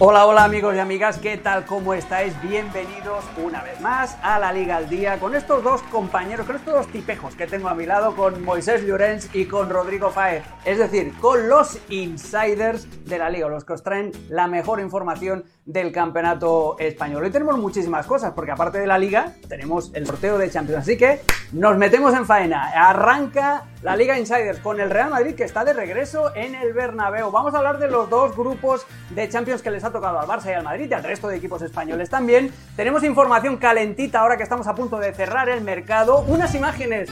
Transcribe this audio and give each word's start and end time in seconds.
Hola, 0.00 0.26
hola 0.26 0.44
amigos 0.44 0.76
y 0.76 0.78
amigas, 0.78 1.18
¿qué 1.18 1.36
tal? 1.38 1.66
¿Cómo 1.66 1.92
estáis? 1.92 2.40
Bienvenidos 2.40 3.24
una 3.36 3.64
vez 3.64 3.80
más 3.80 4.16
a 4.22 4.38
la 4.38 4.52
Liga 4.52 4.76
al 4.76 4.88
Día 4.88 5.18
con 5.18 5.34
estos 5.34 5.64
dos 5.64 5.82
compañeros, 5.82 6.46
con 6.46 6.54
estos 6.54 6.72
dos 6.72 6.86
tipejos 6.86 7.34
que 7.34 7.48
tengo 7.48 7.68
a 7.68 7.74
mi 7.74 7.84
lado, 7.84 8.14
con 8.14 8.44
Moisés 8.44 8.86
Llorens 8.86 9.28
y 9.34 9.46
con 9.46 9.68
Rodrigo 9.68 10.10
Faez. 10.10 10.44
Es 10.64 10.78
decir, 10.78 11.12
con 11.20 11.48
los 11.48 11.80
insiders 11.88 12.86
de 13.06 13.18
la 13.18 13.28
Liga, 13.28 13.48
los 13.48 13.64
que 13.64 13.72
os 13.72 13.82
traen 13.82 14.12
la 14.28 14.46
mejor 14.46 14.78
información 14.78 15.42
del 15.66 15.90
campeonato 15.90 16.76
español. 16.78 17.24
Hoy 17.24 17.30
tenemos 17.30 17.58
muchísimas 17.58 18.06
cosas, 18.06 18.34
porque 18.34 18.52
aparte 18.52 18.78
de 18.78 18.86
la 18.86 18.98
Liga, 18.98 19.32
tenemos 19.48 19.90
el 19.94 20.06
sorteo 20.06 20.38
de 20.38 20.48
Champions. 20.48 20.82
Así 20.82 20.96
que 20.96 21.22
nos 21.50 21.76
metemos 21.76 22.14
en 22.14 22.24
faena. 22.24 22.70
Arranca 22.70 23.64
la 23.82 23.96
Liga 23.96 24.18
Insiders 24.18 24.58
con 24.58 24.80
el 24.80 24.90
Real 24.90 25.10
Madrid 25.10 25.34
que 25.34 25.44
está 25.44 25.64
de 25.64 25.72
regreso 25.72 26.34
en 26.34 26.54
el 26.54 26.72
Bernabéu. 26.72 27.30
Vamos 27.30 27.54
a 27.54 27.58
hablar 27.58 27.78
de 27.78 27.88
los 27.88 28.10
dos 28.10 28.36
grupos 28.36 28.86
de 29.10 29.28
Champions 29.28 29.62
que 29.62 29.70
les 29.70 29.84
ha 29.84 29.92
tocado 29.92 30.18
al 30.18 30.26
Barça 30.26 30.50
y 30.50 30.54
al 30.54 30.64
Madrid 30.64 30.88
y 30.90 30.94
al 30.94 31.04
resto 31.04 31.28
de 31.28 31.36
equipos 31.36 31.62
españoles 31.62 32.10
también. 32.10 32.52
Tenemos 32.76 33.04
información 33.04 33.56
calentita 33.56 34.20
ahora 34.20 34.36
que 34.36 34.42
estamos 34.42 34.66
a 34.66 34.74
punto 34.74 34.98
de 34.98 35.12
cerrar 35.12 35.48
el 35.48 35.60
mercado. 35.62 36.24
Unas 36.26 36.54
imágenes 36.54 37.08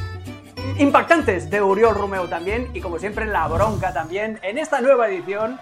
impactantes 0.79 1.49
de 1.51 1.63
Uriol 1.63 1.95
Romeo 1.95 2.29
también 2.29 2.69
y 2.75 2.81
como 2.81 2.99
siempre 2.99 3.27
la 3.27 3.47
bronca 3.47 3.93
también 3.93 4.39
en 4.43 4.59
esta 4.59 4.81
nueva 4.81 5.09
edición 5.09 5.59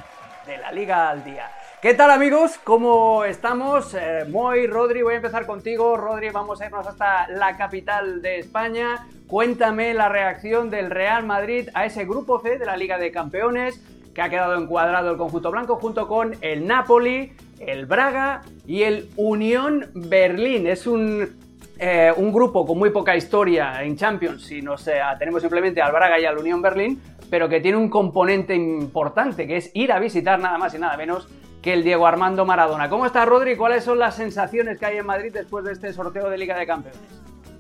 de 0.47 0.59
la 0.59 0.73
Liga 0.73 1.11
al 1.11 1.25
Día. 1.25 1.51
¿Qué 1.85 1.93
tal 1.93 2.11
amigos? 2.11 2.59
¿Cómo 2.65 3.27
estamos? 3.27 3.93
Eh, 3.93 4.25
Moy, 4.31 4.67
Rodri, 4.67 5.03
voy 5.03 5.13
a 5.13 5.17
empezar 5.17 5.45
contigo. 5.45 5.99
Rodri, 5.99 6.31
vamos 6.31 6.59
a 6.63 6.65
irnos 6.65 6.87
hasta 6.87 7.29
la 7.29 7.59
capital 7.59 8.23
de 8.23 8.39
España. 8.39 9.07
Cuéntame 9.27 9.93
la 9.93 10.09
reacción 10.09 10.71
del 10.71 10.91
Real 10.91 11.27
Madrid 11.27 11.69
a 11.75 11.85
ese 11.85 12.07
grupo 12.07 12.41
C 12.41 12.57
de 12.57 12.65
la 12.65 12.79
Liga 12.79 12.97
de 12.97 13.13
Campeones 13.13 13.85
que 14.15 14.23
ha 14.23 14.31
quedado 14.31 14.59
encuadrado 14.59 15.11
el 15.11 15.19
conjunto 15.19 15.51
blanco 15.51 15.77
junto 15.77 16.09
con 16.09 16.35
el 16.41 16.67
Napoli, 16.67 17.35
el 17.59 17.85
Braga 17.85 18.41
y 18.67 18.85
el 18.85 19.11
Unión 19.17 19.91
Berlín. 19.93 20.67
Es 20.67 20.87
un, 20.87 21.37
eh, 21.79 22.15
un 22.17 22.33
grupo 22.33 22.65
con 22.65 22.79
muy 22.79 22.89
poca 22.89 23.15
historia 23.15 23.83
en 23.83 23.95
Champions 23.99 24.47
si 24.47 24.63
nos 24.63 24.89
tenemos 25.19 25.43
simplemente 25.43 25.83
al 25.83 25.93
Braga 25.93 26.19
y 26.19 26.25
al 26.25 26.39
Unión 26.39 26.63
Berlín, 26.63 27.03
pero 27.29 27.47
que 27.47 27.61
tiene 27.61 27.77
un 27.77 27.91
componente 27.91 28.55
importante 28.55 29.47
que 29.47 29.59
es 29.59 29.71
ir 29.75 29.93
a 29.93 29.99
visitar 29.99 30.41
nada 30.41 30.57
más 30.57 30.73
y 30.73 30.79
nada 30.79 30.97
menos 30.97 31.29
que 31.65 31.73
el 31.73 31.83
Diego 31.83 32.07
Armando 32.07 32.45
Maradona. 32.45 32.91
¿Cómo 32.91 33.07
está 33.07 33.25
Rodri? 33.25 33.57
¿Cuáles 33.57 33.85
son 33.85 33.99
las 33.99 34.17
sensaciones 34.17 34.79
que 34.79 34.85
hay 34.85 34.99
en 34.99 35.07
Madrid 35.07 35.33
después 35.33 35.65
de 35.65 35.73
este 35.73 35.95
sorteo 35.95 36.29
de 36.29 36.37
Liga 36.37 36.59
de 36.59 36.67
Campeones? 36.67 37.01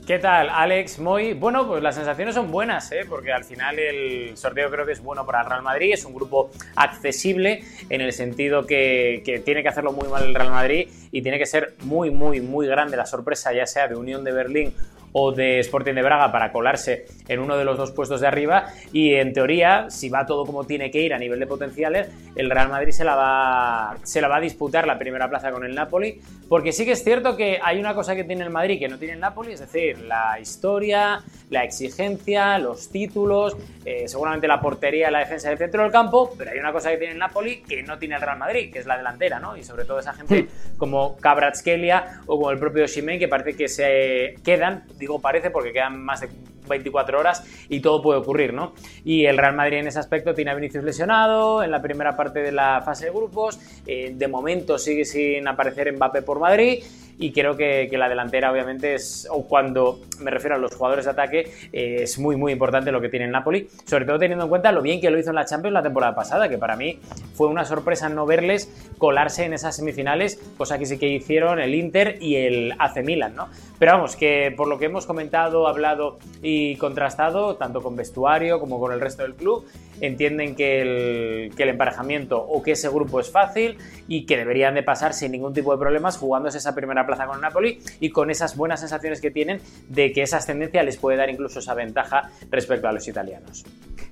¿Qué 0.07 0.19
tal, 0.19 0.51
Alex? 0.51 0.99
Muy 0.99 1.33
bueno, 1.33 1.67
pues 1.67 1.83
las 1.83 1.95
sensaciones 1.95 2.35
son 2.35 2.51
buenas, 2.51 2.93
¿eh? 2.93 3.07
porque 3.09 3.33
al 3.33 3.45
final 3.45 3.79
el 3.79 4.37
sorteo 4.37 4.71
creo 4.71 4.85
que 4.85 4.93
es 4.93 5.03
bueno 5.03 5.25
para 5.25 5.41
el 5.41 5.47
Real 5.47 5.63
Madrid, 5.63 5.95
es 5.95 6.05
un 6.05 6.13
grupo 6.13 6.51
accesible 6.77 7.65
en 7.89 8.03
el 8.03 8.13
sentido 8.13 8.67
que, 8.67 9.23
tiene 9.43 9.63
que 9.63 9.71
hacerlo 9.71 9.95
muy 9.95 10.07
mal 10.07 10.25
el 10.25 10.35
Real 10.35 10.51
Madrid 10.51 10.91
y 11.11 11.23
tiene 11.23 11.39
que 11.39 11.47
ser 11.47 11.75
muy, 11.85 12.11
muy, 12.11 12.43
muy 12.43 12.67
grande 12.67 12.99
la 12.99 13.07
sorpresa, 13.07 13.55
ya 13.55 13.65
sea 13.65 13.89
de 13.89 13.97
Unión 13.97 14.23
de 14.23 14.33
Berlín 14.33 14.75
o 15.17 15.33
de 15.33 15.61
Sporting 15.61 15.95
de 15.95 16.03
Braga 16.03 16.33
para 16.33 16.51
colarse 16.51 17.07
en 17.29 17.39
uno 17.39 17.57
de 17.57 17.65
los 17.65 17.79
dos 17.79 17.93
puestos 17.93 18.21
de 18.21 18.27
arriba. 18.27 18.67
Y 18.93 19.15
en 19.15 19.33
teoría, 19.33 19.87
si 19.89 20.09
va 20.09 20.27
todo 20.27 20.45
como 20.45 20.65
tiene 20.65 20.91
que 20.91 21.01
ir 21.01 21.15
a 21.15 21.19
nivel 21.19 21.39
de 21.39 21.47
potenciales, 21.47 22.11
el 22.35 22.51
Real 22.51 22.69
Madrid 22.69 22.91
se 22.91 23.05
la 23.05 23.15
va, 23.15 23.97
se 24.03 24.21
la 24.21 24.29
va 24.29 24.37
a 24.37 24.41
disputar 24.41 24.87
la 24.87 24.99
primera 24.99 25.31
plaza 25.31 25.53
con 25.53 25.65
el 25.65 25.75
Napoli, 25.75 26.21
porque 26.49 26.73
sí 26.73 26.85
que 26.85 26.93
es 26.93 27.05
cierto 27.05 27.37
que 27.37 27.61
hay 27.63 27.79
una 27.79 27.95
cosa 27.95 28.17
que 28.17 28.25
tiene 28.25 28.43
el 28.43 28.51
Madrid 28.51 28.79
que 28.79 28.89
no 28.89 28.99
tiene 28.99 29.15
el 29.15 29.21
Napoli, 29.21 29.53
es 29.53 29.61
decir, 29.61 30.01
la 30.01 30.39
historia, 30.41 31.23
la 31.51 31.63
exigencia, 31.63 32.59
los 32.59 32.91
títulos, 32.91 33.57
eh, 33.85 34.09
seguramente 34.09 34.49
la 34.49 34.61
portería, 34.61 35.13
la 35.13 35.21
defensa 35.21 35.49
del 35.49 35.59
centro 35.59 35.85
del 35.85 35.93
campo, 35.93 36.33
pero 36.37 36.51
hay 36.51 36.59
una 36.59 36.73
cosa 36.73 36.91
que 36.91 36.97
tiene 36.97 37.13
el 37.13 37.19
Napoli 37.19 37.63
que 37.63 37.85
no 37.85 37.99
tiene 37.99 38.17
el 38.17 38.21
Real 38.21 38.39
Madrid, 38.39 38.73
que 38.73 38.81
es 38.81 38.87
la 38.87 38.97
delantera, 38.97 39.39
¿no? 39.39 39.57
Y 39.57 39.63
sobre 39.63 39.85
todo 39.85 40.01
esa 40.01 40.13
gente 40.13 40.49
como 40.77 41.17
Cabratskelia 41.19 42.23
o 42.27 42.37
como 42.37 42.51
el 42.51 42.59
propio 42.59 42.89
Ximen 42.89 43.19
que 43.19 43.29
parece 43.29 43.57
que 43.57 43.69
se 43.69 44.35
quedan 44.45 44.85
digo 45.05 45.21
parece 45.21 45.51
porque 45.51 45.73
quedan 45.73 46.03
más 46.03 46.23
de 46.23 46.31
24 46.67 47.19
horas 47.19 47.45
y 47.69 47.81
todo 47.81 48.01
puede 48.01 48.21
ocurrir, 48.21 48.55
¿no? 48.55 48.73
Y 49.05 49.27
el 49.27 49.37
Real 49.37 49.55
Madrid 49.55 49.79
en 49.81 49.89
ese 49.89 49.99
aspecto 49.99 50.33
tiene 50.33 50.51
a 50.51 50.55
Vinicius 50.55 50.83
lesionado 50.83 51.63
en 51.63 51.71
la 51.71 51.83
primera 51.83 52.17
parte 52.17 52.41
de 52.41 52.53
la 52.53 52.81
fase 52.81 53.07
de 53.07 53.11
grupos, 53.11 53.61
eh, 53.87 54.15
de 54.15 54.29
momento 54.29 54.79
sigue 54.79 55.05
sin 55.05 55.47
aparecer 55.47 55.93
Mbappé 55.93 56.23
por 56.23 56.41
Madrid 56.41 56.83
y 57.19 57.33
creo 57.33 57.57
que, 57.57 57.89
la 57.95 58.09
delantera 58.09 58.51
obviamente 58.51 58.95
es, 58.95 59.29
o 59.31 59.47
cuando 59.47 60.01
me 60.19 60.31
refiero 60.31 60.57
a 60.57 60.59
los 60.59 60.75
jugadores 60.75 61.05
de 61.05 61.13
ataque, 61.13 61.53
eh, 61.73 61.99
es 62.03 62.19
muy 62.19 62.37
muy 62.37 62.53
importante 62.53 62.91
lo 62.91 63.01
que 63.01 63.09
tiene 63.09 63.27
el 63.27 63.31
Napoli, 63.31 63.69
sobre 63.85 64.05
todo 64.05 64.19
teniendo 64.19 64.45
en 64.45 64.51
cuenta 64.51 64.73
lo 64.73 64.83
bien 64.83 65.01
que 65.01 65.11
lo 65.11 65.19
hizo 65.19 65.31
en 65.31 65.37
la 65.37 65.45
Champions 65.45 65.75
la 65.75 65.83
temporada 65.83 66.15
pasada, 66.15 66.49
que 66.49 66.59
para 66.59 66.77
mí 66.77 66.99
fue 67.35 67.47
una 67.47 67.65
sorpresa 67.65 68.09
no 68.09 68.27
verles 68.27 68.69
colarse 68.99 69.45
en 69.45 69.53
esas 69.53 69.77
semifinales, 69.77 70.41
cosa 70.57 70.79
que 70.79 70.87
sí 70.87 70.99
que 70.99 71.09
hicieron 71.09 71.61
el 71.61 71.75
Inter 71.75 72.19
y 72.21 72.37
el 72.37 72.75
AC 72.79 73.05
Milan, 73.05 73.37
¿no? 73.37 73.49
Pero 73.79 73.93
vamos, 73.93 74.17
que 74.17 74.53
por 74.57 74.69
lo 74.69 74.79
que 74.79 74.87
hemos 74.87 75.07
comentado, 75.07 75.67
hablado 75.69 76.19
y 76.43 76.77
contrastado, 76.77 77.57
tanto 77.57 77.83
con 77.83 77.97
vestuario 77.97 78.61
como 78.61 78.81
con 78.81 78.93
el 78.93 79.01
resto 79.01 79.23
del 79.23 79.35
club, 79.35 79.67
entienden 80.01 80.55
que 80.55 80.81
el, 80.81 81.55
que 81.55 81.65
el 81.65 81.71
emparejamiento 81.71 82.41
o 82.41 82.63
que 82.63 82.73
ese 82.73 82.89
grupo 82.89 83.21
es 83.21 83.31
fácil 83.31 83.79
y 84.09 84.27
que 84.27 84.37
deberían 84.37 84.75
de 84.75 84.83
pasar 84.83 85.13
sin 85.13 85.33
ningún 85.33 85.55
tipo 85.55 85.73
de 85.73 85.79
problemas 85.79 86.17
jugándose 86.19 86.59
esa 86.59 86.75
primera 86.75 87.04
plaza 87.07 87.27
con 87.27 87.41
Napoli 87.41 87.81
y 88.01 88.11
con 88.11 88.31
esas 88.31 88.57
buenas 88.57 88.81
sensaciones 88.81 89.21
que 89.21 89.31
tienen 89.31 89.61
de 89.89 90.13
que 90.13 90.23
esa 90.23 90.39
ascendencia 90.39 90.83
les 90.83 90.97
puede 90.97 91.17
dar 91.17 91.31
incluso 91.31 91.59
esa 91.59 91.75
ventaja 91.75 92.31
respecto 92.51 92.89
a 92.89 92.93
los 92.93 93.07
italianos. 93.07 93.65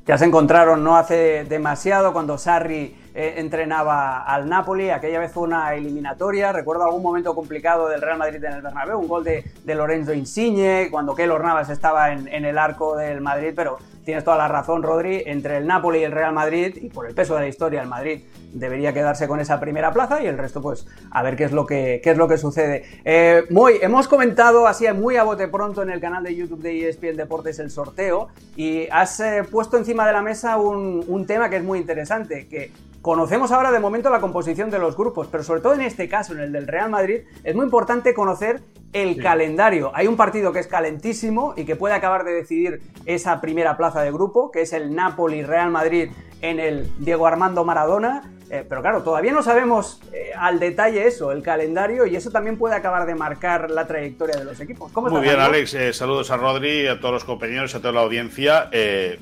Ya 0.06 0.18
se 0.18 0.24
encontraron 0.24 0.82
no 0.82 0.96
hace 0.96 1.44
demasiado 1.44 2.12
cuando 2.12 2.36
Sarri 2.38 2.96
eh, 3.14 3.34
entrenaba 3.36 4.22
al 4.22 4.48
Napoli, 4.48 4.90
aquella 4.90 5.18
vez 5.18 5.36
una 5.36 5.74
eliminatoria, 5.74 6.52
recuerdo 6.52 6.84
algún 6.84 7.02
momento 7.02 7.34
complicado 7.34 7.88
del 7.88 8.00
Real 8.00 8.18
Madrid 8.18 8.42
en 8.44 8.52
el 8.52 8.62
Bernabéu, 8.62 8.98
un 8.98 9.08
gol 9.08 9.24
de, 9.24 9.44
Lorenzo 9.74 10.12
Insigne, 10.12 10.88
cuando 10.90 11.14
Keylor 11.14 11.42
Navas 11.42 11.70
estaba 11.70 12.12
en, 12.12 12.28
en 12.28 12.44
el 12.44 12.58
arco 12.58 12.96
del 12.96 13.20
Madrid, 13.20 13.52
pero 13.54 13.78
tienes 14.04 14.24
toda 14.24 14.36
la 14.36 14.48
razón, 14.48 14.82
Rodri, 14.82 15.22
entre 15.26 15.58
el 15.58 15.66
Napoli 15.66 16.00
y 16.00 16.04
el 16.04 16.12
Real 16.12 16.32
Madrid, 16.32 16.76
y 16.80 16.88
por 16.88 17.06
el 17.06 17.14
peso 17.14 17.34
de 17.34 17.42
la 17.42 17.48
historia, 17.48 17.82
el 17.82 17.88
Madrid 17.88 18.22
debería 18.52 18.92
quedarse 18.92 19.26
con 19.28 19.40
esa 19.40 19.60
primera 19.60 19.92
plaza 19.92 20.22
y 20.22 20.26
el 20.26 20.38
resto, 20.38 20.60
pues, 20.60 20.86
a 21.10 21.22
ver 21.22 21.36
qué 21.36 21.44
es 21.44 21.52
lo 21.52 21.66
que, 21.66 22.00
qué 22.02 22.10
es 22.10 22.16
lo 22.16 22.28
que 22.28 22.38
sucede. 22.38 22.84
Eh, 23.04 23.44
muy, 23.50 23.78
hemos 23.80 24.08
comentado 24.08 24.66
así 24.66 24.86
muy 24.92 25.16
a 25.16 25.22
bote 25.22 25.48
pronto 25.48 25.82
en 25.82 25.90
el 25.90 26.00
canal 26.00 26.22
de 26.22 26.34
YouTube 26.34 26.60
de 26.60 26.88
ESPN 26.88 27.16
Deportes 27.16 27.58
el 27.58 27.70
sorteo 27.70 28.28
y 28.56 28.88
has 28.90 29.20
eh, 29.20 29.44
puesto 29.50 29.76
encima 29.76 30.06
de 30.06 30.12
la 30.12 30.22
mesa 30.22 30.56
un, 30.56 31.04
un 31.06 31.26
tema 31.26 31.48
que 31.48 31.56
es 31.56 31.64
muy 31.64 31.78
interesante, 31.78 32.46
que 32.48 32.72
Conocemos 33.02 33.50
ahora 33.50 33.72
de 33.72 33.80
momento 33.80 34.10
la 34.10 34.20
composición 34.20 34.70
de 34.70 34.78
los 34.78 34.96
grupos, 34.96 35.26
pero 35.26 35.42
sobre 35.42 35.60
todo 35.60 35.74
en 35.74 35.80
este 35.80 36.08
caso, 36.08 36.34
en 36.34 36.38
el 36.38 36.52
del 36.52 36.68
Real 36.68 36.88
Madrid, 36.88 37.22
es 37.42 37.52
muy 37.56 37.64
importante 37.64 38.14
conocer 38.14 38.60
el 38.92 39.20
calendario. 39.20 39.90
Hay 39.92 40.06
un 40.06 40.16
partido 40.16 40.52
que 40.52 40.60
es 40.60 40.68
calentísimo 40.68 41.52
y 41.56 41.64
que 41.64 41.74
puede 41.74 41.96
acabar 41.96 42.22
de 42.22 42.32
decidir 42.32 42.80
esa 43.04 43.40
primera 43.40 43.76
plaza 43.76 44.02
de 44.02 44.12
grupo, 44.12 44.52
que 44.52 44.60
es 44.60 44.72
el 44.72 44.94
Napoli-Real 44.94 45.72
Madrid 45.72 46.10
en 46.42 46.60
el 46.60 46.88
Diego 47.00 47.26
Armando 47.26 47.64
Maradona. 47.64 48.22
Eh, 48.50 48.64
pero 48.68 48.82
claro, 48.82 49.02
todavía 49.02 49.32
no 49.32 49.42
sabemos 49.42 50.00
eh, 50.12 50.30
al 50.38 50.60
detalle 50.60 51.04
eso, 51.04 51.32
el 51.32 51.42
calendario, 51.42 52.06
y 52.06 52.14
eso 52.14 52.30
también 52.30 52.56
puede 52.56 52.76
acabar 52.76 53.04
de 53.06 53.16
marcar 53.16 53.68
la 53.68 53.84
trayectoria 53.84 54.36
de 54.36 54.44
los 54.44 54.60
equipos. 54.60 54.92
¿Cómo 54.92 55.08
Muy 55.08 55.22
bien, 55.22 55.40
Alex. 55.40 55.74
Eh, 55.74 55.92
saludos 55.92 56.30
a 56.30 56.36
Rodri, 56.36 56.86
a 56.86 57.00
todos 57.00 57.14
los 57.14 57.24
compañeros, 57.24 57.74
a 57.74 57.80
toda 57.80 57.94
la 57.94 58.02
audiencia. 58.02 58.70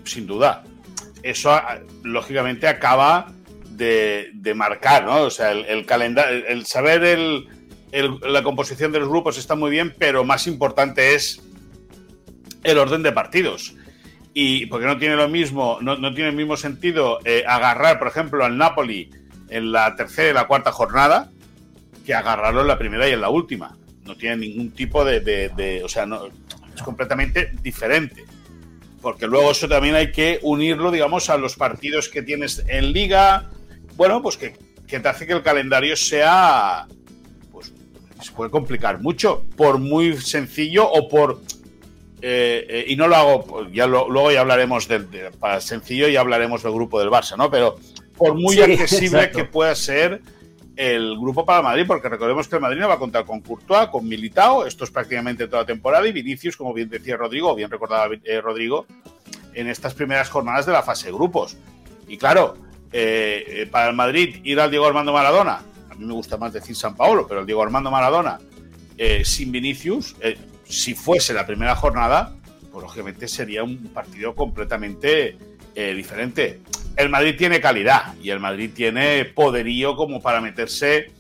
sin 0.05 0.27
duda, 0.27 0.65
eso 1.23 1.59
lógicamente 2.03 2.69
acaba 2.69 3.33
de, 3.81 4.53
marcar, 4.55 5.05
¿no? 5.05 5.23
O 5.23 5.31
sea, 5.31 5.53
el, 5.53 5.87
calendario, 5.87 6.47
el 6.47 6.67
saber 6.67 7.03
el, 7.03 7.49
la 8.23 8.43
composición 8.43 8.93
de 8.93 9.01
los 9.01 9.09
grupos 9.09 9.39
está 9.39 9.55
muy 9.55 9.71
bien, 9.71 9.95
pero 9.99 10.25
más 10.25 10.47
importante 10.47 11.15
es 11.15 11.43
el 12.63 12.79
orden 12.79 13.03
de 13.03 13.13
partidos. 13.13 13.75
Y 14.33 14.67
porque 14.67 14.87
no 14.87 14.99
tiene 14.99 15.17
lo 15.17 15.29
mismo, 15.29 15.79
no, 15.81 15.97
tiene 16.15 16.31
el 16.31 16.37
mismo 16.37 16.57
sentido 16.57 17.19
eh, 17.25 17.43
agarrar, 17.47 17.99
por 17.99 18.09
ejemplo, 18.09 18.45
al 18.45 18.57
Napoli 18.57 19.11
en 19.49 19.73
la 19.73 19.97
tercera 19.97 20.31
y 20.31 20.35
la 20.35 20.47
cuarta 20.47 20.71
jornada 20.71 21.33
que 22.07 22.15
agarrarlo 22.15 22.61
en 22.61 22.69
la 22.69 22.79
primera 22.79 23.09
y 23.09 23.13
en 23.13 23.21
la 23.21 23.31
última. 23.31 23.77
No 24.05 24.17
tiene 24.17 24.37
ningún 24.37 24.71
tipo 24.71 25.05
de, 25.05 25.21
de 25.21 25.83
o 25.83 25.89
sea, 25.89 26.07
no, 26.07 26.27
es 26.27 26.83
completamente 26.83 27.53
diferente. 27.63 28.25
Porque 29.03 29.27
luego 29.27 29.51
eso 29.51 29.67
también 29.67 29.95
hay 29.95 30.13
que 30.13 30.39
unirlo, 30.43 30.91
digamos, 30.91 31.31
a 31.31 31.39
los 31.39 31.57
partidos 31.57 32.09
que 32.09 32.23
tienes 32.23 32.63
en 32.69 32.93
liga, 32.93 33.51
bueno, 33.97 34.23
pues 34.23 34.37
que, 34.37 34.55
te 34.87 35.09
hace 35.09 35.27
que 35.27 35.33
el 35.33 35.43
calendario 35.43 35.97
sea, 35.97 36.87
pues 37.53 37.73
se 38.21 38.33
puede 38.33 38.51
complicar 38.51 39.01
mucho, 39.01 39.45
por 39.57 39.79
muy 39.79 40.17
sencillo 40.17 40.91
o 40.91 41.09
por... 41.09 41.41
Eh, 42.23 42.67
eh, 42.69 42.85
y 42.89 42.97
no 42.97 43.09
lo 43.09 43.17
hago, 43.17 43.69
ya 43.71 43.87
luego 43.87 44.31
ya 44.31 44.43
hablaremos 44.43 44.87
del, 44.89 45.07
para 45.39 45.59
sencillo 45.63 46.07
y 46.07 46.17
hablaremos 46.17 46.63
del 46.63 46.73
grupo 46.73 47.01
del 47.01 47.09
Barça, 47.09 47.35
¿no? 47.39 47.51
Pero 47.51 47.77
por 48.19 48.35
muy 48.35 48.61
accesible 48.61 49.31
que 49.31 49.45
pueda 49.45 49.75
ser 49.75 50.21
el 50.81 51.19
grupo 51.19 51.45
para 51.45 51.61
Madrid, 51.61 51.85
porque 51.87 52.09
recordemos 52.09 52.49
que 52.49 52.57
el 52.57 52.63
Madrid 52.63 52.81
no 52.81 52.89
va 52.89 52.95
a 52.95 52.99
contar 52.99 53.27
con 53.27 53.41
Courtois, 53.41 53.89
con 53.89 54.09
Militao, 54.09 54.65
esto 54.65 54.85
es 54.85 54.91
prácticamente 54.91 55.47
toda 55.47 55.63
la 55.63 55.67
temporada, 55.67 56.07
y 56.09 56.13
Vinicius, 56.13 56.57
como 56.57 56.73
bien 56.73 56.89
decía 56.89 57.19
Rodrigo, 57.19 57.55
bien 57.55 57.71
recordaba 57.71 58.15
eh, 58.25 58.41
Rodrigo, 58.41 58.87
en 59.53 59.69
estas 59.69 59.93
primeras 59.93 60.31
jornadas 60.31 60.65
de 60.65 60.73
la 60.73 60.83
fase 60.83 61.07
de 61.07 61.13
grupos. 61.13 61.59
Y 62.09 62.17
claro, 62.17 62.55
eh, 62.93 63.69
para 63.71 63.91
el 63.91 63.97
Madrid 63.97 64.37
ir 64.45 64.61
al 64.61 64.71
Diego 64.71 64.87
Armando 64.87 65.13
Maradona, 65.13 65.63
mí 66.01 66.07
me 66.07 66.15
gusta 66.15 66.37
más 66.37 66.53
decir 66.53 66.75
San 66.75 66.97
Paolo, 66.97 67.27
pero 67.29 67.41
el 67.41 67.47
Diego 67.47 67.63
Armando 67.63 67.91
Maradona 67.91 68.39
eh, 68.97 69.23
sin 69.25 69.53
Vinicius, 69.53 70.17
eh, 70.21 70.37
si 70.65 70.95
fuese 70.95 71.35
la 71.35 71.47
primera 71.47 71.77
jornada, 71.77 72.35
pues 72.73 72.83
lógicamente 72.83 73.29
sería 73.29 73.63
un 73.63 73.77
partido 73.93 74.35
completamente 74.35 75.37
eh, 75.75 75.95
diferente. 75.95 76.61
El 76.97 77.09
Madrid 77.09 77.35
tiene 77.37 77.61
calidad 77.61 78.15
y 78.23 78.31
el 78.31 78.41
Madrid 78.41 78.71
tiene 78.75 79.25
poderío 79.27 79.95
como 79.95 80.21
para 80.21 80.41
meterse 80.41 81.13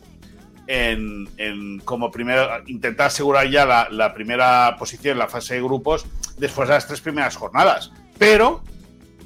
en, 0.67 1.81
como 1.84 2.11
primero, 2.12 2.49
intentar 2.67 3.08
asegurar 3.08 3.50
ya 3.50 3.88
la, 3.90 4.14
primera 4.14 4.76
posición 4.78 5.12
en 5.14 5.19
la 5.19 5.26
fase 5.26 5.55
de 5.55 5.62
grupos 5.62 6.06
después 6.38 6.69
de 6.69 6.75
las 6.75 6.87
tres 6.87 7.00
primeras 7.00 7.34
jornadas. 7.34 7.90
Pero 8.19 8.62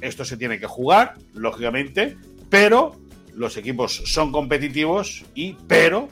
esto 0.01 0.25
se 0.25 0.37
tiene 0.37 0.59
que 0.59 0.65
jugar, 0.65 1.15
lógicamente, 1.33 2.17
pero 2.55 2.95
los 3.33 3.57
equipos 3.57 4.01
son 4.05 4.31
competitivos 4.31 5.25
y 5.35 5.57
pero 5.67 6.07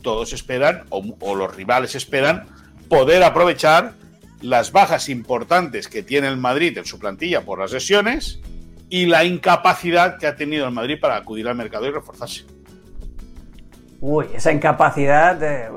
todos 0.00 0.32
esperan 0.32 0.84
o, 0.88 1.34
los 1.34 1.54
rivales 1.54 1.94
esperan 1.94 2.46
poder 2.88 3.22
aprovechar 3.22 3.92
las 4.40 4.72
bajas 4.72 5.10
importantes 5.10 5.88
que 5.88 6.02
tiene 6.02 6.28
el 6.28 6.38
Madrid 6.38 6.78
en 6.78 6.86
su 6.86 6.98
plantilla 6.98 7.42
por 7.42 7.58
las 7.58 7.72
lesiones 7.72 8.40
y 8.88 9.04
la 9.04 9.24
incapacidad 9.24 10.16
que 10.18 10.26
ha 10.26 10.34
tenido 10.34 10.64
el 10.64 10.72
Madrid 10.72 10.96
para 10.98 11.16
acudir 11.16 11.46
al 11.46 11.56
mercado 11.56 11.86
y 11.86 11.90
reforzarse. 11.90 12.46
Uy, 14.00 14.28
esa 14.32 14.50
incapacidad 14.50 15.42
eh, 15.42 15.68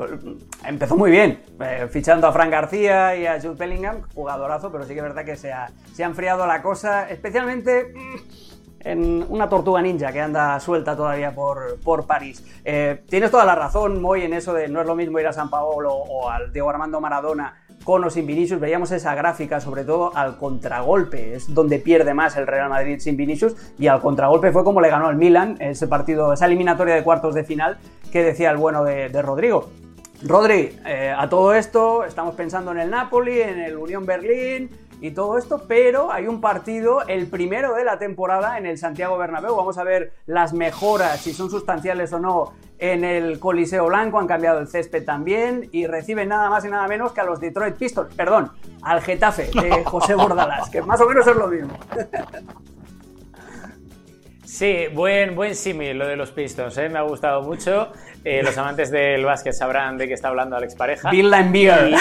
empezó 0.66 0.96
muy 0.96 1.12
bien, 1.12 1.44
eh, 1.60 1.90
fichando 1.92 2.26
a 2.26 2.32
Fran 2.32 2.50
García 2.50 3.18
y 3.18 3.26
a 3.26 3.42
Jude 3.42 3.56
Bellingham, 3.56 4.04
jugadorazo, 4.16 4.72
pero 4.72 4.86
sí 4.86 4.94
que 4.94 5.00
es 5.00 5.04
verdad 5.04 5.26
que 5.26 5.36
se 5.36 5.52
ha, 5.52 5.72
se 5.94 6.06
ha 6.06 6.08
enfriado 6.08 6.48
la 6.48 6.62
cosa, 6.62 7.10
especialmente 7.10 7.94
en 8.86 9.26
una 9.28 9.50
tortuga 9.50 9.82
ninja 9.82 10.14
que 10.14 10.22
anda 10.22 10.60
suelta 10.60 10.96
todavía 10.96 11.34
por, 11.34 11.80
por 11.84 12.06
París. 12.06 12.46
Eh, 12.64 13.04
tienes 13.10 13.32
toda 13.32 13.44
la 13.44 13.56
razón, 13.56 14.02
Moy, 14.02 14.22
en 14.22 14.34
eso 14.34 14.54
de 14.54 14.70
no 14.70 14.80
es 14.80 14.88
lo 14.88 14.96
mismo 14.96 15.20
ir 15.20 15.28
a 15.28 15.34
San 15.34 15.50
Paolo 15.50 15.94
o 15.94 16.30
al 16.30 16.54
Diego 16.54 16.70
Armando 16.70 17.02
Maradona 17.02 17.66
con 17.84 18.04
o 18.04 18.10
sin 18.10 18.26
Vinicius, 18.26 18.60
veíamos 18.60 18.92
esa 18.92 19.14
gráfica, 19.14 19.62
sobre 19.62 19.84
todo 19.84 20.12
al 20.16 20.38
contragolpe, 20.38 21.36
es 21.36 21.54
donde 21.54 21.78
pierde 21.78 22.16
más 22.16 22.36
el 22.36 22.48
Real 22.48 22.68
Madrid 22.68 23.00
sin 23.00 23.16
Vinicius, 23.16 23.56
y 23.78 23.88
al 23.88 24.02
contragolpe 24.02 24.52
fue 24.52 24.64
como 24.64 24.82
le 24.82 24.90
ganó 24.90 25.10
el 25.10 25.18
Milan, 25.18 25.56
ese 25.60 25.88
partido, 25.88 26.34
esa 26.34 26.48
eliminatoria 26.48 26.96
de 26.96 27.04
cuartos 27.04 27.36
de 27.36 27.44
final 27.44 27.78
que 28.12 28.24
decía 28.24 28.50
el 28.50 28.58
bueno 28.58 28.84
de, 28.84 29.22
Rodrigo. 29.22 29.70
Rodri, 30.24 30.80
eh, 30.86 31.14
a 31.16 31.30
todo 31.30 31.54
esto 31.54 32.04
estamos 32.04 32.34
pensando 32.34 32.72
en 32.72 32.80
el 32.80 32.90
Napoli, 32.90 33.42
en 33.42 33.60
el 33.60 33.78
Unión 33.78 34.06
Berlín, 34.06 34.70
y 35.02 35.12
todo 35.12 35.38
esto, 35.38 35.64
pero 35.68 36.12
hay 36.12 36.28
un 36.28 36.42
partido, 36.42 37.06
el 37.08 37.28
primero 37.28 37.76
de 37.76 37.84
la 37.84 38.00
temporada 38.00 38.58
en 38.58 38.66
el 38.66 38.78
Santiago 38.78 39.18
Bernabéu. 39.18 39.56
Vamos 39.56 39.78
a 39.78 39.84
ver 39.84 40.14
las 40.26 40.54
mejoras, 40.54 41.20
si 41.20 41.34
son 41.34 41.50
sustanciales 41.50 42.12
o 42.14 42.20
no, 42.20 42.54
en 42.78 43.04
el 43.04 43.40
Coliseo 43.40 43.86
Blanco. 43.88 44.20
Han 44.20 44.28
cambiado 44.28 44.60
el 44.60 44.68
césped 44.68 45.04
también 45.04 45.70
y 45.72 45.88
reciben 45.88 46.30
nada 46.30 46.50
más 46.50 46.66
y 46.66 46.70
nada 46.70 46.88
menos 46.88 47.12
que 47.12 47.22
a 47.22 47.26
los 47.26 47.40
Detroit 47.40 47.76
Pistons, 47.76 48.14
perdón, 48.16 48.52
al 48.82 49.02
Getafe 49.02 49.50
de 49.54 49.84
José 49.86 50.16
Bordalás, 50.16 50.70
que 50.70 50.82
más 50.82 51.00
o 51.02 51.08
menos 51.08 51.28
es 51.28 51.36
lo 51.36 51.48
mismo. 51.48 51.78
Sí, 54.56 54.86
buen, 54.94 55.36
buen 55.36 55.54
símil 55.54 55.98
lo 55.98 56.08
de 56.08 56.16
los 56.16 56.32
Pistons, 56.32 56.78
¿eh? 56.78 56.88
me 56.88 56.98
ha 56.98 57.02
gustado 57.02 57.42
mucho. 57.42 57.92
Eh, 58.24 58.42
los 58.42 58.58
amantes 58.58 58.90
del 58.90 59.26
básquet 59.26 59.54
sabrán 59.54 59.98
de 59.98 60.08
qué 60.08 60.14
está 60.14 60.30
hablando 60.30 60.56
Alex 60.56 60.76
Pareja. 60.76 61.12
Bill 61.12 61.30
Beer. 61.52 61.94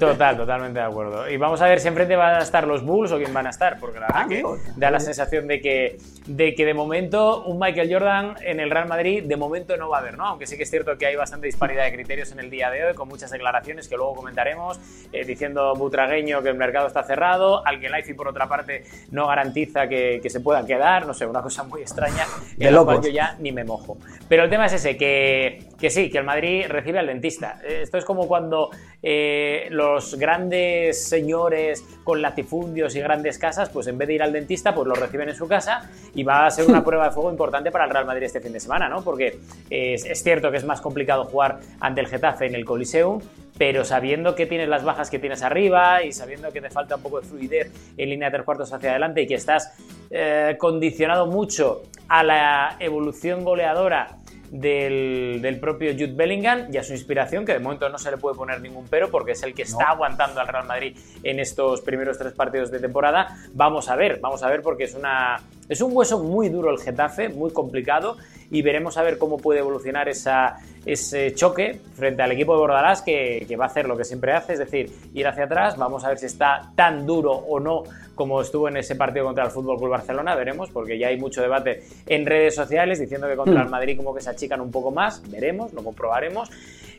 Total, 0.00 0.38
totalmente 0.38 0.80
de 0.80 0.86
acuerdo. 0.86 1.28
Y 1.30 1.36
vamos 1.36 1.60
a 1.60 1.66
ver 1.66 1.78
si 1.78 1.86
enfrente 1.86 2.16
van 2.16 2.36
a 2.36 2.38
estar 2.38 2.66
los 2.66 2.82
Bulls 2.82 3.12
o 3.12 3.18
quién 3.18 3.32
van 3.34 3.46
a 3.46 3.50
estar, 3.50 3.78
porque 3.78 4.00
la 4.00 4.06
verdad 4.06 4.22
ah, 4.24 4.28
que 4.28 4.42
da 4.74 4.90
la 4.90 4.98
sensación 5.00 5.46
de 5.46 5.60
que, 5.60 5.98
de 6.26 6.54
que 6.54 6.64
de 6.64 6.72
momento 6.72 7.44
un 7.44 7.58
Michael 7.58 7.92
Jordan 7.92 8.34
en 8.40 8.58
el 8.58 8.70
Real 8.70 8.88
Madrid 8.88 9.22
de 9.24 9.36
momento 9.36 9.76
no 9.76 9.90
va 9.90 9.98
a 9.98 10.00
haber, 10.00 10.16
¿no? 10.16 10.26
Aunque 10.26 10.46
sí 10.46 10.56
que 10.56 10.62
es 10.62 10.70
cierto 10.70 10.96
que 10.96 11.06
hay 11.06 11.14
bastante 11.14 11.46
disparidad 11.46 11.84
de 11.84 11.92
criterios 11.92 12.32
en 12.32 12.40
el 12.40 12.48
día 12.48 12.70
de 12.70 12.86
hoy, 12.86 12.94
con 12.94 13.06
muchas 13.06 13.30
declaraciones 13.30 13.86
que 13.86 13.96
luego 13.96 14.14
comentaremos, 14.14 14.80
eh, 15.12 15.24
diciendo 15.24 15.74
Butragueño 15.76 16.42
que 16.42 16.48
el 16.48 16.56
mercado 16.56 16.86
está 16.86 17.02
cerrado, 17.04 17.64
Alguien 17.66 17.92
Life 17.92 18.10
y 18.10 18.14
por 18.14 18.28
otra 18.28 18.48
parte 18.48 18.82
no 19.10 19.28
garantiza 19.28 19.86
que, 19.86 20.20
que, 20.20 20.30
se 20.30 20.40
pueda 20.40 20.66
quedar, 20.66 21.06
no 21.06 21.14
sé, 21.14 21.26
una 21.26 21.42
cosa 21.42 21.65
muy 21.66 21.82
extraña, 21.82 22.24
de 22.56 22.68
en 22.68 22.74
la 22.74 22.84
cual 22.84 23.02
yo 23.02 23.10
ya 23.10 23.36
ni 23.38 23.52
me 23.52 23.64
mojo. 23.64 23.98
Pero 24.28 24.44
el 24.44 24.50
tema 24.50 24.66
es 24.66 24.74
ese, 24.74 24.96
que 24.96 25.66
que, 25.78 25.90
sí, 25.90 26.10
que 26.10 26.18
el 26.18 26.24
Madrid 26.24 26.64
recibe 26.68 26.98
al 26.98 27.06
dentista. 27.06 27.60
Esto 27.66 27.98
es 27.98 28.04
como 28.04 28.26
cuando 28.26 28.70
eh, 29.02 29.68
los 29.70 30.14
grandes 30.16 31.04
señores 31.08 31.84
con 32.02 32.22
latifundios 32.22 32.94
y 32.96 33.00
grandes 33.00 33.38
casas, 33.38 33.68
pues 33.68 33.86
en 33.86 33.98
vez 33.98 34.08
de 34.08 34.14
ir 34.14 34.22
al 34.22 34.32
dentista, 34.32 34.74
pues 34.74 34.86
lo 34.86 34.94
reciben 34.94 35.28
en 35.28 35.34
su 35.34 35.46
casa 35.46 35.90
y 36.14 36.22
va 36.22 36.46
a 36.46 36.50
ser 36.50 36.66
una 36.66 36.84
prueba 36.84 37.06
de 37.06 37.10
fuego 37.12 37.30
importante 37.30 37.70
para 37.70 37.84
el 37.84 37.90
Real 37.90 38.06
Madrid 38.06 38.24
este 38.24 38.40
fin 38.40 38.52
de 38.52 38.60
semana, 38.60 38.88
¿no? 38.88 39.02
Porque 39.02 39.38
es, 39.68 40.04
es 40.04 40.22
cierto 40.22 40.50
que 40.50 40.56
es 40.56 40.64
más 40.64 40.80
complicado 40.80 41.24
jugar 41.24 41.60
ante 41.80 42.00
el 42.00 42.06
Getafe 42.06 42.46
en 42.46 42.54
el 42.54 42.64
Coliseum, 42.64 43.20
pero 43.58 43.84
sabiendo 43.84 44.34
que 44.34 44.46
tienes 44.46 44.68
las 44.68 44.84
bajas 44.84 45.10
que 45.10 45.18
tienes 45.18 45.42
arriba 45.42 46.02
y 46.02 46.12
sabiendo 46.12 46.52
que 46.52 46.60
te 46.60 46.70
falta 46.70 46.96
un 46.96 47.02
poco 47.02 47.20
de 47.20 47.26
fluidez 47.26 47.72
en 47.96 48.10
línea 48.10 48.28
de 48.28 48.36
tres 48.36 48.44
cuartos 48.44 48.72
hacia 48.72 48.90
adelante 48.90 49.22
y 49.22 49.26
que 49.26 49.34
estás 49.34 49.72
eh, 50.10 50.56
condicionado 50.58 51.26
mucho 51.26 51.82
a 52.08 52.22
la 52.22 52.76
evolución 52.80 53.44
goleadora 53.44 54.18
del, 54.50 55.58
propio 55.60 55.92
Jude 55.92 56.14
Bellingham 56.14 56.68
y 56.72 56.76
a 56.76 56.84
su 56.84 56.92
inspiración, 56.92 57.44
que 57.44 57.52
de 57.52 57.58
momento 57.58 57.88
no 57.88 57.98
se 57.98 58.10
le 58.10 58.16
puede 58.16 58.36
poner 58.36 58.60
ningún 58.60 58.86
pero 58.88 59.10
porque 59.10 59.32
es 59.32 59.42
el 59.42 59.54
que 59.54 59.62
está 59.62 59.90
aguantando 59.90 60.40
al 60.40 60.48
Real 60.48 60.66
Madrid 60.66 60.96
en 61.22 61.40
estos 61.40 61.80
primeros 61.80 62.18
tres 62.18 62.32
partidos 62.32 62.70
de 62.70 62.78
temporada. 62.78 63.36
Vamos 63.54 63.88
a 63.88 63.96
ver, 63.96 64.20
vamos 64.20 64.42
a 64.42 64.48
ver 64.48 64.62
porque 64.62 64.84
es 64.84 64.94
una 64.94 65.40
es 65.68 65.80
un 65.80 65.96
hueso 65.96 66.22
muy 66.22 66.48
duro 66.48 66.70
el 66.70 66.78
Getafe, 66.78 67.28
muy 67.28 67.50
complicado 67.50 68.16
y 68.50 68.62
veremos 68.62 68.96
a 68.96 69.02
ver 69.02 69.18
cómo 69.18 69.38
puede 69.38 69.60
evolucionar 69.60 70.08
esa, 70.08 70.58
ese 70.84 71.34
choque 71.34 71.80
frente 71.94 72.22
al 72.22 72.32
equipo 72.32 72.52
de 72.52 72.58
Bordalás 72.58 73.02
que, 73.02 73.44
que, 73.48 73.56
va 73.56 73.64
a 73.64 73.68
hacer 73.68 73.88
lo 73.88 73.96
que 73.96 74.04
siempre 74.04 74.32
hace, 74.32 74.52
es 74.52 74.58
decir, 74.58 74.92
ir 75.14 75.26
hacia 75.26 75.44
atrás. 75.44 75.76
Vamos 75.76 76.04
a 76.04 76.08
ver 76.08 76.18
si 76.18 76.26
está 76.26 76.70
tan 76.76 77.06
duro 77.06 77.32
o 77.32 77.58
no 77.58 77.82
como 78.14 78.40
estuvo 78.40 78.68
en 78.68 78.78
ese 78.78 78.96
partido 78.96 79.26
contra 79.26 79.44
el 79.44 79.50
Fútbol 79.50 79.76
Club 79.76 79.90
Barcelona, 79.90 80.34
veremos, 80.34 80.70
porque 80.70 80.98
ya 80.98 81.08
hay 81.08 81.18
mucho 81.18 81.42
debate 81.42 81.82
en 82.06 82.24
redes 82.24 82.54
sociales 82.54 82.98
diciendo 82.98 83.28
que 83.28 83.36
contra 83.36 83.60
el 83.60 83.68
hmm. 83.68 83.70
Madrid 83.70 83.96
como 83.96 84.14
que 84.14 84.22
se 84.22 84.30
achican 84.30 84.60
un 84.60 84.70
poco 84.70 84.90
más, 84.90 85.22
veremos, 85.30 85.72
lo 85.74 85.84
comprobaremos 85.84 86.50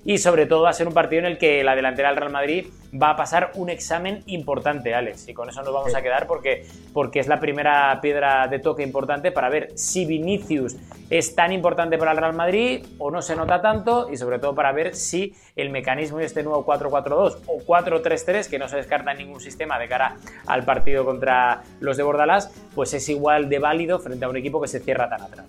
y 0.04 0.18
sobre 0.18 0.46
todo 0.46 0.64
va 0.64 0.70
a 0.70 0.74
ser 0.74 0.88
un 0.88 0.94
partido 0.94 1.20
en 1.20 1.26
el 1.26 1.38
que 1.38 1.64
la 1.64 1.76
delantera 1.76 2.10
del 2.10 2.18
Real 2.18 2.32
Madrid 2.32 2.68
va 2.94 3.12
a 3.12 3.16
pasar 3.16 3.52
un 3.56 3.70
examen 3.70 4.24
importante, 4.28 4.94
Alex, 4.94 5.28
y 5.28 5.34
con 5.34 5.50
eso 5.50 5.62
nos 5.62 5.74
vamos 5.74 5.94
a 5.96 6.02
quedar 6.02 6.28
porque, 6.28 6.66
porque 6.94 7.20
es 7.20 7.28
la 7.28 7.40
primera 7.40 8.00
piedra 8.02 8.48
de 8.48 8.60
toque 8.60 8.84
importante 8.84 9.32
para 9.32 9.50
ver 9.50 9.72
si 9.76 10.06
Vinicius 10.06 10.76
es 11.10 11.36
tan 11.36 11.52
importante 11.52 11.98
para 11.98 12.12
el 12.12 12.18
Real 12.18 12.34
Madrid 12.34 12.86
o 12.98 13.12
no 13.12 13.22
se 13.22 13.36
nota 13.36 13.62
tanto 13.62 14.10
y 14.12 14.18
sobre 14.18 14.40
todo 14.40 14.56
para 14.56 14.72
ver 14.72 14.96
si 14.96 15.34
el 15.56 15.70
mecanismo 15.70 16.18
de 16.20 16.26
este 16.26 16.44
nuevo 16.44 16.66
4-4-2 16.66 17.38
o 17.48 17.60
4-3-3, 17.66 18.50
que 18.50 18.60
no 18.60 18.68
se 18.68 18.78
descarta 18.78 19.12
en 19.12 19.20
ningún 19.20 19.40
sistema 19.40 19.80
de 19.80 19.88
cara 19.88 20.18
al 20.46 20.64
partido 20.64 21.06
contra 21.06 21.64
los 21.80 21.98
de 21.98 22.04
Bordalás, 22.04 22.52
pues 22.76 22.94
es 22.94 23.08
igual 23.10 23.50
de 23.50 23.60
válido 23.60 24.00
frente 24.00 24.26
a 24.26 24.30
un 24.30 24.38
equipo 24.38 24.62
que 24.62 24.68
se 24.68 24.80
cierra 24.80 25.10
tan 25.10 25.22
atrás. 25.22 25.46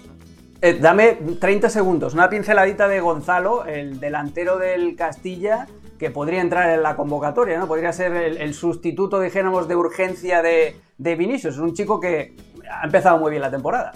Eh, 0.60 0.76
dame 0.80 1.18
30 1.38 1.70
segundos, 1.70 2.14
una 2.14 2.28
pinceladita 2.28 2.88
de 2.88 3.00
Gonzalo, 3.00 3.64
el 3.64 4.00
delantero 4.00 4.58
del 4.58 4.96
Castilla, 4.96 5.68
que 6.00 6.10
podría 6.10 6.40
entrar 6.40 6.70
en 6.70 6.82
la 6.82 6.96
convocatoria, 6.96 7.58
¿no? 7.58 7.68
Podría 7.68 7.92
ser 7.92 8.12
el, 8.12 8.54
sustituto, 8.54 9.20
dijéramos, 9.20 9.68
de 9.68 9.76
urgencia 9.76 10.42
de, 10.42 10.76
de 10.96 11.14
Vinicius. 11.14 11.54
Es 11.54 11.60
un 11.60 11.74
chico 11.74 12.00
que 12.00 12.34
ha 12.68 12.84
empezado 12.84 13.18
muy 13.18 13.30
bien 13.30 13.42
la 13.42 13.52
temporada. 13.52 13.92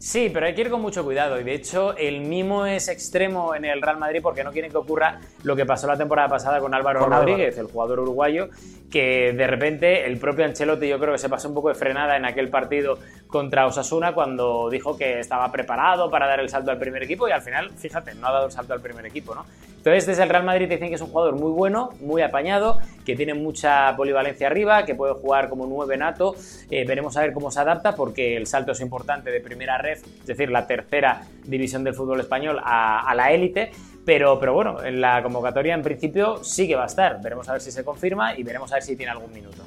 Sí, 0.00 0.30
pero 0.32 0.46
hay 0.46 0.54
que 0.54 0.62
ir 0.62 0.70
con 0.70 0.80
mucho 0.80 1.04
cuidado. 1.04 1.38
Y 1.38 1.44
de 1.44 1.52
hecho, 1.52 1.94
el 1.94 2.22
mimo 2.22 2.64
es 2.64 2.88
extremo 2.88 3.54
en 3.54 3.66
el 3.66 3.82
Real 3.82 3.98
Madrid 3.98 4.20
porque 4.22 4.42
no 4.42 4.50
quieren 4.50 4.70
que 4.70 4.78
ocurra 4.78 5.20
lo 5.42 5.54
que 5.54 5.66
pasó 5.66 5.86
la 5.86 5.98
temporada 5.98 6.26
pasada 6.26 6.58
con 6.58 6.72
Álvaro 6.72 7.04
Rodríguez, 7.04 7.58
el 7.58 7.66
jugador 7.66 8.00
uruguayo, 8.00 8.48
que 8.90 9.34
de 9.34 9.46
repente 9.46 10.06
el 10.06 10.18
propio 10.18 10.46
Ancelotti 10.46 10.88
yo 10.88 10.98
creo 10.98 11.12
que 11.12 11.18
se 11.18 11.28
pasó 11.28 11.48
un 11.48 11.54
poco 11.54 11.68
de 11.68 11.74
frenada 11.74 12.16
en 12.16 12.24
aquel 12.24 12.48
partido 12.48 12.98
contra 13.26 13.66
Osasuna 13.66 14.14
cuando 14.14 14.70
dijo 14.70 14.96
que 14.96 15.20
estaba 15.20 15.52
preparado 15.52 16.10
para 16.10 16.26
dar 16.26 16.40
el 16.40 16.48
salto 16.48 16.70
al 16.70 16.78
primer 16.78 17.02
equipo 17.02 17.28
y 17.28 17.32
al 17.32 17.42
final, 17.42 17.70
fíjate, 17.70 18.14
no 18.14 18.28
ha 18.28 18.32
dado 18.32 18.46
el 18.46 18.52
salto 18.52 18.72
al 18.72 18.80
primer 18.80 19.04
equipo, 19.04 19.34
¿no? 19.34 19.44
Entonces, 19.80 20.04
desde 20.04 20.24
el 20.24 20.28
Real 20.28 20.44
Madrid 20.44 20.68
dicen 20.68 20.90
que 20.90 20.96
es 20.96 21.00
un 21.00 21.08
jugador 21.08 21.36
muy 21.36 21.52
bueno, 21.52 21.88
muy 22.00 22.20
apañado, 22.20 22.76
que 23.06 23.16
tiene 23.16 23.32
mucha 23.32 23.96
polivalencia 23.96 24.46
arriba, 24.46 24.84
que 24.84 24.94
puede 24.94 25.14
jugar 25.14 25.48
como 25.48 25.66
nueve 25.66 25.96
nato. 25.96 26.34
Eh, 26.70 26.84
veremos 26.86 27.16
a 27.16 27.22
ver 27.22 27.32
cómo 27.32 27.50
se 27.50 27.60
adapta 27.60 27.94
porque 27.94 28.36
el 28.36 28.46
salto 28.46 28.72
es 28.72 28.80
importante 28.82 29.30
de 29.30 29.40
primera 29.40 29.78
red, 29.78 29.96
es 29.96 30.26
decir, 30.26 30.50
la 30.50 30.66
tercera 30.66 31.22
división 31.44 31.82
del 31.82 31.94
fútbol 31.94 32.20
español 32.20 32.60
a, 32.62 33.10
la 33.16 33.32
élite. 33.32 33.70
Pero, 34.04 34.38
pero 34.38 34.52
bueno, 34.52 34.84
en 34.84 35.00
la 35.00 35.22
convocatoria 35.22 35.72
en 35.72 35.82
principio 35.82 36.44
sí 36.44 36.68
que 36.68 36.76
va 36.76 36.82
a 36.82 36.86
estar. 36.86 37.22
Veremos 37.22 37.48
a 37.48 37.52
ver 37.52 37.62
si 37.62 37.72
se 37.72 37.82
confirma 37.82 38.36
y 38.36 38.42
veremos 38.42 38.70
a 38.72 38.74
ver 38.74 38.82
si 38.82 38.96
tiene 38.96 39.12
algún 39.12 39.32
minuto. 39.32 39.62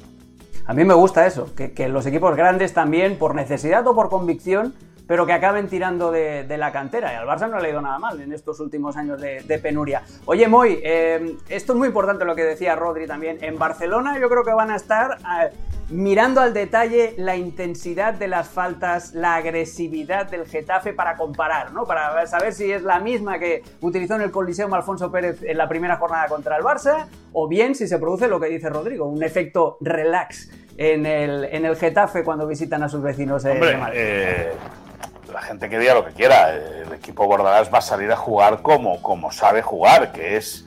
A 0.64 0.74
mí 0.74 0.84
me 0.84 0.94
gusta 0.94 1.26
eso, 1.26 1.52
que, 1.56 1.72
que 1.72 1.88
los 1.88 2.06
equipos 2.06 2.36
grandes 2.36 2.72
también, 2.72 3.18
por 3.18 3.34
necesidad 3.34 3.84
o 3.88 3.96
por 3.96 4.10
convicción, 4.10 4.74
pero 5.06 5.26
que 5.26 5.32
acaben 5.32 5.68
tirando 5.68 6.10
de, 6.10 6.46
la 6.56 6.72
cantera. 6.72 7.12
Y 7.12 7.16
al 7.16 7.26
Barça 7.26 7.50
no 7.50 7.58
le 7.58 7.68
ha 7.68 7.70
ido 7.70 7.80
nada 7.80 7.98
mal 7.98 8.20
en 8.20 8.32
estos 8.32 8.60
últimos 8.60 8.96
años 8.96 9.20
de, 9.20 9.58
penuria. 9.62 10.02
Oye, 10.26 10.48
Moy, 10.48 10.80
eh, 10.82 11.36
esto 11.48 11.72
es 11.72 11.78
muy 11.78 11.88
importante 11.88 12.24
lo 12.24 12.34
que 12.34 12.44
decía 12.44 12.76
Rodri 12.76 13.06
también. 13.06 13.38
En 13.40 13.58
Barcelona 13.58 14.18
yo 14.18 14.28
creo 14.28 14.44
que 14.44 14.52
van 14.52 14.70
a 14.70 14.76
estar... 14.76 15.18
Eh, 15.42 15.50
mirando 15.90 16.40
al 16.40 16.54
detalle 16.54 17.14
la 17.18 17.36
intensidad 17.36 18.14
de 18.14 18.28
las 18.28 18.48
faltas, 18.48 19.12
la 19.14 19.36
agresividad 19.36 20.30
del 20.30 20.46
Getafe 20.46 20.92
para 20.92 21.16
comparar, 21.16 21.72
¿no? 21.72 21.84
Para 21.84 22.26
saber 22.26 22.52
si 22.52 22.72
es 22.72 22.82
la 22.82 23.00
misma 23.00 23.38
que 23.38 23.62
utilizó 23.80 24.14
en 24.14 24.22
el 24.22 24.30
Coliseum 24.30 24.72
Alfonso 24.72 25.10
Pérez 25.10 25.42
en 25.42 25.58
la 25.58 25.68
primera 25.68 25.96
jornada 25.96 26.26
contra 26.28 26.56
el 26.56 26.62
Barça, 26.62 27.06
o 27.32 27.48
bien 27.48 27.74
si 27.74 27.86
se 27.86 27.98
produce 27.98 28.28
lo 28.28 28.40
que 28.40 28.46
dice 28.46 28.70
Rodrigo, 28.70 29.06
un 29.06 29.22
efecto 29.22 29.76
relax 29.80 30.50
en 30.76 31.06
el, 31.06 31.44
en 31.44 31.64
el 31.64 31.76
Getafe 31.76 32.24
cuando 32.24 32.46
visitan 32.46 32.82
a 32.82 32.88
sus 32.88 33.02
vecinos 33.02 33.44
en 33.44 33.60
Madrid. 33.60 33.98
Eh, 33.98 34.52
la 35.32 35.42
gente 35.42 35.68
que 35.68 35.78
diga 35.78 35.94
lo 35.94 36.04
que 36.04 36.12
quiera, 36.12 36.54
el 36.54 36.92
equipo 36.92 37.26
Bordalás 37.26 37.72
va 37.72 37.78
a 37.78 37.82
salir 37.82 38.10
a 38.12 38.16
jugar 38.16 38.62
como, 38.62 39.02
como 39.02 39.32
sabe 39.32 39.62
jugar, 39.62 40.12
que 40.12 40.36
es 40.36 40.66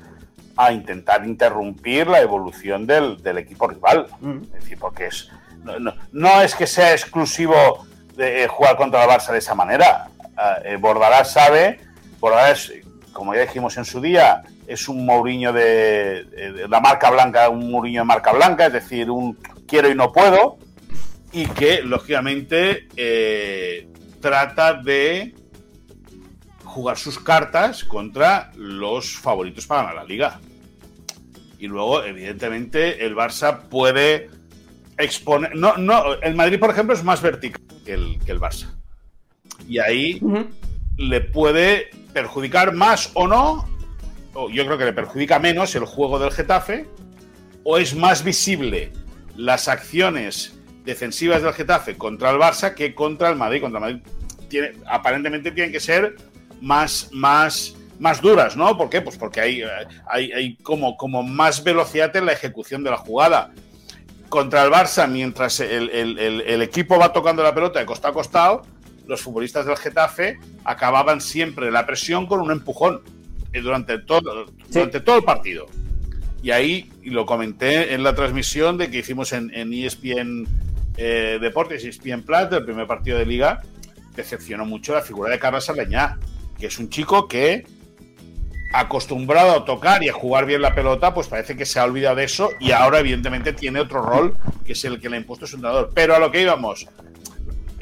a 0.58 0.72
intentar 0.72 1.26
interrumpir 1.26 2.08
la 2.08 2.20
evolución 2.20 2.88
del, 2.88 3.20
equipo 3.38 3.68
rival. 3.68 4.08
Mm. 4.20 4.44
Es 4.44 4.64
decir, 4.64 4.80
porque 4.80 5.08
es, 5.08 5.30
no, 6.12 6.42
es 6.42 6.56
que 6.56 6.66
sea 6.66 6.92
exclusivo 6.92 7.86
de 8.16 8.44
eh, 8.44 8.48
jugar 8.48 8.76
contra 8.76 9.04
el 9.04 9.10
Barça 9.10 9.32
de 9.32 9.38
esa 9.38 9.54
manera. 9.54 10.08
Eh, 10.20 10.74
eh, 10.74 10.78
Bordalás 10.78 11.32
sabe, 11.32 11.80
Bordalás, 12.20 12.72
como 13.14 13.36
ya 13.36 13.42
dijimos 13.42 13.78
en 13.78 13.86
su 13.86 14.02
día, 14.02 14.44
es 14.66 14.90
un 14.90 15.06
Mourinho 15.06 15.54
de, 15.54 16.66
la 16.68 16.80
marca 16.80 17.12
blanca, 17.12 17.48
un 17.50 17.72
Mourinho 17.72 18.02
de 18.02 18.06
marca 18.06 18.34
blanca, 18.34 18.66
es 18.66 18.74
decir, 18.74 19.12
un 19.12 19.38
quiero 19.68 19.90
y 19.90 19.96
no 19.96 20.12
puedo, 20.12 20.58
y 21.32 21.46
que 21.46 21.82
lógicamente 21.84 22.88
trata 24.20 24.74
de 24.74 25.36
jugar 26.64 26.98
sus 26.98 27.20
cartas 27.20 27.84
contra 27.84 28.52
los 28.56 29.18
favoritos 29.18 29.66
para 29.66 29.82
ganar 29.82 29.96
la 29.96 30.04
liga. 30.04 30.40
Y 31.60 31.68
luego, 31.68 32.04
evidentemente, 32.04 33.06
el 33.06 33.16
Barça 33.16 33.62
puede 33.68 34.30
exponer. 34.98 35.56
No, 35.56 35.78
no, 35.78 36.14
el 36.22 36.36
Madrid, 36.36 36.60
por 36.60 36.70
ejemplo, 36.70 36.94
es 36.94 37.04
más 37.04 37.22
vertical 37.22 37.62
que 37.84 37.94
el, 37.94 38.20
que 38.24 38.32
el 38.32 38.40
Barça. 38.40 38.76
Y 39.68 39.80
ahí 39.80 40.22
le 40.98 41.22
puede 41.22 41.90
perjudicar 42.14 42.74
más 42.74 43.12
o 43.16 43.28
no. 43.28 43.68
O 44.34 44.50
yo 44.50 44.66
creo 44.66 44.78
que 44.78 44.86
le 44.86 44.94
perjudica 44.94 45.40
menos 45.40 45.76
el 45.76 45.86
juego 45.86 46.20
del 46.20 46.32
Getafe. 46.32 46.86
O 47.64 47.78
es 47.78 47.96
más 47.96 48.24
visible 48.24 48.94
las 49.36 49.68
acciones 49.68 50.57
defensivas 50.88 51.44
del 51.44 51.53
Getafe 51.53 51.98
contra 51.98 52.32
el 52.32 52.38
Barça 52.38 52.74
que 52.74 52.96
contra 52.96 53.29
el 53.29 53.36
Madrid. 53.36 53.62
Contra 53.62 53.77
el 53.77 53.82
Madrid 53.82 54.12
tiene, 54.50 54.72
aparentemente 54.88 55.51
tienen 55.51 55.72
que 55.72 55.79
ser 55.79 56.15
más, 56.62 57.10
más 57.12 57.75
más 58.00 58.22
duras, 58.22 58.56
¿no? 58.56 58.77
¿Por 58.77 58.89
qué? 58.89 59.01
Pues 59.01 59.17
porque 59.17 59.41
hay, 59.41 59.63
hay, 60.08 60.56
como, 60.58 60.98
como 60.98 61.24
más 61.24 61.63
velocidad 61.63 62.15
en 62.15 62.27
la 62.27 62.34
ejecución 62.34 62.84
de 62.84 62.91
la 62.91 62.98
jugada. 62.98 63.51
Contra 64.29 64.63
el 64.63 64.72
Barça, 64.72 65.10
mientras 65.10 65.60
el, 65.60 66.62
equipo 66.62 67.00
va 67.00 67.13
tocando 67.13 67.44
la 67.44 67.56
pelota 67.56 67.79
de 67.79 67.86
costado 67.86 68.12
a 68.12 68.13
costado, 68.13 68.62
los 69.08 69.22
futbolistas 69.22 69.65
del 69.65 69.77
Getafe 69.77 70.38
acababan 70.65 71.22
siempre 71.22 71.72
la 71.72 71.86
presión 71.86 72.27
con 72.27 72.41
un 72.41 72.51
empujón 72.51 73.01
eh, 73.53 73.62
durante 73.62 74.00
todo, 74.00 74.46
durante 74.70 75.00
todo 75.00 75.17
el 75.17 75.24
partido. 75.24 75.65
Y 76.44 76.51
ahí, 76.51 76.91
y 77.01 77.10
lo 77.10 77.25
comenté 77.25 77.94
en 77.94 78.03
la 78.03 78.13
transmisión 78.13 78.77
de 78.77 78.91
que 78.91 79.00
hicimos 79.00 79.34
en, 79.34 79.51
ESPN 79.74 80.48
eh, 80.98 81.38
Deportes, 81.39 81.86
ESPN 81.86 82.24
Plus, 82.24 82.50
del 82.50 82.66
primer 82.66 82.88
partido 82.88 83.18
de 83.18 83.25
liga, 83.25 83.62
decepcionó 84.16 84.66
mucho 84.66 84.94
la 84.94 85.01
figura 85.01 85.32
de 85.32 85.39
Carlos 85.39 85.70
Aleñá, 85.70 86.18
que 86.60 86.68
es 86.68 86.80
un 86.80 86.89
chico 86.89 87.27
que 87.27 87.66
acostumbrado 88.74 89.51
a 89.51 89.66
tocar 89.66 90.04
y 90.04 90.10
a 90.10 90.13
jugar 90.13 90.46
bien 90.46 90.62
la 90.62 90.75
pelota, 90.75 91.13
pues 91.13 91.27
parece 91.27 91.56
que 91.56 91.66
se 91.66 91.80
ha 91.80 91.86
olvidado 91.86 92.18
de 92.18 92.25
eso 92.25 92.51
y 92.60 92.72
ahora 92.72 93.00
evidentemente 93.00 93.54
tiene 93.54 93.80
otro 93.80 94.01
rol 94.01 94.38
que 94.66 94.74
es 94.74 94.84
el 94.84 95.00
que 95.00 95.10
le 95.10 95.16
ha 95.16 95.20
impuesto 95.20 95.48
su 95.48 95.56
entrenador. 95.56 95.92
Pero 95.94 96.16
a 96.16 96.20
lo 96.20 96.32
que 96.32 96.42
íbamos, 96.42 96.88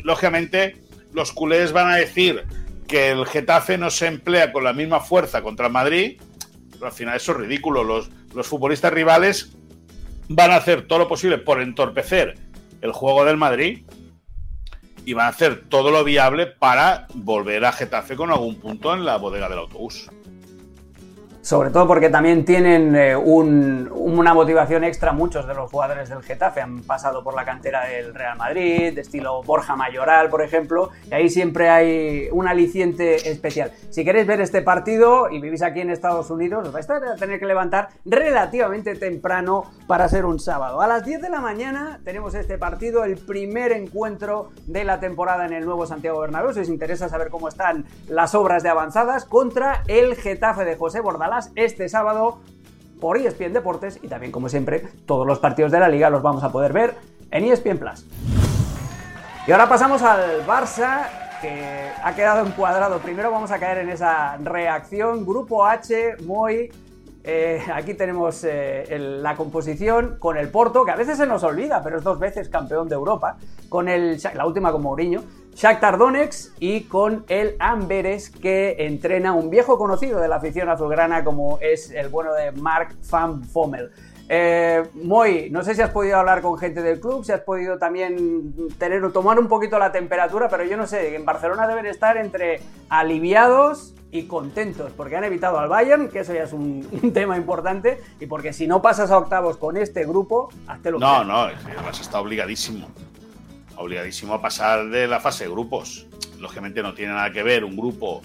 lógicamente 0.04 0.78
los 1.14 1.32
culés 1.32 1.72
van 1.72 1.90
a 1.90 1.96
decir 1.96 2.44
que 2.88 3.10
el 3.10 3.26
Getafe 3.26 3.78
no 3.78 3.90
se 3.90 4.08
emplea 4.08 4.52
con 4.52 4.64
la 4.64 4.74
misma 4.74 5.00
fuerza 5.00 5.42
contra 5.42 5.70
Madrid, 5.70 6.22
pero 6.74 6.86
al 6.86 6.92
final 6.92 7.16
eso 7.16 7.32
es 7.32 7.40
ridículo. 7.40 7.84
Los, 7.84 8.12
los 8.36 8.46
futbolistas 8.46 8.94
rivales 8.94 9.56
van 10.28 10.52
a 10.52 10.58
hacer 10.58 10.88
todo 10.88 11.00
lo 11.00 11.08
posible 11.08 11.40
por 11.40 11.62
entorpecer 11.62 12.45
el 12.82 12.92
juego 12.92 13.26
del 13.26 13.38
Madrid 13.38 13.86
y 15.06 15.14
van 15.14 15.28
a 15.28 15.30
hacer 15.30 15.66
todo 15.70 15.92
lo 15.92 16.04
viable 16.04 16.48
para 16.48 17.08
volver 17.14 17.64
a 17.66 17.72
Getafe 17.72 18.16
con 18.16 18.32
algún 18.32 18.56
punto 18.56 18.94
en 18.94 19.06
la 19.06 19.18
bodega 19.18 19.50
del 19.50 19.60
autobús. 19.60 20.10
Sobre 21.46 21.70
todo 21.70 21.86
porque 21.86 22.10
también 22.10 22.44
tienen 22.44 22.96
eh, 22.96 23.16
una 23.16 24.34
motivación 24.34 24.84
extra 24.84 25.12
muchos 25.12 25.46
de 25.46 25.54
los 25.54 25.70
jugadores 25.70 26.10
del 26.10 26.24
Getafe. 26.24 26.60
Han 26.60 26.82
pasado 26.82 27.24
por 27.24 27.36
la 27.36 27.46
cantera 27.46 27.86
del 27.86 28.16
Real 28.16 28.36
Madrid, 28.36 28.96
de 28.96 29.02
estilo 29.02 29.44
Borja 29.44 29.76
Mayoral, 29.76 30.32
por 30.32 30.42
ejemplo, 30.42 30.90
y 31.08 31.14
ahí 31.14 31.30
siempre 31.30 31.70
hay 31.70 32.30
un 32.32 32.48
aliciente 32.48 33.30
especial. 33.30 33.72
Si 33.92 34.04
queréis 34.04 34.26
ver 34.26 34.42
este 34.42 34.64
partido 34.64 35.30
y 35.30 35.40
vivís 35.40 35.62
aquí 35.62 35.82
en 35.82 35.92
Estados 35.92 36.32
Unidos, 36.32 36.66
os 36.66 36.74
vais 36.74 36.90
a 36.90 37.16
tener 37.16 37.40
que 37.40 37.46
levantar 37.46 37.90
relativamente 38.06 38.96
temprano 38.96 39.66
para 39.86 40.10
ser 40.10 40.26
un 40.26 40.40
sábado. 40.40 40.82
A 40.82 40.88
las 40.88 41.06
10 41.06 41.22
de 41.22 41.30
la 41.30 41.42
mañana 41.42 42.00
tenemos 42.04 42.34
este 42.34 42.58
partido, 42.58 43.04
el 43.04 43.18
primer 43.20 43.72
encuentro 43.72 44.50
de 44.66 44.84
la 44.84 45.00
temporada 45.00 45.46
en 45.46 45.54
el 45.54 45.64
nuevo 45.64 45.86
Santiago 45.86 46.22
Bernabéu. 46.22 46.54
Si 46.54 46.62
os 46.62 46.70
interesa 46.70 47.08
saber 47.08 47.30
cómo 47.30 47.50
están 47.50 47.86
las 48.08 48.34
obras 48.34 48.64
de 48.64 48.70
avanzadas 48.70 49.26
contra 49.26 49.84
el 49.86 50.16
Getafe 50.16 50.66
de 50.66 50.76
José 50.76 51.02
Bordalás 51.02 51.35
este 51.56 51.90
sábado 51.90 52.40
por 53.00 53.18
ESPN 53.18 53.54
Deportes 53.54 54.00
y 54.02 54.08
también, 54.08 54.32
como 54.32 54.50
siempre, 54.50 54.88
todos 55.06 55.28
los 55.28 55.40
partidos 55.40 55.72
de 55.72 55.80
la 55.80 55.90
liga 55.90 56.10
los 56.10 56.22
vamos 56.22 56.44
a 56.44 56.52
poder 56.52 56.74
ver 56.74 56.96
en 57.32 57.46
ESPN 57.46 57.78
Plus. 57.78 58.06
Y 59.48 59.52
ahora 59.52 59.70
pasamos 59.70 60.02
al 60.02 60.46
Barça, 60.48 61.04
que 61.42 61.92
ha 62.04 62.16
quedado 62.16 62.46
encuadrado. 62.46 63.00
Primero 63.00 63.30
vamos 63.32 63.52
a 63.52 63.60
caer 63.60 63.80
en 63.80 63.90
esa 63.90 64.38
reacción. 64.38 65.26
Grupo 65.26 65.66
H, 65.66 66.18
muy 66.24 66.72
eh, 67.26 67.62
aquí 67.74 67.96
tenemos 67.96 68.44
eh, 68.44 68.86
la 69.00 69.36
composición 69.36 70.18
con 70.20 70.38
el 70.38 70.50
Porto, 70.50 70.86
que 70.86 70.92
a 70.92 70.96
veces 70.96 71.18
se 71.18 71.26
nos 71.26 71.44
olvida, 71.44 71.82
pero 71.84 71.98
es 71.98 72.04
dos 72.04 72.20
veces 72.20 72.50
campeón 72.50 72.88
de 72.88 72.96
Europa, 72.96 73.38
con 73.68 73.90
el, 73.90 74.22
la 74.36 74.46
última 74.46 74.72
con 74.72 74.84
Mourinho, 74.84 75.24
Shakhtar 75.56 75.98
Donetsk 75.98 76.54
y 76.60 76.84
con 76.84 77.26
el 77.28 77.56
Amberes, 77.60 78.30
que 78.30 78.76
entrena 78.80 79.34
un 79.34 79.50
viejo 79.50 79.78
conocido 79.78 80.20
de 80.20 80.28
la 80.28 80.36
afición 80.36 80.70
azulgrana 80.70 81.24
como 81.24 81.58
es 81.62 81.90
el 81.92 82.10
bueno 82.10 82.34
de 82.34 82.52
Mark 82.52 82.96
van 83.10 83.44
Fommel. 83.44 83.90
Eh, 84.30 84.84
Moy, 84.94 85.50
no 85.50 85.64
sé 85.64 85.74
si 85.74 85.82
has 85.82 85.92
podido 85.92 86.18
hablar 86.18 86.42
con 86.42 86.58
gente 86.58 86.84
del 86.84 87.00
club, 87.00 87.24
si 87.26 87.32
has 87.32 87.42
podido 87.42 87.78
también 87.80 88.54
tener 88.78 89.12
tomar 89.12 89.40
un 89.40 89.48
poquito 89.48 89.80
la 89.80 89.92
temperatura, 89.92 90.48
pero 90.50 90.64
yo 90.64 90.78
no 90.78 90.86
sé, 90.86 91.16
en 91.16 91.26
Barcelona 91.26 91.68
deben 91.68 91.88
estar 91.88 92.18
entre 92.18 92.60
aliviados 92.90 93.95
y 94.18 94.28
contentos 94.28 94.92
porque 94.96 95.16
han 95.16 95.24
evitado 95.24 95.60
al 95.60 95.68
Bayern, 95.68 96.10
que 96.10 96.20
eso 96.20 96.34
ya 96.34 96.44
es 96.44 96.54
un, 96.54 97.12
tema 97.14 97.38
importante, 97.38 98.02
y 98.20 98.26
porque 98.26 98.54
si 98.54 98.68
no 98.68 98.82
pasas 98.82 99.12
a 99.12 99.18
octavos 99.18 99.58
con 99.58 99.78
este 99.78 100.06
grupo, 100.06 100.50
hazte 100.68 100.92
lo 100.92 101.00
No, 101.00 101.24
no, 101.24 101.42
además 101.42 102.00
está 102.00 102.20
obligadísimo. 102.20 102.90
Obligadísimo 103.78 104.34
a 104.34 104.42
pasar 104.42 104.88
de 104.90 105.08
la 105.08 105.20
fase 105.20 105.46
de 105.46 105.50
grupos. 105.50 106.08
Lógicamente 106.40 106.82
no 106.82 106.94
tiene 106.94 107.14
nada 107.14 107.32
que 107.32 107.44
ver 107.44 107.66
un 107.66 107.76
grupo 107.76 108.22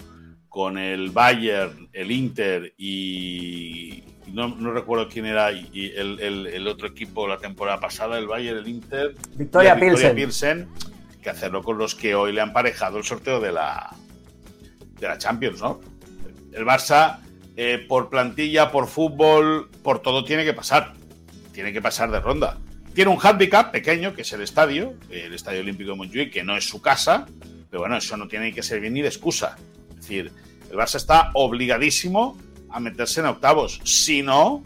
con 0.47 0.77
el 0.77 1.11
Bayern, 1.11 1.89
el 1.91 2.11
Inter 2.11 2.73
y. 2.77 4.03
No, 4.27 4.55
recuerdo 4.71 5.09
quién 5.09 5.25
era 5.25 5.51
y 5.51 5.91
el, 5.93 6.65
otro 6.67 6.87
equipo 6.87 7.27
la 7.27 7.37
temporada 7.37 7.81
pasada, 7.81 8.17
el 8.17 8.27
Bayern, 8.27 8.59
el 8.59 8.67
Inter. 8.67 9.15
Victoria, 9.35 9.75
Victoria 9.75 10.15
Pilsen. 10.15 10.69
Que 11.21 11.29
hacerlo 11.29 11.61
con 11.61 11.77
los 11.77 11.95
que 11.95 12.15
hoy 12.15 12.31
le 12.31 12.39
han 12.39 12.53
parejado 12.53 12.97
el 12.97 13.03
sorteo 13.03 13.41
de 13.41 13.51
la, 13.51 13.93
de 15.01 15.07
la 15.07 15.17
Champions, 15.17 15.59
¿no? 15.59 15.81
El 16.53 16.63
Barça, 16.63 17.19
eh, 17.57 17.83
por 17.89 18.09
plantilla, 18.09 18.71
por 18.71 18.87
fútbol, 18.87 19.69
por 19.83 19.99
todo 19.99 20.23
tiene 20.23 20.45
que 20.45 20.53
pasar. 20.53 20.93
Tiene 21.51 21.73
que 21.73 21.81
pasar 21.81 22.11
de 22.11 22.19
ronda. 22.19 22.57
Tiene 22.93 23.11
un 23.11 23.19
handicap 23.21 23.71
pequeño, 23.71 24.13
que 24.13 24.21
es 24.21 24.31
el 24.33 24.41
estadio, 24.41 24.93
el 25.09 25.33
Estadio 25.33 25.61
Olímpico 25.61 25.91
de 25.91 25.97
Montjuic, 25.97 26.31
que 26.31 26.43
no 26.43 26.55
es 26.55 26.67
su 26.67 26.81
casa, 26.81 27.25
pero 27.69 27.81
bueno, 27.81 27.97
eso 27.97 28.15
no 28.15 28.27
tiene 28.27 28.53
que 28.53 28.61
servir 28.63 28.91
ni 28.91 29.01
de 29.01 29.07
excusa. 29.07 29.57
Es 29.89 29.95
decir, 29.95 30.31
el 30.69 30.77
Barça 30.77 30.95
está 30.95 31.31
obligadísimo 31.33 32.37
a 32.69 32.79
meterse 32.79 33.21
en 33.21 33.27
octavos. 33.27 33.81
Si 33.83 34.21
no, 34.21 34.63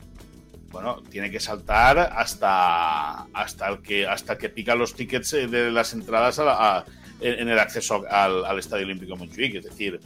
bueno, 0.71 1.01
tiene 1.09 1.31
que 1.31 1.39
saltar 1.39 1.99
hasta, 1.99 3.25
hasta, 3.31 3.69
el, 3.69 3.81
que, 3.81 4.07
hasta 4.07 4.37
que 4.37 4.49
pica 4.49 4.75
los 4.75 4.95
tickets 4.95 5.33
eh, 5.33 5.47
de 5.47 5.71
las 5.71 5.93
entradas 5.93 6.39
en 7.21 7.47
el 7.47 7.59
acceso 7.59 8.03
al, 8.09 8.59
Estadio 8.59 8.85
Olímpico 8.85 9.13
de 9.13 9.19
Montjuic. 9.19 9.55
Es 9.55 9.65
decir, 9.65 9.99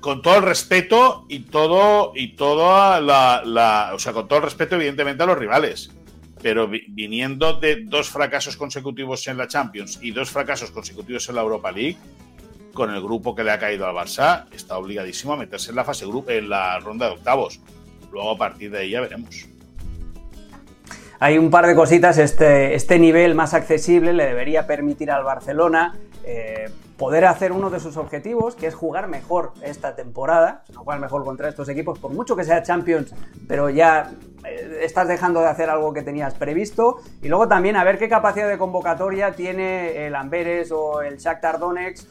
con 0.00 0.22
todo 0.22 0.36
el 0.36 0.42
respeto 0.42 1.26
y 1.28 1.40
todo 1.40 2.12
y 2.14 2.36
toda 2.36 3.00
la, 3.00 3.90
o 3.94 3.98
sea, 3.98 4.12
con 4.12 4.28
todo 4.28 4.38
el 4.38 4.44
respeto 4.44 4.76
evidentemente 4.76 5.22
a 5.22 5.26
los 5.26 5.38
rivales, 5.38 5.90
pero 6.42 6.68
viniendo 6.68 7.54
de 7.54 7.84
dos 7.84 8.10
fracasos 8.10 8.56
consecutivos 8.56 9.26
en 9.28 9.38
la 9.38 9.48
Champions 9.48 9.98
y 10.02 10.10
dos 10.10 10.30
fracasos 10.30 10.70
consecutivos 10.70 11.28
en 11.28 11.36
la 11.36 11.42
Europa 11.42 11.72
League, 11.72 11.96
con 12.74 12.92
el 12.92 13.00
grupo 13.00 13.34
que 13.34 13.44
le 13.44 13.52
ha 13.52 13.58
caído 13.58 13.86
al 13.86 13.94
Barça, 13.94 14.46
está 14.52 14.76
obligadísimo 14.76 15.32
a 15.32 15.36
meterse 15.36 15.70
en 15.70 15.76
la 15.76 15.84
fase 15.84 16.04
grupo, 16.06 16.30
en 16.30 16.48
la 16.48 16.78
ronda 16.80 17.06
de 17.06 17.12
octavos. 17.12 17.60
Luego 18.12 18.32
a 18.32 18.36
partir 18.36 18.70
de 18.70 18.80
ahí 18.80 18.90
ya 18.90 19.00
veremos. 19.00 19.46
Hay 21.24 21.38
un 21.38 21.48
par 21.48 21.66
de 21.66 21.74
cositas, 21.74 22.18
este, 22.18 22.74
este 22.74 22.98
nivel 22.98 23.34
más 23.34 23.54
accesible 23.54 24.12
le 24.12 24.26
debería 24.26 24.66
permitir 24.66 25.10
al 25.10 25.24
Barcelona 25.24 25.96
eh, 26.22 26.66
poder 26.98 27.24
hacer 27.24 27.50
uno 27.50 27.70
de 27.70 27.80
sus 27.80 27.96
objetivos, 27.96 28.54
que 28.54 28.66
es 28.66 28.74
jugar 28.74 29.08
mejor 29.08 29.54
esta 29.62 29.96
temporada, 29.96 30.64
no 30.74 30.80
jugar 30.80 31.00
mejor 31.00 31.24
contra 31.24 31.48
estos 31.48 31.70
equipos, 31.70 31.98
por 31.98 32.12
mucho 32.12 32.36
que 32.36 32.44
sea 32.44 32.62
Champions, 32.62 33.14
pero 33.48 33.70
ya 33.70 34.12
eh, 34.44 34.80
estás 34.82 35.08
dejando 35.08 35.40
de 35.40 35.46
hacer 35.46 35.70
algo 35.70 35.94
que 35.94 36.02
tenías 36.02 36.34
previsto. 36.34 36.98
Y 37.22 37.28
luego 37.28 37.48
también 37.48 37.76
a 37.76 37.84
ver 37.84 37.96
qué 37.96 38.10
capacidad 38.10 38.46
de 38.46 38.58
convocatoria 38.58 39.32
tiene 39.32 40.06
el 40.06 40.14
Amberes 40.16 40.72
o 40.72 41.00
el 41.00 41.16
Shakhtar 41.16 41.58
Donetsk 41.58 42.06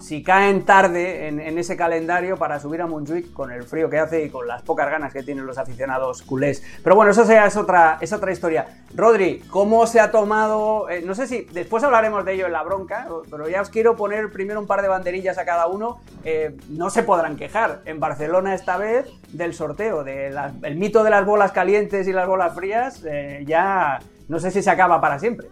si 0.00 0.22
caen 0.22 0.64
tarde 0.64 1.28
en, 1.28 1.58
ese 1.58 1.76
calendario 1.76 2.36
para 2.36 2.60
subir 2.60 2.82
a 2.82 2.86
Montjuic 2.86 3.32
con 3.32 3.50
el 3.50 3.64
frío 3.64 3.88
que 3.88 3.98
hace 3.98 4.24
y 4.24 4.30
con 4.30 4.46
las 4.46 4.62
pocas 4.62 4.90
ganas 4.90 5.12
que 5.12 5.22
tienen 5.22 5.46
los 5.46 5.58
aficionados 5.58 6.22
culés. 6.22 6.62
Pero 6.82 6.96
bueno, 6.96 7.12
eso 7.12 7.24
ya 7.24 7.46
es 7.46 7.56
otra, 7.56 7.98
es 8.00 8.12
otra 8.12 8.32
historia. 8.32 8.66
Rodri, 8.94 9.42
¿cómo 9.50 9.86
se 9.86 10.00
ha 10.00 10.10
tomado? 10.10 10.88
Eh, 10.88 11.02
no 11.04 11.14
sé 11.14 11.26
si 11.26 11.42
después 11.52 11.82
hablaremos 11.82 12.24
de 12.24 12.34
ello 12.34 12.46
en 12.46 12.52
la 12.52 12.62
bronca, 12.62 13.08
pero 13.30 13.48
ya 13.48 13.60
os 13.60 13.70
quiero 13.70 13.96
poner 13.96 14.30
primero 14.30 14.60
un 14.60 14.66
par 14.66 14.82
de 14.82 14.88
banderillas 14.88 15.38
a 15.38 15.44
cada 15.44 15.66
uno. 15.66 16.00
Eh, 16.24 16.56
no 16.68 16.90
se 16.90 17.02
podrán 17.02 17.36
quejar 17.36 17.82
en 17.84 18.00
Barcelona 18.00 18.54
esta 18.54 18.76
vez 18.76 19.06
del 19.32 19.54
sorteo, 19.54 20.04
del 20.04 20.76
mito 20.76 21.02
de 21.02 21.10
las 21.10 21.24
bolas 21.24 21.52
calientes 21.52 22.06
y 22.06 22.12
las 22.12 22.28
bolas 22.28 22.54
frías. 22.54 23.02
Eh, 23.04 23.44
ya 23.46 24.00
no 24.28 24.38
sé 24.38 24.50
si 24.50 24.62
se 24.62 24.70
acaba 24.70 25.00
para 25.00 25.18
siempre. 25.18 25.48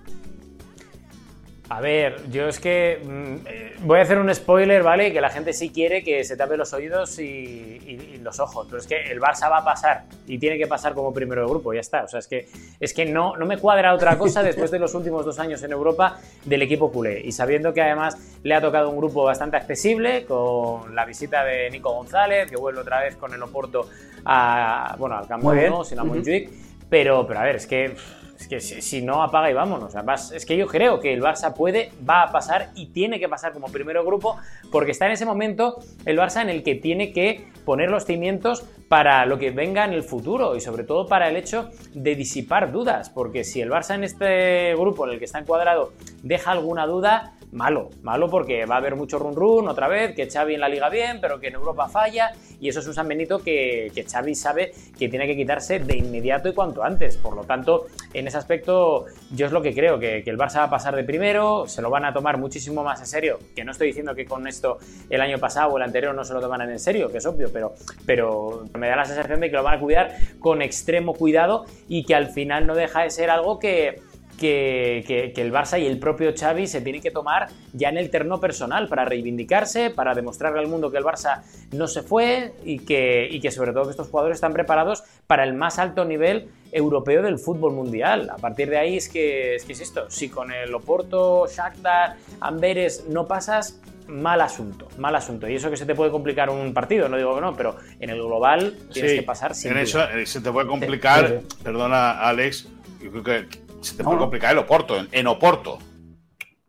A 1.73 1.81
ver, 1.81 2.31
yo 2.31 2.49
es 2.49 2.61
que 2.61 3.01
mm, 3.03 3.47
eh, 3.47 3.77
voy 3.81 3.99
a 3.99 4.03
hacer 4.03 4.19
un 4.19 4.33
spoiler, 4.35 4.83
¿vale? 4.83 5.11
Que 5.11 5.23
la 5.23 5.31
gente 5.31 5.55
sí 5.55 5.71
quiere 5.71 6.05
que 6.05 6.23
se 6.23 6.37
tape 6.37 6.59
los 6.59 6.71
oídos 6.75 7.19
y, 7.19 8.19
los 8.23 8.39
ojos, 8.41 8.67
pero 8.69 8.79
es 8.79 8.87
que 8.87 9.11
el 9.11 9.21
Barça 9.21 9.51
va 9.51 9.59
a 9.59 9.65
pasar 9.65 10.05
y 10.27 10.39
tiene 10.39 10.57
que 10.59 10.67
pasar 10.67 10.95
como 10.95 11.13
primero 11.13 11.43
de 11.43 11.49
grupo, 11.49 11.73
ya 11.73 11.81
está. 11.81 12.05
O 12.05 12.09
sea, 12.09 12.21
es 12.21 12.29
que, 12.29 12.47
es 12.79 12.93
que 12.93 13.07
no, 13.07 13.37
no 13.37 13.47
me 13.47 13.57
cuadra 13.57 13.95
otra 13.95 14.19
cosa 14.19 14.43
después 14.45 14.71
de 14.71 14.79
los 14.79 14.95
últimos 14.95 15.25
dos 15.25 15.39
años 15.39 15.63
en 15.63 15.73
Europa 15.73 16.21
del 16.45 16.61
equipo 16.61 16.93
culé. 16.93 17.21
Y 17.25 17.33
sabiendo 17.33 17.73
que 17.73 17.81
además 17.81 18.19
le 18.43 18.55
ha 18.55 18.61
tocado 18.61 18.91
un 18.91 18.99
grupo 18.99 19.25
bastante 19.25 19.57
accesible 19.57 20.27
con 20.27 20.95
la 20.95 21.07
visita 21.07 21.43
de 21.43 21.71
Nico 21.71 21.91
González, 21.91 22.51
que 22.51 22.57
vuelve 22.57 22.81
otra 22.81 23.01
vez 23.01 23.17
con 23.17 23.33
el 23.33 23.43
Oporto 23.43 23.89
a, 24.27 24.95
bueno, 24.99 25.17
al 25.17 25.27
Camp 25.27 25.43
Nou, 25.43 25.85
sin 25.85 25.99
a 25.99 26.05
Montjuic. 26.05 26.51
Pero, 26.91 27.27
pero 27.27 27.41
a 27.41 27.45
ver, 27.45 27.57
es 27.57 27.67
que 27.67 27.97
es 28.43 28.49
que 28.49 28.61
si, 28.61 29.03
no, 29.03 29.23
apaga 29.23 29.51
y 29.51 29.55
vámonos. 29.55 29.95
es 30.33 30.45
que 30.45 30.57
yo 30.57 30.67
creo 30.67 30.99
que 30.99 31.13
el 31.13 31.23
Barça 31.23 31.55
puede, 31.55 31.93
va 32.09 32.23
a 32.23 32.33
pasar 32.33 32.71
y 32.75 32.87
tiene 32.87 33.21
que 33.21 33.29
pasar 33.29 33.53
como 33.53 33.69
primero 33.69 34.05
grupo 34.05 34.37
porque 34.71 34.91
está 34.91 35.07
en 35.07 35.13
ese 35.13 35.25
momento 35.25 35.79
el 36.07 36.19
Barça 36.19 36.43
en 36.43 36.49
el 36.49 36.63
que 36.63 36.75
tiene 36.75 37.13
que 37.13 37.47
poner 37.65 37.91
los 37.91 38.05
cimientos 38.05 38.65
para 38.89 39.25
lo 39.27 39.39
que 39.39 39.53
venga 39.53 39.85
en 39.85 39.93
el 39.93 40.03
futuro 40.03 40.57
y 40.57 40.61
sobre 40.61 40.83
todo 40.83 41.07
para 41.07 41.29
el 41.29 41.37
hecho 41.37 41.71
de 41.95 42.17
disipar 42.17 42.73
dudas. 42.73 43.11
Porque 43.11 43.45
si 43.45 43.61
el 43.61 43.71
Barça 43.71 43.95
en 43.95 44.05
este 44.05 44.75
grupo 44.75 45.07
en 45.07 45.13
el 45.13 45.19
que 45.19 45.27
está 45.27 45.39
encuadrado 45.39 45.93
deja 46.23 46.51
alguna 46.51 46.87
duda, 46.87 47.32
malo, 47.53 47.91
malo 48.03 48.29
porque 48.31 48.65
va 48.67 48.77
a 48.77 48.79
haber 48.79 48.97
mucho 48.97 49.19
run 49.19 49.37
run 49.37 49.69
otra 49.69 49.87
vez, 49.87 50.15
que 50.15 50.29
Xavi 50.29 50.55
en 50.55 50.61
la 50.61 50.69
liga 50.69 50.89
bien, 50.89 51.19
pero 51.21 51.39
que 51.39 51.49
en 51.49 51.55
Europa 51.55 51.89
falla, 51.89 52.33
y 52.61 52.69
eso 52.69 52.81
es 52.81 52.87
un 52.87 52.95
San 52.95 53.07
Benito 53.07 53.39
que, 53.39 53.93
que 53.95 54.05
Xavi 54.05 54.35
sabe 54.35 54.73
que 54.99 55.09
tiene 55.09 55.27
que 55.27 55.37
quitarse 55.37 55.79
de 55.79 55.97
inmediato 55.97 56.49
y 56.49 56.55
cuanto 56.55 56.83
antes. 56.83 57.17
Por 57.17 57.37
lo 57.37 57.45
tanto, 57.45 57.87
en 58.15 58.27
ese 58.27 58.39
aspecto, 58.39 59.07
yo 59.31 59.47
es 59.47 59.53
lo 59.53 59.61
que 59.63 59.75
creo, 59.75 59.99
que, 59.99 60.23
que, 60.25 60.31
el 60.31 60.39
Barça 60.39 60.59
va 60.59 60.65
a 60.65 60.71
pasar 60.71 60.97
de 60.97 61.05
primero, 61.05 61.67
se 61.67 61.83
lo 61.83 61.91
van 61.91 62.05
a 62.05 62.13
tomar 62.13 62.39
muchísimo 62.39 62.83
más 62.83 63.01
en 63.01 63.07
serio, 63.07 63.39
que 63.55 63.65
no 63.65 63.73
estoy 63.73 63.89
diciendo 63.89 64.15
que 64.15 64.25
con 64.25 64.47
esto 64.47 64.79
el 65.11 65.21
año 65.21 65.39
pasado 65.39 65.73
o 65.73 65.77
el 65.77 65.83
anterior 65.83 66.15
no 66.15 66.25
se 66.25 66.33
lo 66.33 66.41
tomaran 66.41 66.71
en 66.71 66.79
serio, 66.79 67.11
que 67.11 67.19
es 67.19 67.27
obvio, 67.27 67.51
pero, 67.53 67.75
pero 68.07 68.65
me 68.79 68.89
da 68.89 68.97
la 68.97 69.05
sensación 69.05 69.41
de 69.41 69.51
que 69.51 69.57
lo 69.57 69.63
van 69.63 69.77
a 69.77 69.81
cuidar 69.81 70.17
con 70.41 70.63
extremo 70.63 71.15
cuidado 71.15 71.67
y 71.89 72.05
que 72.05 72.15
al 72.15 72.29
final 72.29 72.67
no 72.67 72.75
deja 72.75 73.03
de 73.03 73.11
ser 73.11 73.29
algo 73.29 73.59
que 73.59 74.01
que, 74.43 75.33
el 75.37 75.53
Barça 75.53 75.81
y 75.81 75.87
el 75.87 75.99
propio 75.99 76.33
Xavi 76.37 76.67
se 76.67 76.81
tienen 76.81 77.01
que 77.01 77.11
tomar 77.11 77.49
ya 77.73 77.89
en 77.89 77.97
el 77.97 78.11
terreno 78.11 78.41
personal 78.41 78.89
para 78.89 79.05
reivindicarse, 79.05 79.91
para 79.91 80.15
demostrarle 80.15 80.59
al 80.59 80.67
mundo 80.67 80.91
que 80.91 80.99
el 80.99 81.05
Barça 81.05 81.43
no 81.73 81.87
se 81.87 82.03
fue 82.03 82.53
y 82.65 82.81
que, 82.81 83.29
y 83.31 83.41
que 83.41 83.51
sobre 83.51 83.73
todo 83.73 83.85
que 83.85 83.91
estos 83.91 84.09
jugadores 84.09 84.37
están 84.37 84.53
preparados 84.53 85.05
para 85.27 85.45
el 85.45 85.55
más 85.55 85.79
alto 85.79 86.05
nivel 86.05 86.49
europeo 86.73 87.23
del 87.23 87.39
fútbol 87.39 87.73
mundial. 87.73 88.31
A 88.31 88.37
partir 88.37 88.69
de 88.69 88.79
ahí 88.79 88.97
es 88.97 89.09
que 89.09 89.57
es, 89.57 89.65
que 89.65 89.73
es 89.73 89.81
esto. 89.81 90.11
Si 90.11 90.29
con 90.29 90.53
el 90.53 90.75
Oporto, 90.75 91.47
Shakhtar, 91.47 92.17
Amberes 92.41 93.05
no 93.09 93.27
pasas, 93.27 93.81
mal 94.09 94.41
asunto, 94.41 94.89
mal 94.99 95.15
asunto. 95.15 95.49
Y 95.49 95.55
eso 95.55 95.71
que 95.71 95.77
se 95.77 95.87
te 95.87 95.95
puede 95.95 96.11
complicar 96.11 96.51
un 96.51 96.75
partido, 96.75 97.09
no 97.09 97.17
digo 97.17 97.35
que 97.35 97.41
no, 97.41 97.55
pero 97.55 97.77
en 98.01 98.11
el 98.11 98.17
global 98.17 98.77
tienes 98.93 99.13
que 99.13 99.23
pasar 99.23 99.55
sin 99.55 99.73
En 99.73 99.79
eso 99.79 100.03
eh, 100.03 100.27
se 100.27 100.41
te 100.41 100.51
puede 100.51 100.67
complicar, 100.67 101.43
perdona 101.63 102.21
Alex, 102.21 102.69
yo 103.03 103.11
creo 103.11 103.23
que 103.23 103.62
se 103.83 103.97
te 103.97 104.05
puede 104.05 104.19
complicar 104.19 104.53
el 104.53 104.59
Oporto, 104.59 105.07
en, 105.11 105.27
Oporto. 105.27 105.79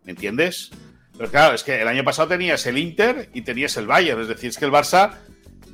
¿Me 0.04 0.12
entiendes? 0.12 0.72
Pero 1.18 1.30
claro, 1.30 1.56
es 1.56 1.64
que 1.64 1.82
el 1.82 1.88
año 1.88 2.04
pasado 2.04 2.30
tenías 2.30 2.66
el 2.66 2.78
Inter 2.78 3.30
y 3.34 3.42
tenías 3.42 3.78
el 3.78 3.88
Bayern. 3.88 4.22
Es 4.22 4.28
decir, 4.28 4.50
es 4.50 4.58
que 4.58 4.66
el 4.66 4.72
Barça 4.72 5.14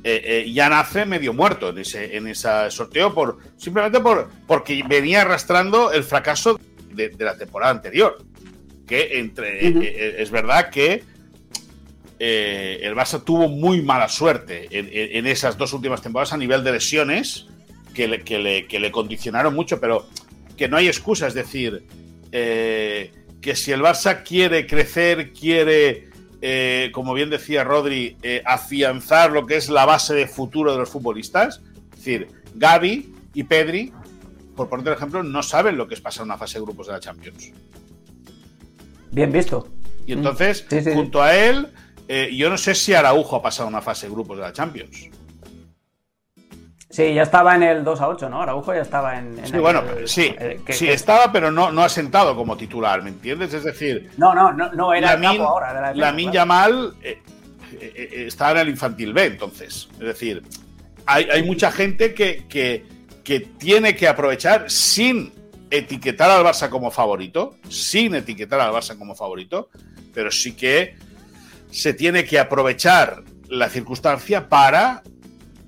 eh, 0.04 0.22
eh, 0.24 0.52
ya 0.52 0.68
nace 0.68 1.06
medio 1.06 1.32
muerto 1.32 1.70
en 1.70 1.78
ese, 1.78 2.16
en 2.16 2.26
ese 2.26 2.70
sorteo 2.70 3.12
por 3.14 3.38
simplemente 3.56 4.00
por, 4.00 4.30
porque 4.46 4.82
venía 4.86 5.22
arrastrando 5.22 5.92
el 5.92 6.04
fracaso 6.04 6.60
de, 6.92 7.12
la 7.18 7.36
temporada 7.36 7.72
anterior. 7.72 8.18
Que 8.86 9.18
entre 9.18 9.66
eh, 9.66 10.16
es 10.18 10.30
verdad 10.30 10.70
que 10.70 11.04
el 12.18 12.94
Barça 12.94 13.24
tuvo 13.24 13.48
muy 13.48 13.80
mala 13.80 14.08
suerte 14.08 14.68
en, 14.70 15.26
esas 15.26 15.56
dos 15.56 15.72
últimas 15.72 16.02
temporadas 16.02 16.34
a 16.34 16.36
nivel 16.36 16.62
de 16.62 16.72
lesiones 16.72 17.46
que 17.94 18.06
le, 18.06 18.22
que 18.22 18.78
le 18.78 18.92
condicionaron 18.92 19.54
mucho, 19.54 19.80
pero 19.80 20.06
que 20.60 20.68
no 20.68 20.76
hay 20.76 20.88
excusa, 20.88 21.26
es 21.26 21.32
decir, 21.32 21.86
eh, 22.32 23.12
que 23.40 23.56
si 23.56 23.72
el 23.72 23.80
Barça 23.80 24.22
quiere 24.22 24.66
crecer, 24.66 25.32
quiere, 25.32 26.10
eh, 26.42 26.90
como 26.92 27.14
bien 27.14 27.30
decía 27.30 27.64
Rodri, 27.64 28.18
eh, 28.22 28.42
afianzar 28.44 29.32
lo 29.32 29.46
que 29.46 29.56
es 29.56 29.70
la 29.70 29.86
base 29.86 30.12
de 30.12 30.26
futuro 30.26 30.72
de 30.72 30.76
los 30.76 30.90
futbolistas, 30.90 31.62
es 31.92 31.96
decir, 31.96 32.28
Gaby 32.56 33.10
y 33.32 33.44
Pedri, 33.44 33.90
por 34.54 34.68
poner 34.68 34.92
ejemplo, 34.92 35.22
no 35.22 35.42
saben 35.42 35.78
lo 35.78 35.88
que 35.88 35.94
es 35.94 36.02
pasar 36.02 36.26
una 36.26 36.36
fase 36.36 36.58
de 36.58 36.64
grupos 36.66 36.88
de 36.88 36.92
la 36.92 37.00
Champions. 37.00 37.52
Bien 39.12 39.32
visto. 39.32 39.66
Y 40.04 40.12
entonces, 40.12 40.66
junto 40.92 41.22
a 41.22 41.34
él, 41.34 41.68
yo 42.32 42.50
no 42.50 42.58
sé 42.58 42.74
si 42.74 42.92
Araujo 42.92 43.36
ha 43.36 43.40
pasado 43.40 43.66
una 43.66 43.80
fase 43.80 44.08
de 44.08 44.12
grupos 44.12 44.36
de 44.36 44.42
la 44.42 44.52
Champions. 44.52 45.08
Sí, 46.90 47.14
ya 47.14 47.22
estaba 47.22 47.54
en 47.54 47.62
el 47.62 47.84
2 47.84 48.00
a 48.00 48.08
8, 48.08 48.28
¿no? 48.28 48.42
Araujo 48.42 48.74
ya 48.74 48.82
estaba 48.82 49.16
en. 49.16 49.46
sí, 49.46 49.58
bueno, 49.58 49.84
sí, 50.06 50.34
eh, 50.36 50.60
sí 50.70 50.88
estaba, 50.88 51.30
pero 51.30 51.52
no, 51.52 51.70
no 51.70 51.82
ha 51.84 51.88
sentado 51.88 52.34
como 52.34 52.56
titular, 52.56 53.00
¿me 53.02 53.10
entiendes? 53.10 53.54
Es 53.54 53.62
decir. 53.62 54.10
No, 54.16 54.34
no, 54.34 54.52
no, 54.52 54.72
no 54.72 54.92
era 54.92 55.12
el 55.12 55.22
capo 55.22 55.44
ahora. 55.44 55.92
Yamal 55.92 56.94
eh, 57.00 57.22
eh, 57.80 58.24
estaba 58.26 58.52
en 58.52 58.58
el 58.58 58.68
infantil 58.70 59.12
B, 59.12 59.24
entonces. 59.24 59.88
Es 59.92 60.00
decir, 60.00 60.42
hay, 61.06 61.42
mucha 61.44 61.70
gente 61.70 62.12
que, 62.12 62.46
que, 62.48 62.84
que 63.22 63.38
tiene 63.38 63.94
que 63.94 64.08
aprovechar 64.08 64.68
sin 64.68 65.32
etiquetar 65.70 66.28
al 66.28 66.44
Barça 66.44 66.68
como 66.68 66.90
favorito, 66.90 67.54
sin 67.68 68.16
etiquetar 68.16 68.60
al 68.60 68.72
Barça 68.72 68.98
como 68.98 69.14
favorito, 69.14 69.70
pero 70.12 70.32
sí 70.32 70.56
que 70.56 70.96
se 71.70 71.94
tiene 71.94 72.24
que 72.24 72.40
aprovechar 72.40 73.22
la 73.48 73.68
circunstancia 73.68 74.48
para, 74.48 75.02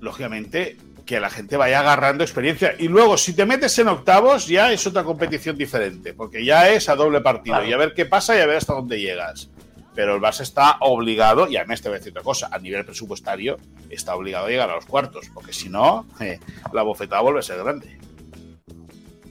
lógicamente, 0.01 0.77
que 1.05 1.19
la 1.19 1.29
gente 1.29 1.57
vaya 1.57 1.81
agarrando 1.81 2.23
experiencia. 2.23 2.75
Y 2.79 2.87
luego, 2.87 3.17
si 3.17 3.33
te 3.33 3.45
metes 3.45 3.77
en 3.79 3.89
octavos, 3.89 4.47
ya 4.47 4.71
es 4.71 4.85
otra 4.87 5.03
competición 5.03 5.57
diferente, 5.57 6.13
porque 6.13 6.45
ya 6.45 6.69
es 6.69 6.89
a 6.89 6.95
doble 6.95 7.21
partido. 7.21 7.63
Y 7.65 7.73
a 7.73 7.77
ver 7.77 7.93
qué 7.93 8.05
pasa 8.05 8.37
y 8.37 8.41
a 8.41 8.45
ver 8.45 8.57
hasta 8.57 8.73
dónde 8.73 8.99
llegas. 8.99 9.49
Pero 9.95 10.15
el 10.15 10.21
Barça 10.21 10.41
está 10.41 10.77
obligado, 10.79 11.47
y 11.47 11.57
además 11.57 11.81
te 11.81 11.89
voy 11.89 11.97
a 11.97 11.99
decir 11.99 12.11
otra 12.11 12.23
cosa, 12.23 12.49
a 12.51 12.57
nivel 12.57 12.83
presupuestario, 12.83 13.57
está 13.89 14.15
obligado 14.15 14.47
a 14.47 14.49
llegar 14.49 14.69
a 14.69 14.75
los 14.75 14.85
cuartos, 14.85 15.29
porque 15.33 15.53
si 15.53 15.69
no, 15.69 16.07
eh, 16.19 16.39
la 16.71 16.81
bofetada 16.81 17.21
vuelve 17.21 17.39
a 17.39 17.43
ser 17.43 17.57
grande. 17.63 17.99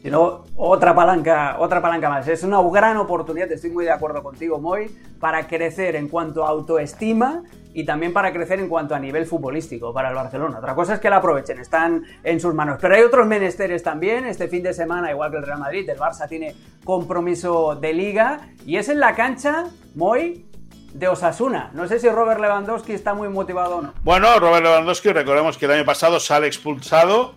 Y 0.05 0.11
luego, 0.11 0.47
otra 0.57 0.95
palanca, 0.95 1.57
otra 1.61 1.81
palanca 1.81 2.09
más. 2.09 2.27
Es 2.27 2.43
una 2.43 2.61
gran 2.71 2.97
oportunidad, 2.97 3.51
estoy 3.53 3.71
muy 3.71 3.85
de 3.85 3.93
acuerdo 3.93 4.23
contigo, 4.23 4.59
Moy, 4.59 4.91
para 5.21 5.47
crecer 5.47 5.95
en 5.95 6.09
cuanto 6.09 6.45
a 6.45 6.49
autoestima 6.49 7.45
y 7.73 7.85
también 7.85 8.12
para 8.12 8.33
crecer 8.33 8.59
en 8.59 8.69
cuanto 8.69 8.97
a 8.97 8.99
nivel 8.99 9.27
futbolístico 9.27 9.95
para 9.95 10.09
el 10.09 10.17
Barcelona. 10.17 10.59
Otra 10.59 10.75
cosa 10.75 10.95
es 10.95 11.01
que 11.01 11.09
la 11.09 11.19
aprovechen, 11.19 11.61
están 11.61 12.05
en 12.25 12.41
sus 12.41 12.53
manos. 12.53 12.79
Pero 12.81 12.97
hay 12.97 13.03
otros 13.03 13.27
menesteres 13.29 13.85
también. 13.85 14.27
Este 14.27 14.49
fin 14.49 14.65
de 14.65 14.75
semana, 14.75 15.11
igual 15.12 15.31
que 15.31 15.37
el 15.37 15.45
Real 15.45 15.61
Madrid, 15.61 15.88
el 15.88 15.99
Barça 15.99 16.29
tiene 16.29 16.55
compromiso 16.85 17.77
de 17.77 17.93
liga 17.93 18.49
y 18.67 18.79
es 18.79 18.88
en 18.88 18.99
la 18.99 19.15
cancha, 19.15 19.67
Moy, 19.95 20.47
de 20.93 21.09
Osasuna. 21.09 21.71
No 21.75 21.87
sé 21.87 22.01
si 22.01 22.09
Robert 22.09 22.41
Lewandowski 22.41 22.93
está 22.93 23.15
muy 23.15 23.29
motivado 23.29 23.77
o 23.77 23.83
no. 23.83 23.95
Bueno, 24.03 24.38
Robert 24.41 24.65
Lewandowski, 24.65 25.12
recordemos 25.12 25.57
que 25.57 25.67
el 25.67 25.71
año 25.71 25.85
pasado 25.85 26.19
sale 26.19 26.49
expulsado 26.49 27.35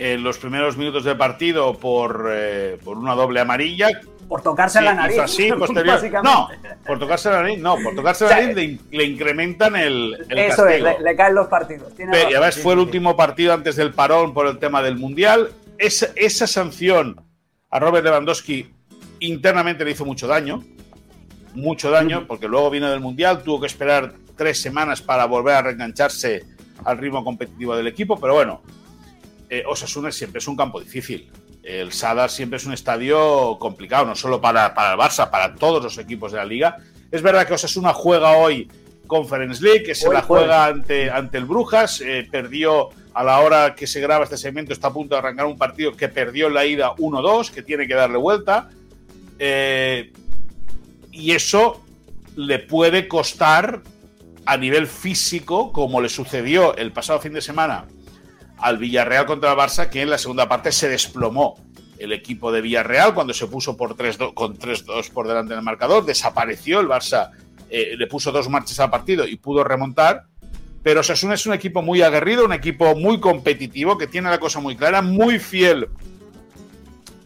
en 0.00 0.22
los 0.22 0.38
primeros 0.38 0.78
minutos 0.78 1.04
del 1.04 1.18
partido 1.18 1.74
por, 1.74 2.30
eh, 2.32 2.78
por 2.82 2.96
una 2.96 3.14
doble 3.14 3.40
amarilla 3.40 3.88
por 4.30 4.42
tocarse 4.42 4.80
la 4.80 4.94
nariz. 4.94 5.18
Así, 5.18 5.50
no, 6.22 6.48
por 6.86 6.98
tocarse 7.00 7.30
la 7.30 7.42
nariz, 7.42 7.58
no, 7.58 7.76
por 7.82 7.96
tocarse 7.96 8.26
la 8.26 8.40
nariz 8.40 8.80
le, 8.92 9.04
incrementan 9.04 9.74
el, 9.74 10.24
Eso 10.30 10.68
es, 10.68 10.82
le, 11.02 11.16
caen 11.16 11.34
los 11.34 11.48
partidos. 11.48 11.92
y 11.98 12.04
además 12.04 12.56
fue 12.56 12.74
el 12.74 12.78
último 12.78 13.16
partido 13.16 13.52
antes 13.52 13.74
del 13.74 13.92
parón 13.92 14.32
por 14.32 14.46
el 14.46 14.58
tema 14.60 14.82
del 14.82 14.96
Mundial. 14.96 15.50
Esa, 15.78 16.10
esa 16.14 16.46
sanción 16.46 17.20
a 17.70 17.80
Robert 17.80 18.04
Lewandowski 18.04 18.70
internamente 19.18 19.84
le 19.84 19.90
hizo 19.90 20.04
mucho 20.04 20.28
daño, 20.28 20.62
mucho 21.54 21.90
daño, 21.90 22.26
porque 22.28 22.46
luego 22.46 22.70
vino 22.70 22.88
del 22.88 23.00
Mundial, 23.00 23.42
tuvo 23.42 23.60
que 23.60 23.66
esperar 23.66 24.12
tres 24.36 24.62
semanas 24.62 25.02
para 25.02 25.24
volver 25.24 25.56
a 25.56 25.62
reengancharse 25.62 26.44
al 26.84 26.98
ritmo 26.98 27.24
competitivo 27.24 27.76
del 27.76 27.88
equipo, 27.88 28.18
pero 28.20 28.34
bueno, 28.34 28.62
eh, 29.50 29.64
Osasuna 29.66 30.12
siempre 30.12 30.38
es 30.38 30.46
un 30.46 30.56
campo 30.56 30.80
difícil. 30.80 31.28
El 31.62 31.92
Sadar 31.92 32.30
siempre 32.30 32.56
es 32.56 32.66
un 32.66 32.72
estadio 32.72 33.58
complicado, 33.58 34.06
no 34.06 34.14
solo 34.14 34.40
para, 34.40 34.72
para 34.74 34.92
el 34.92 34.98
Barça, 34.98 35.28
para 35.28 35.56
todos 35.56 35.82
los 35.82 35.98
equipos 35.98 36.30
de 36.30 36.38
la 36.38 36.44
liga. 36.44 36.76
Es 37.10 37.20
verdad 37.20 37.46
que 37.46 37.54
Osasuna 37.54 37.92
juega 37.92 38.36
hoy 38.36 38.70
Conference 39.08 39.62
League, 39.62 39.82
que 39.82 39.96
se 39.96 40.08
la 40.08 40.22
juega 40.22 40.66
ante, 40.66 41.10
ante 41.10 41.36
el 41.36 41.44
Brujas, 41.44 42.00
eh, 42.00 42.28
perdió 42.30 42.90
a 43.12 43.24
la 43.24 43.40
hora 43.40 43.74
que 43.74 43.88
se 43.88 44.00
graba 44.00 44.22
este 44.22 44.36
segmento, 44.36 44.72
está 44.72 44.86
a 44.86 44.92
punto 44.92 45.16
de 45.16 45.18
arrancar 45.18 45.46
un 45.46 45.58
partido 45.58 45.92
que 45.96 46.08
perdió 46.08 46.46
en 46.46 46.54
la 46.54 46.64
ida 46.64 46.94
1-2, 46.94 47.50
que 47.50 47.62
tiene 47.62 47.88
que 47.88 47.94
darle 47.94 48.18
vuelta. 48.18 48.70
Eh, 49.40 50.12
y 51.10 51.32
eso 51.32 51.84
le 52.36 52.60
puede 52.60 53.08
costar 53.08 53.82
a 54.46 54.56
nivel 54.56 54.86
físico, 54.86 55.72
como 55.72 56.00
le 56.00 56.08
sucedió 56.08 56.76
el 56.76 56.92
pasado 56.92 57.18
fin 57.18 57.32
de 57.32 57.40
semana 57.40 57.86
al 58.60 58.78
Villarreal 58.78 59.26
contra 59.26 59.52
el 59.52 59.58
Barça, 59.58 59.88
que 59.88 60.02
en 60.02 60.10
la 60.10 60.18
segunda 60.18 60.48
parte 60.48 60.72
se 60.72 60.88
desplomó 60.88 61.56
el 61.98 62.12
equipo 62.12 62.50
de 62.50 62.60
Villarreal 62.60 63.14
cuando 63.14 63.34
se 63.34 63.46
puso 63.46 63.76
por 63.76 63.94
3 63.94 64.18
con 64.34 64.58
3-2 64.58 65.10
por 65.10 65.28
delante 65.28 65.54
del 65.54 65.62
marcador, 65.62 66.04
desapareció 66.04 66.80
el 66.80 66.88
Barça, 66.88 67.30
eh, 67.68 67.94
le 67.96 68.06
puso 68.06 68.32
dos 68.32 68.48
marchas 68.48 68.80
al 68.80 68.90
partido 68.90 69.26
y 69.26 69.36
pudo 69.36 69.62
remontar. 69.64 70.24
Pero 70.82 71.02
Sasuna 71.02 71.34
es 71.34 71.44
un 71.44 71.52
equipo 71.52 71.82
muy 71.82 72.00
aguerrido, 72.00 72.46
un 72.46 72.54
equipo 72.54 72.96
muy 72.96 73.20
competitivo, 73.20 73.98
que 73.98 74.06
tiene 74.06 74.30
la 74.30 74.40
cosa 74.40 74.60
muy 74.60 74.76
clara, 74.76 75.02
muy 75.02 75.38
fiel 75.38 75.88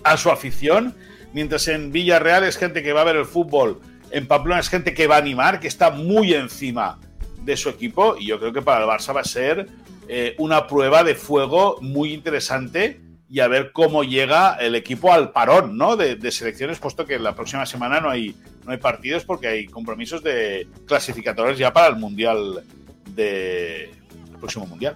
a 0.03 0.17
su 0.17 0.31
afición, 0.31 0.95
mientras 1.33 1.69
en 1.69 1.93
Villarreal 1.93 2.43
es 2.43 2.57
gente 2.57 2.83
que 2.83 2.93
va 2.93 3.03
a 3.03 3.05
ver 3.05 3.17
el 3.17 3.25
fútbol, 3.25 3.81
en 4.11 4.27
Pamplona 4.27 4.61
es 4.61 4.69
gente 4.69 4.93
que 4.93 5.07
va 5.07 5.17
a 5.17 5.19
animar, 5.19 5.61
que 5.61 5.69
está 5.69 5.91
muy 5.91 6.35
encima 6.35 6.99
de 7.43 7.57
su 7.57 7.69
equipo, 7.69 8.17
y 8.19 8.27
yo 8.27 8.41
creo 8.41 8.53
que 8.53 8.61
para 8.61 8.85
el 8.85 8.91
Barça 8.91 9.15
va 9.15 9.21
a 9.21 9.25
ser 9.25 9.69
eh, 10.09 10.35
una 10.39 10.67
prueba 10.67 11.05
de 11.05 11.15
fuego 11.15 11.79
muy 11.81 12.13
interesante 12.13 13.01
y 13.29 13.41
a 13.41 13.49
ver 13.49 13.73
cómo 13.73 14.05
llega 14.05 14.55
el 14.55 14.75
equipo 14.75 15.13
al 15.13 15.33
parón 15.33 15.77
¿no? 15.77 15.97
de, 15.97 16.31
selecciones, 16.31 16.79
puesto 16.79 17.07
que 17.07 17.19
la 17.19 17.35
próxima 17.35 17.67
semana 17.67 18.01
no 18.01 18.11
hay, 18.11 18.35
no 18.65 18.73
hay 18.73 18.79
partidos 18.79 19.25
porque 19.25 19.49
hay 19.49 19.67
compromisos 19.67 20.23
de 20.23 20.69
clasificadores 20.87 21.59
ya 21.59 21.73
para 21.73 21.89
el 21.89 21.97
Mundial 21.97 22.63
de 23.11 23.85
el 23.85 24.39
próximo 24.39 24.67
Mundial. 24.67 24.95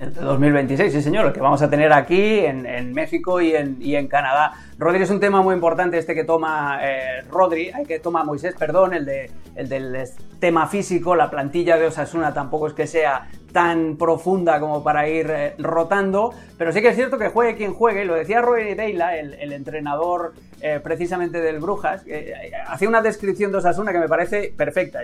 El 0.00 0.12
de 0.12 0.20
2026, 0.22 0.92
sí 0.92 1.02
señor, 1.02 1.26
el 1.26 1.32
que 1.32 1.40
vamos 1.40 1.62
a 1.62 1.70
tener 1.70 1.92
aquí 1.92 2.40
en, 2.40 2.92
México 2.92 3.40
y 3.40 3.54
en, 3.54 3.76
y 3.80 3.94
Canadá. 4.08 4.52
Rodri 4.76 5.02
es 5.02 5.10
un 5.10 5.20
tema 5.20 5.40
muy 5.40 5.54
importante 5.54 5.98
este 5.98 6.16
que 6.16 6.24
toma 6.24 6.80
eh, 6.82 7.22
Rodri, 7.30 7.70
hay 7.70 7.84
que 7.84 8.00
toma 8.00 8.24
Moisés, 8.24 8.56
perdón, 8.58 8.92
el, 8.92 9.04
de, 9.04 9.30
el 9.54 9.68
del 9.68 9.96
tema 10.40 10.66
físico, 10.66 11.14
la 11.14 11.30
plantilla 11.30 11.76
de 11.76 11.86
Osasuna 11.86 12.34
tampoco 12.34 12.66
es 12.66 12.72
que 12.72 12.88
sea 12.88 13.28
tan 13.52 13.96
profunda 13.96 14.58
como 14.58 14.82
para 14.82 15.08
ir 15.08 15.30
eh, 15.30 15.54
rotando, 15.58 16.34
pero 16.58 16.72
sí 16.72 16.82
que 16.82 16.88
es 16.88 16.96
cierto 16.96 17.16
que 17.16 17.28
juegue 17.28 17.54
quien 17.54 17.72
juegue, 17.72 18.04
lo 18.04 18.14
decía 18.14 18.42
Roy 18.42 18.74
Deila, 18.74 19.16
el, 19.16 19.52
entrenador 19.52 20.32
eh, 20.60 20.80
precisamente 20.82 21.40
del 21.40 21.60
Brujas, 21.60 22.04
hacía 22.66 22.88
una 22.88 23.00
descripción 23.00 23.52
de 23.52 23.58
Osasuna 23.58 23.92
que 23.92 24.00
me 24.00 24.08
parece 24.08 24.52
perfecta 24.56 25.02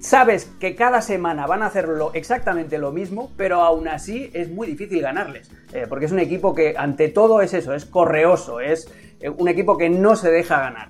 sabes 0.00 0.50
que 0.58 0.74
cada 0.74 1.02
semana 1.02 1.46
van 1.46 1.62
a 1.62 1.66
hacerlo 1.66 2.10
exactamente 2.14 2.78
lo 2.78 2.90
mismo, 2.90 3.30
pero 3.36 3.62
aún 3.62 3.86
así 3.86 4.30
es 4.32 4.48
muy 4.50 4.66
difícil 4.66 5.02
ganarles. 5.02 5.50
Eh, 5.72 5.86
porque 5.88 6.06
es 6.06 6.12
un 6.12 6.18
equipo 6.18 6.54
que 6.54 6.74
ante 6.76 7.08
todo 7.08 7.42
es 7.42 7.54
eso, 7.54 7.74
es 7.74 7.84
correoso, 7.84 8.60
es 8.60 8.90
eh, 9.20 9.28
un 9.28 9.48
equipo 9.48 9.76
que 9.76 9.88
no 9.90 10.16
se 10.16 10.30
deja 10.30 10.60
ganar. 10.60 10.88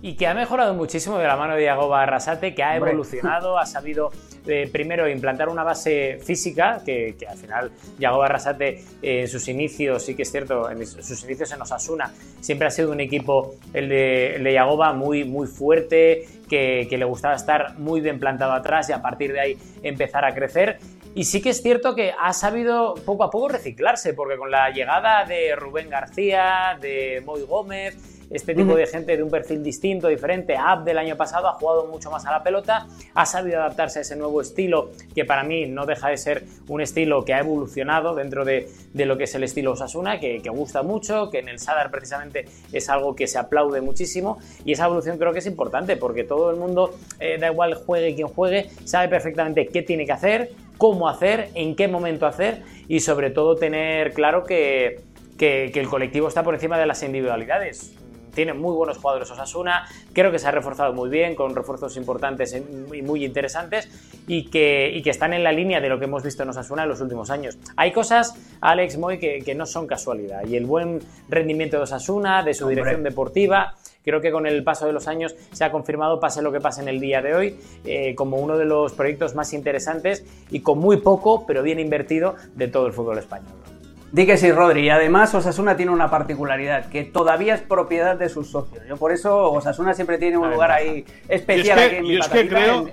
Y 0.00 0.14
que 0.14 0.26
ha 0.26 0.34
mejorado 0.34 0.74
muchísimo 0.74 1.18
de 1.18 1.26
la 1.26 1.36
mano 1.36 1.56
de 1.56 1.64
Iago 1.64 1.88
Barrasate, 1.88 2.54
que 2.54 2.62
ha 2.62 2.76
evolucionado, 2.76 3.58
ha 3.58 3.66
sabido 3.66 4.10
eh, 4.46 4.68
primero 4.70 5.08
implantar 5.08 5.48
una 5.48 5.64
base 5.64 6.18
física, 6.22 6.80
que, 6.84 7.16
al 7.28 7.36
final 7.36 7.70
Iago 7.98 8.18
Barrasate 8.18 8.84
en 9.02 9.28
sus 9.28 9.48
inicios, 9.48 10.04
sí 10.04 10.14
que 10.14 10.22
es 10.22 10.30
cierto, 10.30 10.70
en 10.70 10.86
sus 10.86 11.24
inicios 11.24 11.52
en 11.52 11.60
Osasuna, 11.60 12.12
siempre 12.40 12.68
ha 12.68 12.70
sido 12.70 12.92
un 12.92 13.00
equipo, 13.00 13.56
el 13.74 13.88
de, 13.88 14.36
el 14.36 14.44
de 14.44 14.52
Yagoba, 14.52 14.92
muy, 14.92 15.24
muy 15.24 15.46
fuerte, 15.46 16.26
que, 16.48 16.88
le 16.90 17.04
gustaba 17.04 17.34
estar 17.34 17.78
muy 17.78 18.00
bien 18.00 18.18
plantado 18.18 18.52
atrás 18.52 18.88
y 18.88 18.92
a 18.92 19.02
partir 19.02 19.32
de 19.32 19.40
ahí 19.40 19.58
empezar 19.82 20.24
a 20.24 20.34
crecer. 20.34 20.78
Y 21.14 21.24
sí 21.24 21.42
que 21.42 21.50
es 21.50 21.62
cierto 21.62 21.94
que 21.94 22.12
ha 22.18 22.32
sabido 22.32 22.94
poco 23.04 23.24
a 23.24 23.30
poco 23.30 23.48
reciclarse, 23.48 24.14
porque 24.14 24.36
con 24.36 24.50
la 24.50 24.70
llegada 24.70 25.24
de 25.24 25.54
Rubén 25.56 25.90
García, 25.90 26.78
de 26.80 27.22
Moy 27.24 27.42
Gómez, 27.42 28.17
este 28.30 28.54
tipo 28.54 28.74
de 28.74 28.86
gente 28.86 29.16
de 29.16 29.22
un 29.22 29.30
perfil 29.30 29.62
distinto, 29.62 30.08
diferente. 30.08 30.56
Ab 30.56 30.84
del 30.84 30.98
año 30.98 31.16
pasado 31.16 31.48
ha 31.48 31.52
jugado 31.54 31.86
mucho 31.86 32.10
más 32.10 32.26
a 32.26 32.30
la 32.30 32.42
pelota, 32.42 32.86
ha 33.14 33.26
sabido 33.26 33.58
adaptarse 33.58 34.00
a 34.00 34.02
ese 34.02 34.16
nuevo 34.16 34.40
estilo 34.40 34.90
que 35.14 35.24
para 35.24 35.44
mí 35.44 35.66
no 35.66 35.86
deja 35.86 36.08
de 36.08 36.16
ser 36.16 36.44
un 36.68 36.80
estilo 36.80 37.24
que 37.24 37.34
ha 37.34 37.40
evolucionado 37.40 38.14
dentro 38.14 38.44
de, 38.44 38.68
lo 38.94 39.16
que 39.16 39.24
es 39.24 39.34
el 39.34 39.44
estilo 39.44 39.72
Osasuna, 39.72 40.20
que, 40.20 40.42
gusta 40.48 40.82
mucho, 40.82 41.30
que 41.30 41.38
en 41.38 41.48
el 41.48 41.58
Sadar 41.58 41.90
precisamente 41.90 42.46
es 42.72 42.88
algo 42.88 43.14
que 43.14 43.26
se 43.26 43.38
aplaude 43.38 43.80
muchísimo 43.80 44.38
y 44.64 44.72
esa 44.72 44.86
evolución 44.86 45.18
creo 45.18 45.32
que 45.32 45.38
es 45.38 45.46
importante 45.46 45.96
porque 45.96 46.24
todo 46.24 46.50
el 46.50 46.56
mundo, 46.56 46.94
eh, 47.20 47.38
da 47.38 47.48
igual 47.48 47.74
juegue 47.74 48.14
quien 48.14 48.28
juegue, 48.28 48.70
sabe 48.84 49.08
perfectamente 49.08 49.66
qué 49.66 49.82
tiene 49.82 50.04
que 50.04 50.12
hacer, 50.12 50.50
cómo 50.78 51.08
hacer, 51.08 51.50
en 51.54 51.76
qué 51.76 51.86
momento 51.86 52.26
hacer 52.26 52.62
y 52.88 53.00
sobre 53.00 53.30
todo 53.30 53.56
tener 53.56 54.12
claro 54.14 54.44
que, 54.44 55.00
que, 55.36 55.70
el 55.74 55.88
colectivo 55.88 56.28
está 56.28 56.42
por 56.42 56.54
encima 56.54 56.78
de 56.78 56.86
las 56.86 57.02
individualidades 57.02 57.97
tiene 58.34 58.52
muy 58.52 58.74
buenos 58.74 58.98
jugadores 58.98 59.30
Osasuna, 59.30 59.86
creo 60.12 60.30
que 60.30 60.38
se 60.38 60.46
ha 60.46 60.50
reforzado 60.50 60.92
muy 60.92 61.08
bien, 61.08 61.34
con 61.34 61.54
refuerzos 61.54 61.96
importantes 61.96 62.54
y 62.54 63.02
muy 63.02 63.24
interesantes, 63.24 63.88
y 64.26 64.50
que, 64.50 65.00
que 65.02 65.10
están 65.10 65.32
en 65.32 65.44
la 65.44 65.52
línea 65.52 65.80
de 65.80 65.88
lo 65.88 65.98
que 65.98 66.04
hemos 66.04 66.22
visto 66.22 66.42
en 66.42 66.50
Osasuna 66.50 66.82
en 66.82 66.88
los 66.88 67.00
últimos 67.00 67.30
años. 67.30 67.58
Hay 67.76 67.92
cosas, 67.92 68.34
Alex 68.60 68.98
Moy, 68.98 69.18
que, 69.18 69.54
no 69.54 69.66
son 69.66 69.86
casualidad, 69.86 70.46
y 70.46 70.56
el 70.56 70.66
buen 70.66 71.00
rendimiento 71.28 71.76
de 71.76 71.82
Osasuna, 71.84 72.42
de 72.42 72.54
su 72.54 72.68
dirección 72.68 73.02
deportiva, 73.02 73.74
creo 74.04 74.20
que 74.20 74.32
con 74.32 74.46
el 74.46 74.64
paso 74.64 74.86
de 74.86 74.92
los 74.92 75.06
años 75.08 75.34
se 75.52 75.64
ha 75.64 75.70
confirmado, 75.70 76.20
pase 76.20 76.42
lo 76.42 76.52
que 76.52 76.60
pase 76.60 76.80
en 76.80 76.88
el 76.88 77.00
día 77.00 77.20
de 77.20 77.34
hoy, 77.34 77.56
eh, 77.84 78.14
como 78.14 78.38
uno 78.38 78.56
de 78.56 78.64
los 78.64 78.92
proyectos 78.92 79.34
más 79.34 79.52
interesantes 79.52 80.24
y 80.50 80.60
con 80.60 80.78
muy 80.78 80.98
poco, 80.98 81.44
pero 81.46 81.62
bien 81.62 81.78
invertido, 81.78 82.36
de 82.54 82.68
todo 82.68 82.86
el 82.86 82.92
fútbol 82.92 83.18
español. 83.18 83.67
Di 84.10 84.26
que 84.26 84.38
sí, 84.38 84.50
Rodri. 84.50 84.86
Y 84.86 84.90
además 84.90 85.34
Osasuna 85.34 85.76
tiene 85.76 85.92
una 85.92 86.10
particularidad, 86.10 86.88
que 86.88 87.04
todavía 87.04 87.54
es 87.54 87.60
propiedad 87.60 88.16
de 88.16 88.28
sus 88.28 88.50
socios. 88.50 88.84
Yo 88.88 88.96
por 88.96 89.12
eso 89.12 89.52
Osasuna 89.52 89.92
siempre 89.92 90.18
tiene 90.18 90.38
un 90.38 90.50
lugar 90.50 90.70
ahí 90.70 91.04
especial 91.28 91.78
aquí 91.78 91.96
en 91.96 92.04
mi, 92.04 92.18
creo, 92.48 92.88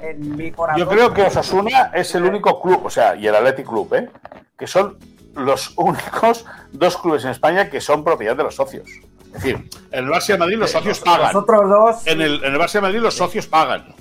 corazón. 0.55 0.79
Yo 0.79 0.87
creo 0.87 1.13
que 1.13 1.21
Osasuna 1.23 1.91
es 1.93 2.13
el 2.15 2.23
único 2.23 2.61
club, 2.61 2.85
o 2.85 2.89
sea, 2.89 3.15
y 3.15 3.27
el 3.27 3.35
Athletic 3.35 3.67
Club, 3.67 3.93
¿eh? 3.93 4.09
que 4.57 4.67
son 4.67 4.97
los 5.35 5.73
únicos 5.77 6.45
dos 6.71 6.97
clubes 6.97 7.23
en 7.23 7.31
España 7.31 7.69
que 7.69 7.79
son 7.79 8.03
propiedad 8.03 8.35
de 8.35 8.43
los 8.43 8.55
socios. 8.55 8.89
Es 9.27 9.33
decir, 9.33 9.69
en 9.91 10.05
el 10.05 10.09
Barça 10.09 10.27
de 10.27 10.37
Madrid 10.37 10.57
los 10.57 10.71
socios 10.71 10.99
pagan. 10.99 11.33
Los 11.33 11.43
otros 11.43 11.69
dos... 11.69 12.07
En 12.07 12.21
el, 12.21 12.43
en 12.43 12.53
el 12.53 12.59
Barça 12.59 12.73
de 12.73 12.81
Madrid 12.81 12.99
los 12.99 13.15
socios 13.15 13.47
pagan. 13.47 13.93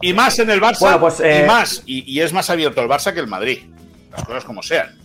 Y 0.00 0.14
más 0.14 0.38
en 0.38 0.48
el 0.48 0.62
Barça, 0.62 0.98
pues, 0.98 1.20
y 1.20 1.24
eh, 1.24 1.44
más, 1.46 1.82
y, 1.84 2.20
es 2.20 2.32
más 2.32 2.48
abierto 2.48 2.80
el 2.80 2.88
Barça 2.88 3.12
que 3.12 3.20
el 3.20 3.26
Madrid 3.26 3.58
las 4.10 4.24
cosas 4.24 4.44
como 4.44 4.62
sean. 4.62 4.99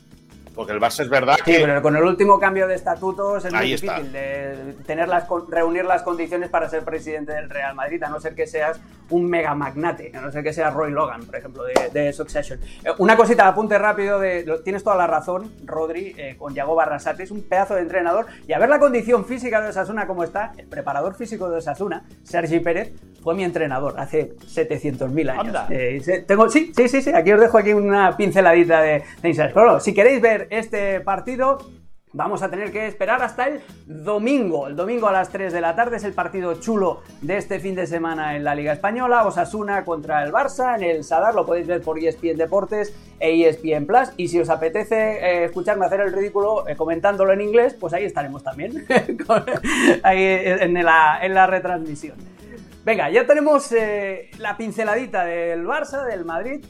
Porque 0.55 0.71
el 0.71 0.79
Barça 0.79 1.01
es 1.01 1.09
verdad 1.09 1.37
que. 1.43 1.57
Sí, 1.57 1.61
pero 1.61 1.81
con 1.81 1.95
el 1.95 2.03
último 2.03 2.39
cambio 2.39 2.67
de 2.67 2.75
estatutos 2.75 3.43
es 3.45 3.53
muy 3.53 3.71
difícil 3.71 4.11
de 4.11 4.75
tener 4.85 5.07
las, 5.07 5.27
reunir 5.49 5.85
las 5.85 6.01
condiciones 6.01 6.49
para 6.49 6.69
ser 6.69 6.83
presidente 6.83 7.33
del 7.33 7.49
Real 7.49 7.75
Madrid, 7.75 8.01
a 8.03 8.09
no 8.09 8.19
ser 8.19 8.35
que 8.35 8.47
seas 8.47 8.79
un 9.09 9.29
mega 9.29 9.53
magnate, 9.53 10.11
a 10.15 10.21
no 10.21 10.31
ser 10.31 10.43
que 10.43 10.53
seas 10.53 10.73
Roy 10.73 10.91
Logan, 10.91 11.25
por 11.25 11.35
ejemplo, 11.35 11.63
de, 11.63 12.13
Succession. 12.13 12.59
Eh, 12.83 12.91
una 12.99 13.17
cosita, 13.17 13.47
apunte 13.47 13.77
rápido 13.77 14.19
de. 14.19 14.59
Tienes 14.63 14.83
toda 14.83 14.95
la 14.95 15.07
razón, 15.07 15.51
Rodri, 15.65 16.15
eh, 16.17 16.35
con 16.37 16.53
Yago 16.53 16.75
Barrasate, 16.75 17.23
es 17.23 17.31
un 17.31 17.43
pedazo 17.43 17.75
de 17.75 17.81
entrenador. 17.81 18.27
Y 18.47 18.53
a 18.53 18.59
ver 18.59 18.69
la 18.69 18.79
condición 18.79 19.25
física 19.25 19.61
de 19.61 19.69
Osasuna 19.69 20.07
como 20.07 20.23
está, 20.23 20.53
el 20.57 20.67
preparador 20.67 21.15
físico 21.15 21.49
de 21.49 21.57
Osasuna, 21.57 22.05
Sergi 22.23 22.59
Pérez, 22.59 22.93
fue 23.21 23.33
mi 23.33 23.43
entrenador 23.43 23.95
hace 23.97 24.35
700.000 24.37 25.29
años. 25.31 25.57
Eh, 25.69 26.23
tengo, 26.27 26.47
sí, 26.47 26.71
sí, 26.75 26.87
sí, 26.87 27.01
sí, 27.01 27.11
aquí 27.11 27.33
os 27.33 27.41
dejo 27.41 27.57
aquí 27.57 27.73
una 27.73 28.15
pinceladita 28.15 28.81
de, 28.81 29.03
de 29.21 29.79
si 29.79 29.93
queréis 29.93 30.21
ver 30.21 30.44
este 30.49 30.99
partido, 31.01 31.57
vamos 32.15 32.41
a 32.41 32.49
tener 32.49 32.71
que 32.71 32.87
esperar 32.87 33.21
hasta 33.21 33.47
el 33.47 33.61
domingo. 33.85 34.67
El 34.67 34.75
domingo 34.75 35.07
a 35.07 35.11
las 35.11 35.29
3 35.29 35.51
de 35.51 35.61
la 35.61 35.75
tarde 35.75 35.97
es 35.97 36.03
el 36.05 36.13
partido 36.13 36.55
chulo 36.55 37.01
de 37.21 37.37
este 37.37 37.59
fin 37.59 37.75
de 37.75 37.85
semana 37.85 38.35
en 38.37 38.43
la 38.43 38.55
Liga 38.55 38.71
Española. 38.71 39.25
Osasuna 39.27 39.83
contra 39.83 40.23
el 40.23 40.31
Barça 40.31 40.75
en 40.77 40.83
el 40.83 41.03
Sadar, 41.03 41.35
lo 41.35 41.45
podéis 41.45 41.67
ver 41.67 41.81
por 41.81 41.99
ESPN 41.99 42.37
Deportes 42.37 42.95
e 43.19 43.45
ESPN 43.45 43.85
Plus. 43.85 44.09
Y 44.15 44.29
si 44.29 44.39
os 44.39 44.49
apetece 44.49 44.95
eh, 44.95 45.43
escucharme 45.45 45.85
hacer 45.85 45.99
el 45.99 46.13
ridículo 46.13 46.67
eh, 46.67 46.75
comentándolo 46.75 47.33
en 47.33 47.41
inglés, 47.41 47.75
pues 47.77 47.93
ahí 47.93 48.05
estaremos 48.05 48.43
también, 48.43 48.85
ahí 50.03 50.23
en 50.23 50.73
la, 50.85 51.19
en 51.21 51.33
la, 51.33 51.47
retransmisión. 51.47 52.17
Venga, 52.85 53.09
ya 53.09 53.27
tenemos 53.27 53.71
eh, 53.73 54.29
la 54.37 54.55
pinceladita 54.55 55.25
del 55.25 55.65
Barça, 55.65 56.05
del 56.05 56.23
Madrid. 56.23 56.63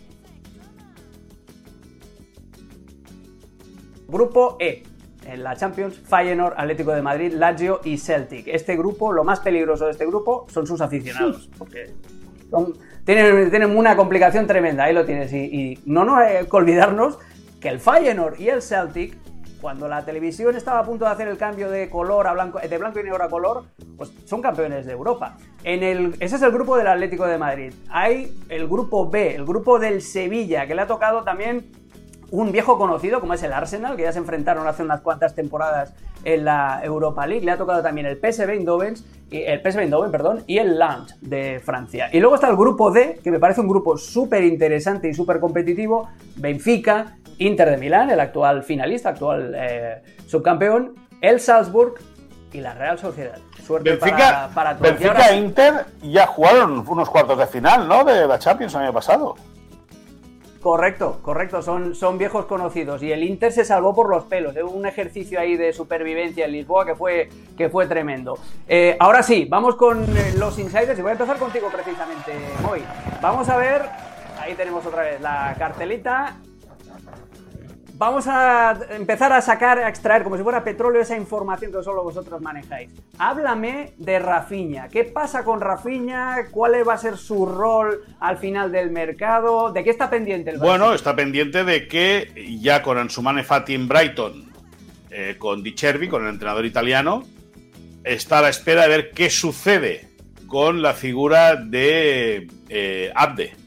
Grupo 4.07 4.57
E 4.59 4.83
en 5.25 5.43
la 5.43 5.55
Champions, 5.55 5.97
Feyenoord, 5.97 6.53
Atlético 6.57 6.91
de 6.91 7.01
Madrid, 7.01 7.33
Lazio 7.33 7.81
y 7.83 7.97
Celtic. 7.97 8.47
Este 8.47 8.75
grupo, 8.75 9.11
lo 9.11 9.23
más 9.23 9.39
peligroso 9.39 9.85
de 9.85 9.91
este 9.91 10.05
grupo 10.05 10.45
son 10.49 10.67
sus 10.67 10.81
aficionados, 10.81 11.49
porque 11.57 11.93
tienen, 13.05 13.75
una 13.75 13.95
complicación 13.95 14.47
tremenda, 14.47 14.85
ahí 14.85 14.93
lo 14.93 15.05
tienes. 15.05 15.33
Y, 15.33 15.79
no 15.85 16.05
nos 16.05 16.19
hay 16.19 16.45
que 16.45 16.55
olvidarnos 16.55 17.19
que 17.59 17.69
el 17.69 17.79
Feyenoord 17.79 18.39
y 18.39 18.49
el 18.49 18.61
Celtic, 18.61 19.17
cuando 19.61 19.87
la 19.87 20.05
televisión 20.05 20.55
estaba 20.55 20.79
a 20.79 20.83
punto 20.83 21.05
de 21.05 21.11
hacer 21.11 21.27
el 21.27 21.37
cambio 21.37 21.71
de 21.71 21.89
color 21.89 22.27
a 22.27 22.33
blanco, 22.33 22.59
de 22.59 22.77
blanco 22.77 22.99
y 22.99 23.03
negro 23.03 23.23
a 23.23 23.29
color, 23.29 23.63
pues 23.97 24.11
son 24.25 24.41
campeones 24.41 24.85
de 24.85 24.91
Europa. 24.91 25.37
En 25.63 25.81
el, 25.81 26.15
ese 26.19 26.35
es 26.35 26.41
el 26.43 26.51
grupo 26.51 26.77
del 26.77 26.87
Atlético 26.87 27.25
de 27.25 27.39
Madrid. 27.39 27.73
Hay 27.89 28.31
el 28.49 28.67
grupo 28.67 29.09
B, 29.09 29.35
el 29.35 29.45
grupo 29.45 29.79
del 29.79 30.03
Sevilla, 30.03 30.67
que 30.67 30.75
le 30.75 30.81
ha 30.81 30.87
tocado 30.87 31.23
también 31.23 31.71
un 32.31 32.51
viejo 32.51 32.77
conocido 32.77 33.19
como 33.19 33.33
es 33.33 33.43
el 33.43 33.53
Arsenal, 33.53 33.95
que 33.95 34.03
ya 34.03 34.11
se 34.11 34.19
enfrentaron 34.19 34.67
hace 34.67 34.83
unas 34.83 35.01
cuantas 35.01 35.35
temporadas 35.35 35.93
en 36.23 36.45
la 36.45 36.81
Europa 36.83 37.25
League. 37.27 37.45
Le 37.45 37.51
ha 37.51 37.57
tocado 37.57 37.81
también 37.81 38.07
el 38.07 38.17
PSV 38.17 38.49
Eindhoven, 38.49 38.95
el 39.31 39.61
PSV 39.61 39.79
Eindhoven, 39.79 40.11
perdón, 40.11 40.43
y 40.47 40.57
el 40.57 40.77
Lens 40.77 41.17
de 41.21 41.61
Francia. 41.63 42.09
Y 42.11 42.19
luego 42.19 42.35
está 42.35 42.49
el 42.49 42.55
grupo 42.55 42.91
D, 42.91 43.19
que 43.23 43.31
me 43.31 43.39
parece 43.39 43.61
un 43.61 43.67
grupo 43.67 43.97
súper 43.97 44.43
interesante 44.43 45.07
y 45.09 45.13
súper 45.13 45.39
competitivo. 45.39 46.09
Benfica, 46.35 47.17
Inter 47.38 47.71
de 47.71 47.77
Milán, 47.77 48.09
el 48.09 48.19
actual 48.19 48.63
finalista, 48.63 49.09
actual 49.09 49.53
eh, 49.55 50.01
subcampeón, 50.27 50.95
el 51.21 51.39
Salzburg 51.39 51.95
y 52.53 52.61
la 52.61 52.73
Real 52.73 52.97
Sociedad. 52.97 53.38
Suerte 53.65 53.91
Benfica, 53.91 54.49
para, 54.53 54.77
para 54.77 54.91
Benfica 54.91 55.29
e 55.29 55.38
Inter 55.38 55.85
ya 56.01 56.27
jugaron 56.27 56.85
unos 56.88 57.09
cuartos 57.09 57.38
de 57.38 57.47
final, 57.47 57.88
¿no? 57.88 58.03
De 58.03 58.27
la 58.27 58.39
Champions 58.39 58.73
el 58.75 58.81
año 58.81 58.93
pasado. 58.93 59.35
Correcto, 60.65 61.19
correcto, 61.21 61.62
son, 61.62 61.93
son 61.93 62.17
viejos 62.17 62.47
conocidos. 62.47 63.04
Y 63.04 63.12
el 63.12 63.23
Inter 63.23 63.51
se 63.51 63.63
salvó 63.63 63.93
por 63.93 64.10
los 64.10 64.23
pelos, 64.23 64.56
¿eh? 64.56 64.63
un 64.63 64.88
ejercicio 64.88 65.39
ahí 65.39 65.56
de 65.58 65.71
supervivencia 65.73 66.45
en 66.45 66.54
Lisboa 66.54 66.88
que 66.88 66.95
fue, 66.95 67.30
que 67.56 67.69
fue 67.69 67.86
tremendo. 67.86 68.39
Eh, 68.67 68.97
ahora 68.99 69.21
sí, 69.21 69.45
vamos 69.47 69.75
con 69.75 70.01
eh, 70.17 70.34
los 70.39 70.58
insiders 70.58 70.97
y 70.97 71.04
voy 71.04 71.10
a 71.10 71.12
empezar 71.12 71.38
contigo 71.38 71.67
precisamente, 71.71 72.32
hoy. 72.67 72.82
Vamos 73.21 73.47
a 73.47 73.58
ver, 73.58 73.84
ahí 74.39 74.56
tenemos 74.56 74.84
otra 74.88 75.04
vez 75.04 75.21
la 75.21 75.56
cartelita 75.60 76.38
Vamos 77.97 78.27
a 78.27 78.77
empezar 78.89 79.31
a 79.31 79.41
sacar, 79.41 79.79
a 79.79 79.88
extraer 79.88 80.23
como 80.23 80.36
si 80.36 80.43
fuera 80.43 80.65
petróleo 80.65 81.01
esa 81.01 81.15
información 81.15 81.71
que 81.71 81.81
solo 81.81 82.03
vosotros 82.03 82.41
manejáis. 82.41 82.91
Háblame 83.17 83.93
de 83.97 84.19
Rafiña. 84.19 84.89
¿Qué 84.89 85.05
pasa 85.05 85.45
con 85.45 85.62
Rafiña? 85.62 86.47
¿Cuál 86.51 86.86
va 86.86 86.95
a 86.95 86.97
ser 86.97 87.15
su 87.15 87.45
rol 87.45 88.01
al 88.19 88.38
final 88.38 88.69
del 88.69 88.91
mercado? 88.91 89.71
¿De 89.71 89.81
qué 89.81 89.91
está 89.91 90.10
pendiente 90.10 90.49
el 90.49 90.58
Bueno, 90.58 90.93
está 90.93 91.15
pendiente 91.15 91.63
de 91.63 91.88
que 91.88 92.58
ya 92.60 92.81
con 92.81 92.97
Ansumane 92.97 93.43
Fati 93.43 93.75
en 93.75 93.88
Brighton, 93.88 94.51
eh, 95.10 95.38
con 95.39 95.63
Di 95.63 95.71
Cervi, 95.71 96.10
con 96.10 96.23
el 96.23 96.34
entrenador 96.34 96.65
italiano, 96.65 97.23
está 98.03 98.39
a 98.39 98.41
la 98.41 98.49
espera 98.49 98.81
de 98.81 98.88
ver 98.89 99.12
qué 99.12 99.29
sucede 99.29 100.10
con 100.47 100.81
la 100.81 100.93
figura 100.93 101.55
de 101.55 102.47
eh, 102.67 103.12
Abde 103.15 103.64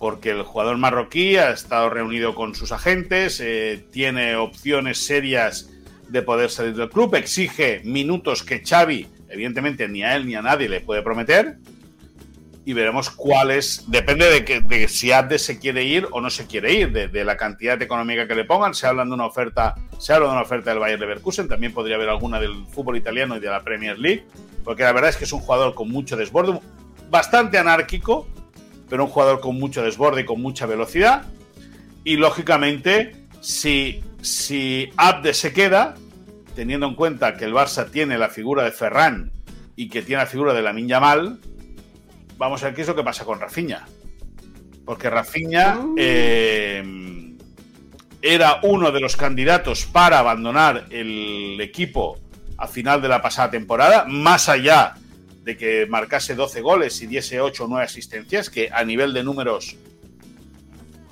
porque 0.00 0.30
el 0.30 0.42
jugador 0.42 0.78
marroquí 0.78 1.36
ha 1.36 1.50
estado 1.50 1.90
reunido 1.90 2.34
con 2.34 2.54
sus 2.54 2.72
agentes, 2.72 3.38
eh, 3.38 3.84
tiene 3.92 4.34
opciones 4.34 5.04
serias 5.04 5.70
de 6.08 6.22
poder 6.22 6.50
salir 6.50 6.74
del 6.74 6.88
club, 6.88 7.14
exige 7.14 7.82
minutos 7.84 8.42
que 8.42 8.62
Xavi, 8.64 9.06
evidentemente, 9.28 9.86
ni 9.88 10.02
a 10.02 10.16
él 10.16 10.26
ni 10.26 10.34
a 10.34 10.42
nadie 10.42 10.70
le 10.70 10.80
puede 10.80 11.02
prometer. 11.02 11.58
Y 12.64 12.72
veremos 12.72 13.10
cuáles. 13.10 13.84
Depende 13.88 14.30
de, 14.30 14.44
que, 14.44 14.88
si 14.88 15.12
Abde 15.12 15.38
se 15.38 15.58
quiere 15.58 15.84
ir 15.84 16.06
o 16.12 16.20
no 16.20 16.30
se 16.30 16.46
quiere 16.46 16.72
ir, 16.72 16.92
de, 16.92 17.24
la 17.24 17.36
cantidad 17.36 17.80
económica 17.80 18.26
que 18.26 18.34
le 18.34 18.44
pongan. 18.44 18.74
Se 18.74 18.86
habla 18.86 19.04
de 19.04 19.10
una 19.10 19.26
oferta, 19.26 19.74
se 19.98 20.12
habla 20.12 20.26
de 20.26 20.32
una 20.32 20.42
oferta 20.42 20.70
del 20.70 20.78
Bayern 20.78 21.00
Leverkusen, 21.00 21.48
también 21.48 21.72
podría 21.72 21.96
haber 21.96 22.08
alguna 22.08 22.38
del 22.38 22.66
fútbol 22.66 22.96
italiano 22.96 23.36
y 23.36 23.40
de 23.40 23.48
la 23.48 23.62
Premier 23.62 23.98
League, 23.98 24.24
porque 24.62 24.82
la 24.82 24.92
verdad 24.92 25.10
es 25.10 25.16
que 25.16 25.24
es 25.24 25.32
un 25.32 25.40
jugador 25.40 25.74
con 25.74 25.90
mucho 25.90 26.16
desborde, 26.16 26.60
bastante 27.10 27.58
anárquico, 27.58 28.28
pero 28.90 29.04
un 29.04 29.10
jugador 29.10 29.40
con 29.40 29.58
mucho 29.58 29.82
desborde 29.82 30.22
y 30.22 30.24
con 30.24 30.42
mucha 30.42 30.66
velocidad. 30.66 31.22
Y 32.04 32.16
lógicamente, 32.16 33.24
si, 33.40 34.02
si 34.20 34.90
Abde 34.96 35.32
se 35.32 35.52
queda, 35.52 35.94
teniendo 36.56 36.86
en 36.86 36.96
cuenta 36.96 37.36
que 37.36 37.44
el 37.44 37.54
Barça 37.54 37.88
tiene 37.90 38.18
la 38.18 38.28
figura 38.28 38.64
de 38.64 38.72
Ferran 38.72 39.32
y 39.76 39.88
que 39.88 40.02
tiene 40.02 40.22
la 40.22 40.26
figura 40.26 40.52
de 40.52 40.62
la 40.62 40.78
Yamal, 40.78 41.38
vamos 42.36 42.62
a 42.62 42.66
ver 42.66 42.74
qué 42.74 42.82
es 42.82 42.88
lo 42.88 42.96
que 42.96 43.04
pasa 43.04 43.24
con 43.24 43.38
Rafinha. 43.38 43.86
Porque 44.84 45.08
Rafinha 45.08 45.74
mm. 45.74 45.94
eh, 45.96 47.36
era 48.22 48.58
uno 48.64 48.90
de 48.90 49.00
los 49.00 49.16
candidatos 49.16 49.86
para 49.86 50.18
abandonar 50.18 50.86
el 50.90 51.60
equipo 51.60 52.18
a 52.58 52.66
final 52.66 53.00
de 53.00 53.08
la 53.08 53.22
pasada 53.22 53.50
temporada, 53.50 54.04
más 54.06 54.48
allá 54.48 54.94
de 54.94 55.00
que 55.56 55.86
marcase 55.86 56.34
12 56.34 56.60
goles 56.60 57.00
y 57.02 57.06
diese 57.06 57.40
8 57.40 57.64
o 57.64 57.68
9 57.68 57.84
asistencias, 57.84 58.50
que 58.50 58.70
a 58.72 58.84
nivel 58.84 59.12
de 59.12 59.24
números 59.24 59.76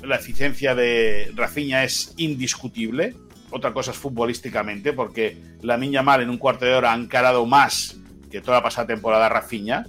la 0.02 0.16
eficiencia 0.16 0.74
de 0.74 1.32
Rafinha 1.34 1.84
es 1.84 2.14
indiscutible. 2.16 3.14
Otra 3.50 3.72
cosa 3.72 3.92
es 3.92 3.96
futbolísticamente, 3.96 4.92
porque 4.92 5.36
la 5.62 5.76
niña 5.76 6.02
mal 6.02 6.20
en 6.22 6.30
un 6.30 6.38
cuarto 6.38 6.64
de 6.64 6.74
hora 6.74 6.92
ha 6.92 6.96
encarado 6.96 7.46
más 7.46 7.96
que 8.30 8.40
toda 8.40 8.58
la 8.58 8.62
pasada 8.62 8.86
temporada 8.86 9.28
Rafinha. 9.28 9.86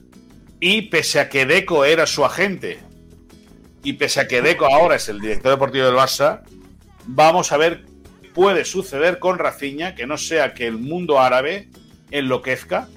Y 0.60 0.84
pese 0.84 1.20
a 1.20 1.30
que 1.30 1.46
Deco 1.46 1.86
era 1.86 2.06
su 2.06 2.26
agente, 2.26 2.80
y 3.84 3.94
pese 3.94 4.22
a 4.22 4.28
que 4.28 4.42
Deco 4.42 4.66
ahora 4.66 4.96
es 4.96 5.08
el 5.10 5.20
director 5.20 5.52
deportivo 5.52 5.86
del 5.86 5.96
Barça, 5.96 6.42
vamos 7.06 7.52
a 7.52 7.58
ver 7.58 7.86
qué 8.22 8.30
puede 8.30 8.66
suceder 8.66 9.20
con 9.20 9.40
Rafinha, 9.40 9.96
que 9.96 10.08
no 10.08 10.18
sea 10.18 10.54
que 10.54 10.68
el 10.68 10.78
mundo 10.78 11.20
árabe 11.20 11.70
enloquezca 12.12 12.88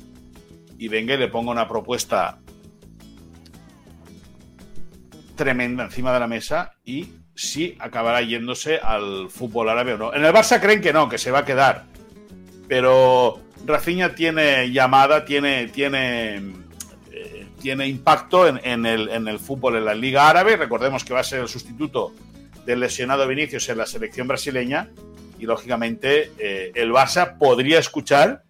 y 0.82 0.88
venga 0.88 1.14
y 1.14 1.16
le 1.16 1.28
ponga 1.28 1.52
una 1.52 1.68
propuesta 1.68 2.40
tremenda 5.36 5.84
encima 5.84 6.12
de 6.12 6.18
la 6.18 6.26
mesa 6.26 6.72
y 6.84 7.12
si 7.36 7.76
acabará 7.78 8.20
yéndose 8.20 8.80
al 8.82 9.30
fútbol 9.30 9.68
árabe 9.68 9.94
o 9.94 9.98
no. 9.98 10.12
En 10.12 10.24
el 10.24 10.32
Barça 10.34 10.60
creen 10.60 10.80
que 10.80 10.92
no, 10.92 11.08
que 11.08 11.18
se 11.18 11.30
va 11.30 11.38
a 11.38 11.44
quedar. 11.44 11.84
Pero 12.66 13.38
Rafinha 13.64 14.16
tiene 14.16 14.72
llamada, 14.72 15.24
tiene, 15.24 15.68
tiene, 15.68 16.38
eh, 17.12 17.46
tiene 17.60 17.86
impacto 17.86 18.48
en, 18.48 18.84
el, 18.84 19.38
fútbol 19.38 19.76
en 19.76 19.84
la 19.84 19.94
Liga 19.94 20.28
Árabe. 20.28 20.56
Recordemos 20.56 21.04
que 21.04 21.14
va 21.14 21.20
a 21.20 21.24
ser 21.24 21.42
el 21.42 21.48
sustituto 21.48 22.12
del 22.66 22.80
lesionado 22.80 23.28
Vinicius 23.28 23.68
en 23.68 23.78
la 23.78 23.86
selección 23.86 24.26
brasileña. 24.26 24.90
Y 25.38 25.46
lógicamente 25.46 26.32
eh, 26.38 26.72
el 26.74 26.90
Barça 26.90 27.38
podría 27.38 27.78
escuchar 27.78 28.42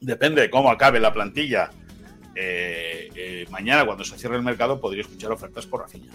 depende 0.00 0.42
de 0.42 0.50
cómo 0.50 0.70
acabe 0.70 1.00
la 1.00 1.12
plantilla. 1.12 1.70
Eh, 2.34 3.10
eh, 3.14 3.46
mañana, 3.50 3.84
cuando 3.84 4.04
se 4.04 4.16
cierre 4.18 4.36
el 4.36 4.42
mercado, 4.42 4.80
podría 4.80 5.02
escuchar 5.02 5.32
ofertas 5.32 5.66
por 5.66 5.80
Rafinha. 5.80 6.12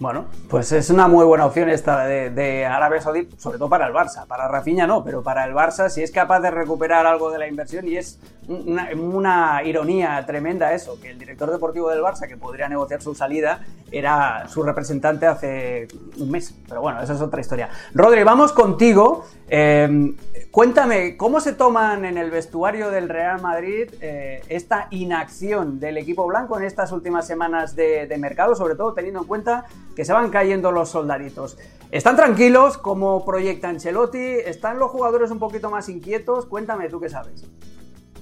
Bueno, 0.00 0.24
pues 0.48 0.72
es 0.72 0.88
una 0.88 1.08
muy 1.08 1.26
buena 1.26 1.44
opción 1.44 1.68
esta 1.68 2.06
de, 2.06 2.64
Arabia 2.64 3.02
Saudí, 3.02 3.28
sobre 3.36 3.58
todo 3.58 3.68
para 3.68 3.86
el 3.86 3.92
Barça. 3.92 4.26
Para 4.26 4.48
Rafinha 4.48 4.86
no, 4.86 5.04
pero 5.04 5.22
para 5.22 5.44
el 5.44 5.52
Barça, 5.52 5.90
si 5.90 6.02
es 6.02 6.10
capaz 6.10 6.40
de 6.40 6.50
recuperar 6.50 7.06
algo 7.06 7.30
de 7.30 7.38
la 7.38 7.46
inversión, 7.46 7.86
y 7.86 7.98
es 7.98 8.18
una, 8.48 9.62
ironía 9.62 10.24
tremenda 10.26 10.72
eso, 10.72 10.98
que 11.02 11.10
el 11.10 11.18
director 11.18 11.50
deportivo 11.50 11.90
del 11.90 12.00
Barça, 12.00 12.26
que 12.26 12.38
podría 12.38 12.66
negociar 12.66 13.02
su 13.02 13.14
salida, 13.14 13.60
era 13.92 14.48
su 14.48 14.62
representante 14.62 15.26
hace 15.26 15.86
un 16.16 16.30
mes. 16.30 16.54
Pero 16.66 16.80
bueno, 16.80 17.02
esa 17.02 17.12
es 17.12 17.20
otra 17.20 17.42
historia. 17.42 17.68
Rodri, 17.92 18.22
vamos 18.24 18.52
contigo. 18.52 19.26
Em, 19.52 20.14
cuéntame, 20.52 21.16
¿cómo 21.16 21.40
se 21.40 21.52
toman 21.52 22.04
en 22.04 22.16
el 22.16 22.30
vestuario 22.30 22.88
del 22.88 23.08
Real 23.08 23.42
Madrid 23.42 23.90
eh, 24.00 24.42
esta 24.48 24.86
inacción 24.90 25.80
del 25.80 25.98
equipo 25.98 26.24
blanco 26.28 26.56
en 26.56 26.62
estas 26.62 26.92
últimas 26.92 27.26
semanas 27.26 27.74
de, 27.74 28.06
de 28.06 28.16
mercado, 28.16 28.54
sobre 28.54 28.76
todo 28.76 28.94
teniendo 28.94 29.22
en 29.22 29.26
cuenta 29.26 29.64
que 29.96 30.04
se 30.04 30.12
van 30.12 30.30
cayendo 30.30 30.70
los 30.70 30.90
soldaditos. 30.90 31.58
¿Están 31.90 32.14
tranquilos 32.14 32.78
como 32.78 33.24
proyecta 33.24 33.68
Ancelotti? 33.68 34.18
¿Están 34.18 34.78
los 34.78 34.92
jugadores 34.92 35.32
un 35.32 35.40
poquito 35.40 35.68
más 35.68 35.88
inquietos? 35.88 36.46
Cuéntame 36.46 36.88
tú 36.88 37.00
qué 37.00 37.08
sabes. 37.08 37.44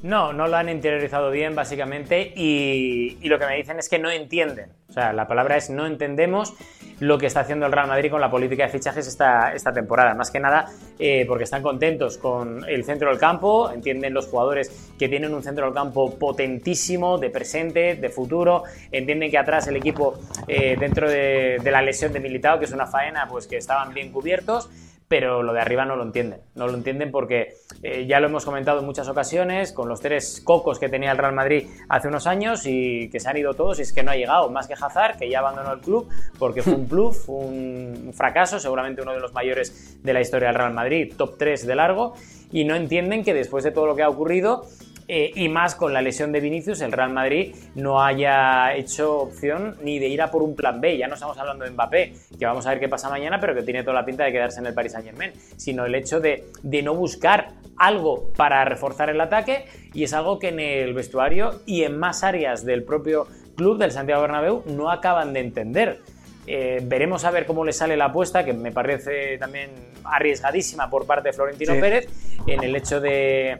No, 0.02 0.32
no 0.32 0.46
lo 0.46 0.56
han 0.56 0.68
interiorizado 0.68 1.30
bien, 1.30 1.54
básicamente, 1.54 2.32
y, 2.36 3.18
lo 3.28 3.38
que 3.38 3.46
me 3.46 3.56
dicen 3.56 3.78
es 3.78 3.88
que 3.88 3.98
no 3.98 4.10
entienden. 4.10 4.70
O 4.88 4.92
sea, 4.92 5.12
la 5.12 5.26
palabra 5.26 5.56
es 5.56 5.70
no 5.70 5.86
entendemos 5.86 6.54
lo 7.00 7.18
que 7.18 7.26
está 7.26 7.40
haciendo 7.40 7.66
el 7.66 7.72
Real 7.72 7.88
Madrid 7.88 8.10
con 8.10 8.20
la 8.20 8.30
política 8.30 8.64
de 8.64 8.70
fichajes 8.70 9.06
esta, 9.06 9.52
esta 9.54 9.72
temporada. 9.72 10.14
Más 10.14 10.30
que 10.30 10.40
nada 10.40 10.66
eh, 10.98 11.24
porque 11.28 11.44
están 11.44 11.62
contentos 11.62 12.16
con 12.18 12.64
el 12.68 12.84
centro 12.84 13.10
del 13.10 13.18
campo, 13.18 13.70
entienden 13.70 14.14
los 14.14 14.26
jugadores 14.26 14.92
que 14.98 15.08
tienen 15.08 15.34
un 15.34 15.42
centro 15.42 15.66
del 15.66 15.74
campo 15.74 16.18
potentísimo, 16.18 17.18
de 17.18 17.30
presente, 17.30 17.96
de 17.96 18.08
futuro, 18.08 18.64
entienden 18.90 19.30
que 19.30 19.38
atrás 19.38 19.66
el 19.68 19.76
equipo, 19.76 20.18
eh, 20.48 20.76
dentro 20.78 21.08
de, 21.08 21.58
de 21.62 21.70
la 21.70 21.82
lesión 21.82 22.12
de 22.12 22.20
Militao, 22.20 22.58
que 22.58 22.64
es 22.64 22.72
una 22.72 22.86
faena, 22.86 23.28
pues 23.28 23.46
que 23.46 23.56
estaban 23.56 23.92
bien 23.92 24.10
cubiertos 24.10 24.70
pero 25.08 25.42
lo 25.42 25.52
de 25.52 25.60
arriba 25.60 25.84
no 25.84 25.96
lo 25.96 26.02
entienden. 26.02 26.40
No 26.54 26.66
lo 26.66 26.74
entienden 26.74 27.10
porque 27.10 27.54
eh, 27.82 28.06
ya 28.06 28.20
lo 28.20 28.28
hemos 28.28 28.44
comentado 28.44 28.80
en 28.80 28.86
muchas 28.86 29.08
ocasiones, 29.08 29.72
con 29.72 29.88
los 29.88 30.00
tres 30.00 30.42
cocos 30.44 30.78
que 30.78 30.88
tenía 30.88 31.10
el 31.12 31.18
Real 31.18 31.32
Madrid 31.32 31.66
hace 31.88 32.08
unos 32.08 32.26
años 32.26 32.66
y 32.66 33.08
que 33.10 33.18
se 33.18 33.28
han 33.28 33.36
ido 33.38 33.54
todos 33.54 33.78
y 33.78 33.82
es 33.82 33.92
que 33.92 34.02
no 34.02 34.10
ha 34.10 34.16
llegado, 34.16 34.50
más 34.50 34.68
que 34.68 34.74
Hazard, 34.74 35.18
que 35.18 35.30
ya 35.30 35.38
abandonó 35.38 35.72
el 35.72 35.80
club 35.80 36.08
porque 36.38 36.62
fue 36.62 36.74
un 36.74 36.86
plus, 36.88 37.24
fue 37.24 37.36
un 37.36 38.12
fracaso, 38.14 38.60
seguramente 38.60 39.02
uno 39.02 39.12
de 39.12 39.20
los 39.20 39.32
mayores 39.32 39.98
de 40.02 40.12
la 40.12 40.20
historia 40.20 40.48
del 40.48 40.56
Real 40.56 40.74
Madrid, 40.74 41.14
top 41.16 41.38
3 41.38 41.66
de 41.66 41.74
largo, 41.74 42.14
y 42.50 42.64
no 42.64 42.76
entienden 42.76 43.24
que 43.24 43.34
después 43.34 43.64
de 43.64 43.70
todo 43.70 43.86
lo 43.86 43.96
que 43.96 44.02
ha 44.02 44.08
ocurrido, 44.08 44.66
eh, 45.10 45.32
y 45.34 45.48
más 45.48 45.74
con 45.74 45.94
la 45.94 46.02
lesión 46.02 46.32
de 46.32 46.40
Vinicius, 46.40 46.82
el 46.82 46.92
Real 46.92 47.10
Madrid 47.10 47.54
no 47.74 48.02
haya 48.02 48.74
hecho 48.74 49.20
opción 49.20 49.76
ni 49.82 49.98
de 49.98 50.06
ir 50.06 50.20
a 50.20 50.30
por 50.30 50.42
un 50.42 50.54
plan 50.54 50.82
B. 50.82 50.98
Ya 50.98 51.08
no 51.08 51.14
estamos 51.14 51.38
hablando 51.38 51.64
de 51.64 51.70
Mbappé, 51.70 52.12
que 52.38 52.44
vamos 52.44 52.66
a 52.66 52.70
ver 52.70 52.80
qué 52.80 52.88
pasa 52.90 53.08
mañana, 53.08 53.40
pero 53.40 53.54
que 53.54 53.62
tiene 53.62 53.82
toda 53.82 53.94
la 53.94 54.04
pinta 54.04 54.24
de 54.24 54.32
quedarse 54.32 54.60
en 54.60 54.66
el 54.66 54.74
Paris 54.74 54.92
Saint 54.92 55.06
Germain, 55.06 55.32
sino 55.56 55.86
el 55.86 55.94
hecho 55.94 56.20
de, 56.20 56.44
de 56.62 56.82
no 56.82 56.94
buscar 56.94 57.52
algo 57.78 58.30
para 58.36 58.62
reforzar 58.66 59.08
el 59.08 59.20
ataque 59.20 59.64
y 59.94 60.04
es 60.04 60.12
algo 60.12 60.38
que 60.38 60.48
en 60.48 60.60
el 60.60 60.92
vestuario 60.92 61.62
y 61.64 61.84
en 61.84 61.98
más 61.98 62.22
áreas 62.22 62.64
del 62.64 62.84
propio 62.84 63.26
club 63.56 63.78
del 63.78 63.92
Santiago 63.92 64.22
Bernabéu 64.22 64.62
no 64.66 64.90
acaban 64.90 65.32
de 65.32 65.40
entender. 65.40 66.00
Eh, 66.46 66.80
veremos 66.82 67.24
a 67.24 67.30
ver 67.30 67.46
cómo 67.46 67.64
le 67.64 67.72
sale 67.72 67.96
la 67.96 68.06
apuesta, 68.06 68.44
que 68.44 68.52
me 68.52 68.72
parece 68.72 69.38
también 69.38 69.70
arriesgadísima 70.04 70.88
por 70.88 71.06
parte 71.06 71.28
de 71.28 71.32
Florentino 71.34 71.74
Pérez, 71.78 72.08
en 72.46 72.64
el 72.64 72.74
hecho 72.74 73.00
de, 73.00 73.58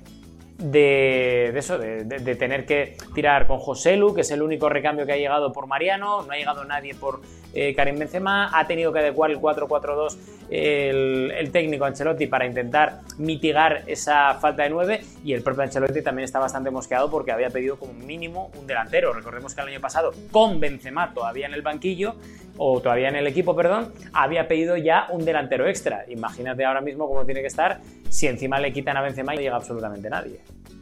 de, 0.59 1.57
eso, 1.57 1.79
de, 1.79 2.35
tener 2.35 2.67
que 2.67 2.97
tirar 3.15 3.47
con 3.47 3.59
José 3.59 3.97
Lu, 3.97 4.13
que 4.13 4.23
es 4.23 4.31
el 4.33 4.43
único 4.43 4.69
recambio 4.69 5.07
que 5.07 5.13
ha 5.13 5.17
llegado 5.17 5.53
por 5.53 5.69
Mariano, 5.69 6.23
no 6.23 6.33
ha 6.33 6.37
llegado 6.37 6.65
nadie 6.65 6.95
por 6.95 7.21
eh, 7.55 7.75
Karim 7.75 7.99
Benzema, 7.99 8.51
ha 8.59 8.67
tenido 8.67 8.93
que 8.93 8.99
adecuar 8.99 9.31
el 9.31 9.39
4-4-2 9.39 10.19
el, 10.51 11.51
técnico 11.53 11.85
Ancelotti 11.85 12.27
para 12.27 12.47
intentar 12.47 13.01
mitigar 13.19 13.85
esa 13.87 14.35
falta 14.35 14.63
de 14.63 14.71
9 14.71 15.01
y 15.25 15.33
el 15.33 15.43
propio 15.43 15.63
Ancelotti 15.63 16.03
también 16.03 16.25
está 16.25 16.39
bastante 16.39 16.71
mosqueado 16.71 17.11
porque 17.11 17.33
había 17.33 17.51
pedido 17.51 17.79
como 17.79 17.93
mínimo 17.93 18.51
un 18.59 18.67
delantero. 18.67 19.13
Recordemos 19.13 19.55
que 19.55 19.61
el 19.61 19.69
año 19.69 19.81
pasado 19.81 20.13
con 20.31 20.61
Benzema 20.61 21.13
todavía 21.15 21.47
en 21.47 21.55
el 21.55 21.63
banquillo 21.63 22.17
o 22.59 22.81
todavía 22.81 23.09
en 23.09 23.17
el 23.17 23.27
equipo, 23.27 23.57
perdón, 23.57 23.93
había 24.13 24.47
pedido 24.47 24.77
ya 24.77 25.07
un 25.11 25.25
delantero 25.25 25.67
extra. 25.67 26.05
Imagínate 26.09 26.65
ahora 26.65 26.81
mismo 26.81 27.09
cómo 27.09 27.25
tiene 27.25 27.41
que 27.41 27.47
estar 27.47 27.81
si 28.09 28.27
encima 28.27 28.61
le 28.61 28.73
quitan 28.73 28.97
a 28.97 29.03
Benzema 29.03 29.33
y 29.35 29.37
no 29.37 29.43
llega 29.43 29.57
absolutamente 29.57 30.11
nadie. 30.11 30.41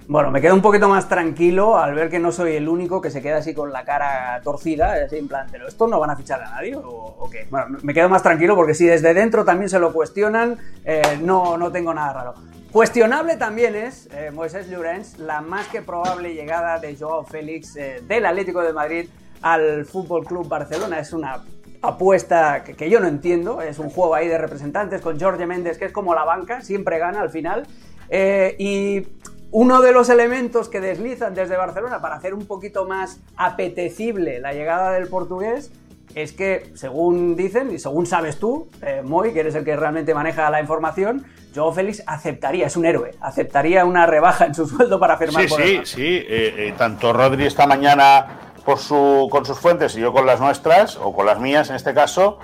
Bueno, 0.08 0.30
me 0.30 0.40
quedo 0.40 0.54
un 0.54 0.62
poquito 0.62 0.88
más 0.88 1.08
tranquilo 1.08 1.78
al 1.78 1.92
ver 1.94 2.08
que 2.08 2.20
no 2.20 2.30
soy 2.30 2.54
el 2.54 2.68
único 2.68 3.00
que 3.00 3.10
se 3.10 3.20
queda 3.20 3.38
así 3.38 3.54
con 3.54 3.72
la 3.72 3.84
cara 3.84 4.40
torcida, 4.44 4.94
así 5.04 5.16
en 5.16 5.26
plan, 5.26 5.48
¿pero 5.50 5.66
esto 5.66 5.88
no 5.88 5.98
van 5.98 6.10
a 6.10 6.16
fichar 6.16 6.40
a 6.42 6.50
nadie 6.50 6.76
o, 6.76 7.28
qué? 7.30 7.48
Bueno, 7.50 7.78
me 7.82 7.92
quedo 7.92 8.08
más 8.08 8.22
tranquilo 8.22 8.54
porque 8.54 8.72
si 8.72 8.86
desde 8.86 9.14
dentro 9.14 9.44
también 9.44 9.68
se 9.68 9.80
lo 9.80 9.92
cuestionan, 9.92 10.58
eh, 10.84 11.18
no, 11.20 11.58
no 11.58 11.72
tengo 11.72 11.92
nada 11.92 12.12
raro. 12.12 12.34
Cuestionable 12.70 13.36
también 13.36 13.74
es, 13.74 14.08
eh, 14.12 14.30
Moisés 14.32 14.68
Llorens, 14.68 15.18
la 15.18 15.40
más 15.40 15.66
que 15.68 15.82
probable 15.82 16.34
llegada 16.34 16.78
de 16.78 16.94
Joao 16.94 17.24
Félix 17.24 17.74
eh, 17.74 18.02
del 18.06 18.26
Atlético 18.26 18.62
de 18.62 18.72
Madrid 18.72 19.08
al 19.42 19.86
Fútbol 19.86 20.24
Club 20.24 20.46
Barcelona. 20.46 21.00
Es 21.00 21.12
una 21.12 21.42
apuesta 21.82 22.64
que, 22.64 22.90
yo 22.90 23.00
no 23.00 23.08
entiendo, 23.08 23.60
es 23.60 23.78
un 23.78 23.90
juego 23.90 24.14
ahí 24.14 24.28
de 24.28 24.38
representantes 24.38 25.00
con 25.00 25.18
Jorge 25.18 25.46
Méndez, 25.46 25.78
que 25.78 25.86
es 25.86 25.92
como 25.92 26.14
la 26.14 26.24
banca, 26.24 26.60
siempre 26.60 26.98
gana 26.98 27.20
al 27.20 27.30
final. 27.30 27.66
y 28.58 29.06
uno 29.52 29.80
de 29.80 29.92
los 29.92 30.08
elementos 30.10 30.68
que 30.68 30.80
deslizan 30.80 31.34
desde 31.34 31.56
Barcelona 31.56 32.00
para 32.00 32.16
hacer 32.16 32.34
un 32.34 32.46
poquito 32.46 32.84
más 32.84 33.20
apetecible 33.36 34.40
la 34.40 34.52
llegada 34.52 34.92
del 34.92 35.08
portugués 35.08 35.70
es 36.14 36.32
que, 36.32 36.70
según 36.74 37.36
dicen 37.36 37.70
y 37.72 37.78
según 37.78 38.06
sabes 38.06 38.38
tú, 38.38 38.68
eh, 38.80 39.02
Moy, 39.04 39.32
que 39.32 39.40
eres 39.40 39.54
el 39.54 39.64
que 39.64 39.76
realmente 39.76 40.14
maneja 40.14 40.48
la 40.50 40.60
información, 40.60 41.26
Joe 41.54 41.74
Félix 41.74 42.02
aceptaría, 42.06 42.66
es 42.66 42.76
un 42.76 42.86
héroe, 42.86 43.10
aceptaría 43.20 43.84
una 43.84 44.06
rebaja 44.06 44.46
en 44.46 44.54
su 44.54 44.66
sueldo 44.66 44.98
para 44.98 45.18
firmar 45.18 45.46
sí, 45.48 45.54
Sí, 45.56 45.80
sí, 45.84 46.06
eh, 46.06 46.54
eh, 46.56 46.74
tanto 46.78 47.12
Rodri 47.12 47.46
esta 47.46 47.66
mañana 47.66 48.45
por 48.66 48.78
su, 48.78 49.28
con 49.30 49.46
sus 49.46 49.58
fuentes 49.58 49.96
y 49.96 50.00
yo 50.00 50.12
con 50.12 50.26
las 50.26 50.40
nuestras, 50.40 50.96
o 50.96 51.14
con 51.14 51.24
las 51.24 51.40
mías 51.40 51.70
en 51.70 51.76
este 51.76 51.94
caso, 51.94 52.38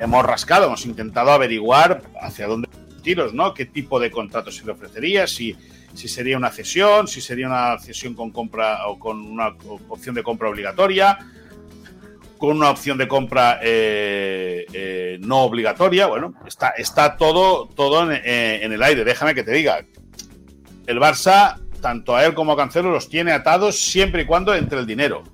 hemos 0.00 0.26
rascado, 0.26 0.66
hemos 0.66 0.84
intentado 0.86 1.30
averiguar 1.30 2.02
hacia 2.20 2.48
dónde 2.48 2.68
tiros, 3.02 3.32
¿no? 3.32 3.54
¿Qué 3.54 3.66
tipo 3.66 4.00
de 4.00 4.10
contrato 4.10 4.50
se 4.50 4.64
le 4.64 4.72
ofrecería? 4.72 5.28
Si 5.28 5.56
si 5.96 6.08
sería 6.08 6.36
una 6.36 6.50
cesión, 6.50 7.08
si 7.08 7.20
sería 7.20 7.46
una 7.46 7.78
cesión 7.78 8.14
con 8.14 8.30
compra 8.30 8.86
o 8.86 8.98
con 8.98 9.20
una 9.20 9.56
opción 9.88 10.14
de 10.14 10.22
compra 10.22 10.48
obligatoria, 10.48 11.18
con 12.38 12.56
una 12.56 12.70
opción 12.70 12.98
de 12.98 13.08
compra 13.08 13.58
eh, 13.62 14.66
eh, 14.72 15.18
no 15.20 15.42
obligatoria. 15.42 16.06
Bueno, 16.06 16.34
está, 16.46 16.70
está 16.70 17.16
todo, 17.16 17.68
todo 17.68 18.10
eh, 18.12 18.60
en, 18.62 18.72
el 18.72 18.82
aire. 18.82 19.04
Déjame 19.04 19.34
que 19.34 19.42
te 19.42 19.52
diga. 19.52 19.84
El 20.86 21.00
Barça, 21.00 21.58
tanto 21.80 22.14
a 22.14 22.24
él 22.24 22.34
como 22.34 22.52
a 22.52 22.56
Cancelo, 22.56 22.90
los 22.90 23.08
tiene 23.08 23.32
atados 23.32 23.80
siempre 23.80 24.22
y 24.22 24.26
cuando 24.26 24.54
entre 24.54 24.78
el 24.78 24.86
dinero. 24.86 25.24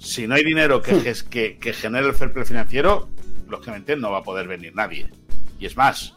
Si 0.00 0.26
no 0.26 0.34
hay 0.34 0.42
dinero 0.42 0.82
que, 0.82 1.14
que, 1.30 1.58
que 1.58 1.72
genere 1.72 2.08
el 2.08 2.14
fair 2.14 2.32
play 2.32 2.44
financiero, 2.44 3.08
lógicamente 3.48 3.94
no 3.94 4.10
va 4.10 4.18
a 4.18 4.22
poder 4.22 4.48
venir 4.48 4.74
nadie. 4.74 5.10
Y 5.60 5.66
es 5.66 5.76
más, 5.76 6.14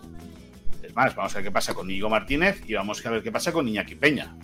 más, 0.93 1.15
vamos 1.15 1.33
a 1.33 1.37
ver 1.37 1.45
qué 1.45 1.51
pasa 1.51 1.73
con 1.73 1.87
Nico 1.87 2.09
Martínez 2.09 2.61
y 2.67 2.73
vamos 2.73 3.05
a 3.05 3.09
ver 3.09 3.23
qué 3.23 3.31
pasa 3.31 3.51
con 3.51 3.67
Iñaki 3.67 3.95
Peña. 3.95 4.35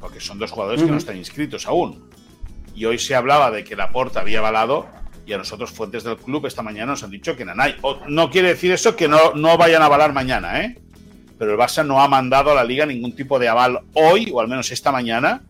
Porque 0.00 0.20
son 0.20 0.38
dos 0.38 0.50
jugadores 0.50 0.82
que 0.82 0.90
no 0.90 0.96
están 0.96 1.16
inscritos 1.16 1.66
aún. 1.66 2.08
Y 2.74 2.84
hoy 2.84 2.98
se 2.98 3.14
hablaba 3.14 3.50
de 3.50 3.64
que 3.64 3.76
la 3.76 3.90
Porta 3.90 4.20
había 4.20 4.38
avalado 4.38 4.88
y 5.26 5.32
a 5.32 5.38
nosotros 5.38 5.70
fuentes 5.70 6.02
del 6.04 6.16
club 6.16 6.46
esta 6.46 6.62
mañana 6.62 6.92
nos 6.92 7.02
han 7.02 7.10
dicho 7.10 7.36
que 7.36 7.44
Nanay. 7.44 7.76
no 8.08 8.30
quiere 8.30 8.48
decir 8.48 8.72
eso 8.72 8.96
que 8.96 9.08
no, 9.08 9.34
no 9.34 9.58
vayan 9.58 9.82
a 9.82 9.86
avalar 9.86 10.12
mañana, 10.12 10.62
¿eh? 10.62 10.78
Pero 11.38 11.52
el 11.52 11.58
Barça 11.58 11.86
no 11.86 12.00
ha 12.00 12.08
mandado 12.08 12.50
a 12.50 12.54
la 12.54 12.64
liga 12.64 12.86
ningún 12.86 13.14
tipo 13.14 13.38
de 13.38 13.48
aval 13.48 13.80
hoy, 13.94 14.30
o 14.32 14.40
al 14.40 14.48
menos 14.48 14.70
esta 14.72 14.92
mañana, 14.92 15.42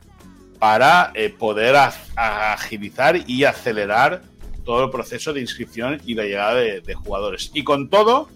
para 0.61 1.11
eh, 1.15 1.31
poder 1.31 1.75
agilizar 2.15 3.29
y 3.29 3.43
acelerar 3.43 4.23
todo 4.65 4.85
el 4.85 4.91
proceso 4.91 5.33
de 5.33 5.41
inscripción 5.41 6.01
y 6.07 6.15
la 6.15 6.23
llegada 6.23 6.55
de 6.55 6.95
jugadores. 6.95 7.51
Y 7.55 7.65
con 7.65 7.89
todo, 7.89 8.29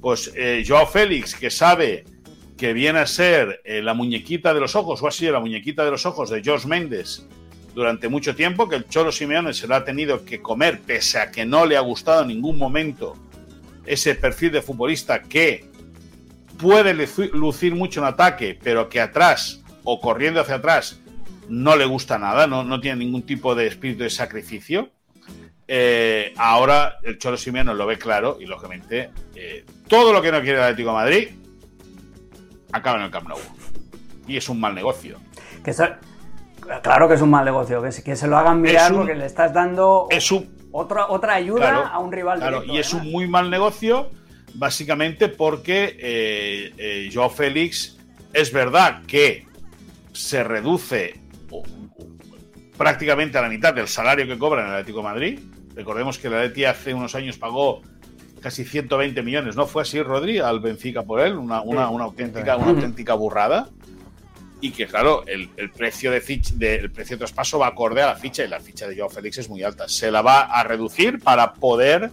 pues 0.00 0.32
eh, 0.36 0.64
Joao 0.64 0.86
Félix, 0.86 1.34
que 1.34 1.50
sabe 1.50 2.04
que 2.56 2.72
viene 2.72 3.00
a 3.00 3.06
ser 3.06 3.60
eh, 3.64 3.82
la 3.82 3.92
muñequita 3.92 4.54
de 4.54 4.60
los 4.60 4.76
ojos, 4.76 5.02
o 5.02 5.10
sido 5.10 5.32
la 5.32 5.40
muñequita 5.40 5.84
de 5.84 5.90
los 5.90 6.06
ojos 6.06 6.30
de 6.30 6.42
George 6.42 6.68
Méndez 6.68 7.26
durante 7.74 8.08
mucho 8.08 8.36
tiempo, 8.36 8.68
que 8.68 8.76
el 8.76 8.88
Cholo 8.88 9.10
Simeone 9.10 9.52
se 9.52 9.66
lo 9.66 9.74
ha 9.74 9.84
tenido 9.84 10.24
que 10.24 10.40
comer, 10.40 10.80
pese 10.80 11.18
a 11.18 11.30
que 11.30 11.44
no 11.44 11.66
le 11.66 11.76
ha 11.76 11.80
gustado 11.80 12.22
en 12.22 12.28
ningún 12.28 12.56
momento 12.56 13.16
ese 13.84 14.14
perfil 14.14 14.52
de 14.52 14.62
futbolista 14.62 15.22
que 15.22 15.68
puede 16.58 16.94
lucir 17.32 17.74
mucho 17.74 18.00
en 18.00 18.06
ataque, 18.06 18.58
pero 18.62 18.88
que 18.88 19.00
atrás 19.00 19.62
o 19.84 20.00
corriendo 20.00 20.40
hacia 20.40 20.54
atrás 20.54 21.00
no 21.48 21.76
le 21.76 21.84
gusta 21.84 22.18
nada, 22.18 22.46
no, 22.46 22.64
no 22.64 22.80
tiene 22.80 23.04
ningún 23.04 23.22
tipo 23.22 23.54
de 23.54 23.66
espíritu 23.66 24.04
de 24.04 24.10
sacrificio. 24.10 24.90
Eh, 25.68 26.32
ahora 26.36 26.98
el 27.02 27.18
Cholo 27.18 27.36
Simeone 27.36 27.74
lo 27.74 27.86
ve 27.86 27.98
claro 27.98 28.38
y 28.40 28.46
lógicamente 28.46 29.10
eh, 29.34 29.64
todo 29.88 30.12
lo 30.12 30.22
que 30.22 30.30
no 30.30 30.40
quiere 30.40 30.58
el 30.58 30.62
Atlético 30.62 30.90
de 30.90 30.94
Madrid 30.94 31.28
acaba 32.72 32.98
en 32.98 33.04
el 33.04 33.10
Camp 33.10 33.28
Nou. 33.28 33.38
Y 34.28 34.36
es 34.36 34.48
un 34.48 34.60
mal 34.60 34.74
negocio. 34.74 35.18
claro 36.82 37.08
que 37.08 37.14
es 37.14 37.20
un 37.20 37.30
mal 37.30 37.44
negocio, 37.44 37.82
que, 37.82 38.02
que 38.02 38.16
se 38.16 38.26
lo 38.26 38.36
hagan 38.36 38.60
mirar 38.60 38.92
porque 38.92 39.14
le 39.14 39.26
estás 39.26 39.52
dando 39.52 40.08
otra, 40.72 41.08
otra 41.08 41.34
ayuda 41.34 41.88
a 41.88 41.98
un 41.98 42.12
rival. 42.12 42.38
Claro, 42.38 42.64
y 42.64 42.78
es 42.78 42.92
un 42.92 43.10
muy 43.10 43.26
mal 43.26 43.50
negocio, 43.50 44.10
básicamente 44.54 45.28
porque 45.28 45.96
eh, 45.98 47.10
Joao 47.12 47.30
Félix 47.30 47.98
es 48.32 48.52
verdad 48.52 49.02
que 49.06 49.46
se 50.12 50.44
reduce 50.44 51.25
prácticamente 52.76 53.38
a 53.38 53.42
la 53.42 53.48
mitad 53.48 53.74
del 53.74 53.88
salario 53.88 54.26
que 54.26 54.38
cobra 54.38 54.62
en 54.62 54.68
el 54.68 54.72
Atlético 54.74 54.98
de 54.98 55.04
Madrid, 55.04 55.40
Recordemos 55.76 56.18
que 56.18 56.30
la 56.30 56.40
Leti 56.40 56.64
hace 56.64 56.94
unos 56.94 57.14
años 57.14 57.36
pagó 57.36 57.82
casi 58.40 58.64
120 58.64 59.22
millones, 59.22 59.56
¿no? 59.56 59.66
Fue 59.66 59.82
así, 59.82 60.02
Rodri, 60.02 60.38
al 60.38 60.58
Benfica 60.58 61.02
por 61.02 61.20
él, 61.20 61.34
una, 61.34 61.58
auténtica, 61.58 62.56
una 62.56 62.70
auténtica 62.70 63.12
burrada. 63.12 63.68
Y 64.62 64.70
que, 64.70 64.86
claro, 64.86 65.24
el, 65.26 65.50
precio 65.70 66.10
de, 66.10 66.20
precio 66.88 67.16
de 67.16 67.18
traspaso 67.18 67.58
va 67.58 67.66
acorde 67.66 68.00
a 68.00 68.06
la 68.06 68.16
ficha 68.16 68.42
y 68.42 68.48
la 68.48 68.58
ficha 68.58 68.88
de 68.88 68.96
Joao 68.96 69.10
Félix 69.10 69.36
es 69.36 69.50
muy 69.50 69.62
alta. 69.62 69.86
Se 69.86 70.10
la 70.10 70.22
va 70.22 70.44
a 70.44 70.64
reducir 70.64 71.20
para 71.20 71.52
poder 71.52 72.10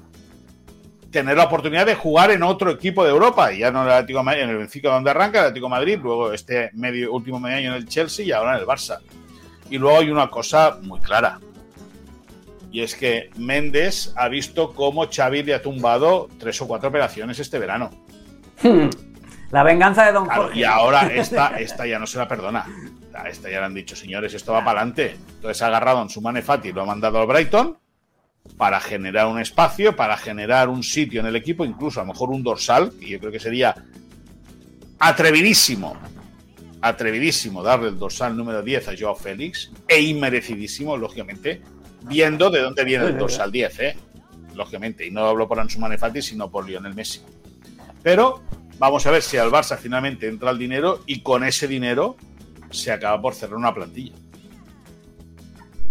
tener 1.10 1.38
la 1.38 1.46
oportunidad 1.46 1.86
de 1.86 1.96
jugar 1.96 2.32
en 2.32 2.44
otro 2.44 2.70
equipo 2.70 3.06
de 3.06 3.12
Europa, 3.12 3.54
y 3.54 3.60
ya 3.60 3.72
no 3.72 3.84
en 3.84 3.88
el 3.88 3.94
Atlético 3.94 4.24
Madrid, 4.24 4.42
en 4.42 4.50
el 4.50 4.58
Benfica 4.58 4.90
donde 4.90 5.10
arranca, 5.10 5.40
el 5.40 5.46
Atlético 5.46 5.70
Madrid, 5.70 6.00
luego 6.04 6.34
este 6.34 6.70
medio, 6.74 7.14
último 7.14 7.40
medio 7.40 7.58
año 7.58 7.70
en 7.70 7.76
el 7.76 7.88
Chelsea 7.88 8.26
y 8.26 8.34
ahora 8.34 8.56
en 8.56 8.62
el 8.62 8.68
Barça. 8.68 9.00
Y 9.70 9.78
luego 9.78 10.00
hay 10.00 10.10
una 10.10 10.30
cosa 10.30 10.78
muy 10.82 11.00
clara, 11.00 11.40
y 12.74 12.82
es 12.82 12.96
que 12.96 13.30
Méndez 13.38 14.12
ha 14.16 14.28
visto 14.28 14.74
cómo 14.74 15.08
Xavi 15.08 15.44
le 15.44 15.54
ha 15.54 15.62
tumbado 15.62 16.28
tres 16.40 16.60
o 16.60 16.68
cuatro 16.68 16.90
operaciones 16.90 17.38
este 17.38 17.60
verano. 17.60 17.92
La 19.52 19.62
venganza 19.62 20.06
de 20.06 20.12
Don 20.12 20.26
Jorge. 20.26 20.58
Y 20.60 20.64
ahora 20.64 21.06
esta, 21.14 21.60
esta 21.60 21.86
ya 21.86 22.00
no 22.00 22.08
se 22.08 22.18
la 22.18 22.28
perdona. 22.28 22.66
Esta 23.30 23.52
ya 23.52 23.60
le 23.60 23.66
han 23.68 23.76
dicho, 23.76 23.96
señores, 23.96 24.34
esto 24.34 24.54
va 24.54 24.66
para 24.66 24.80
adelante. 24.80 25.16
Entonces 25.36 25.62
ha 25.62 25.68
agarrado 25.68 26.02
en 26.02 26.10
su 26.10 26.20
Manefati 26.20 26.70
y 26.70 26.72
lo 26.72 26.82
ha 26.82 26.86
mandado 26.88 27.22
al 27.22 27.28
Brighton 27.28 27.78
para 28.58 28.80
generar 28.80 29.28
un 29.28 29.40
espacio, 29.40 29.96
para 29.96 30.18
generar 30.18 30.68
un 30.68 30.82
sitio 30.82 31.22
en 31.22 31.28
el 31.28 31.36
equipo, 31.36 31.66
incluso 31.66 32.02
a 32.02 32.04
lo 32.04 32.12
mejor 32.12 32.32
un 32.32 32.42
dorsal, 32.42 32.92
y 33.00 33.10
yo 33.10 33.20
creo 33.20 33.32
que 33.32 33.40
sería 33.40 33.76
atrevidísimo, 34.98 35.96
atrevidísimo 36.84 37.64
darle 37.64 37.88
el 37.88 37.98
dorsal 37.98 38.36
número 38.36 38.62
10 38.62 38.90
a 38.90 38.94
Joao 39.00 39.16
Félix, 39.16 39.72
e 39.88 40.02
inmerecidísimo, 40.02 40.98
lógicamente, 40.98 41.62
viendo 42.02 42.50
de 42.50 42.62
dónde 42.62 42.84
viene 42.84 43.06
el 43.06 43.18
dorsal 43.18 43.52
10, 43.52 43.80
¿eh? 43.80 43.98
lógicamente, 44.54 45.08
y 45.08 45.12
no 45.12 45.26
hablo 45.26 45.48
por 45.48 45.60
Ansu 45.60 45.80
Manefati, 45.80 46.22
sino 46.22 46.52
por 46.52 46.68
Lionel 46.68 46.94
Messi. 46.94 47.22
Pero 48.04 48.44
vamos 48.80 49.06
a 49.08 49.12
ver 49.12 49.22
si 49.22 49.38
al 49.38 49.50
Barça 49.50 49.78
finalmente 49.78 50.28
entra 50.28 50.52
el 50.52 50.58
dinero 50.58 51.04
y 51.06 51.22
con 51.22 51.46
ese 51.46 51.70
dinero 51.70 52.18
se 52.70 52.92
acaba 52.92 53.22
por 53.22 53.34
cerrar 53.34 53.56
una 53.56 53.74
plantilla. 53.74 54.14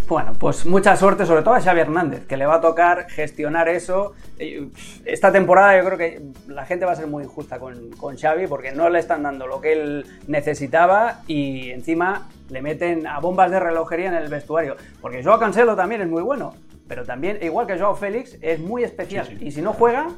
Bueno, 0.09 0.32
pues 0.38 0.66
mucha 0.66 0.96
suerte, 0.96 1.24
sobre 1.24 1.42
todo 1.42 1.55
a 1.55 1.61
Xavi 1.61 1.80
Hernández, 1.80 2.26
que 2.26 2.36
le 2.36 2.44
va 2.44 2.57
a 2.57 2.61
tocar 2.61 3.09
gestionar 3.09 3.68
eso. 3.68 4.12
Eh, 4.38 4.68
esta 5.05 5.32
temporada 5.32 5.78
yo 5.78 5.84
creo 5.84 5.98
que 5.98 6.22
la 6.48 6.66
gente 6.66 6.84
va 6.84 6.92
a 6.92 6.96
ser 6.96 7.07
muy 7.07 7.24
injusta 7.24 7.59
con, 7.59 7.90
con 7.92 8.16
Xavi 8.16 8.46
porque 8.46 8.72
no 8.72 8.88
le 8.88 8.98
están 8.98 9.22
dando 9.22 9.46
lo 9.46 9.61
que 9.61 9.72
él 9.72 10.07
necesitaba 10.26 11.22
y 11.26 11.70
encima 11.70 12.28
le 12.50 12.62
meten 12.62 13.07
a 13.07 13.20
bombas 13.20 13.50
de 13.50 13.61
relojería 13.61 14.09
en 14.09 14.14
el 14.14 14.28
vestuario. 14.28 14.76
Porque 15.00 15.22
Joao 15.22 15.38
Cancelo 15.38 15.76
también 15.76 16.03
es 16.03 16.09
muy 16.09 16.22
bueno, 16.22 16.55
pero 16.92 17.07
también, 17.07 17.38
igual 17.40 17.66
que 17.66 17.78
Joao 17.78 17.96
Félix, 17.96 18.36
es 18.42 18.61
muy 18.61 18.84
especial. 18.84 19.38
Y 19.40 19.53
si 19.53 19.62
no 19.62 19.72
juega, 19.72 20.09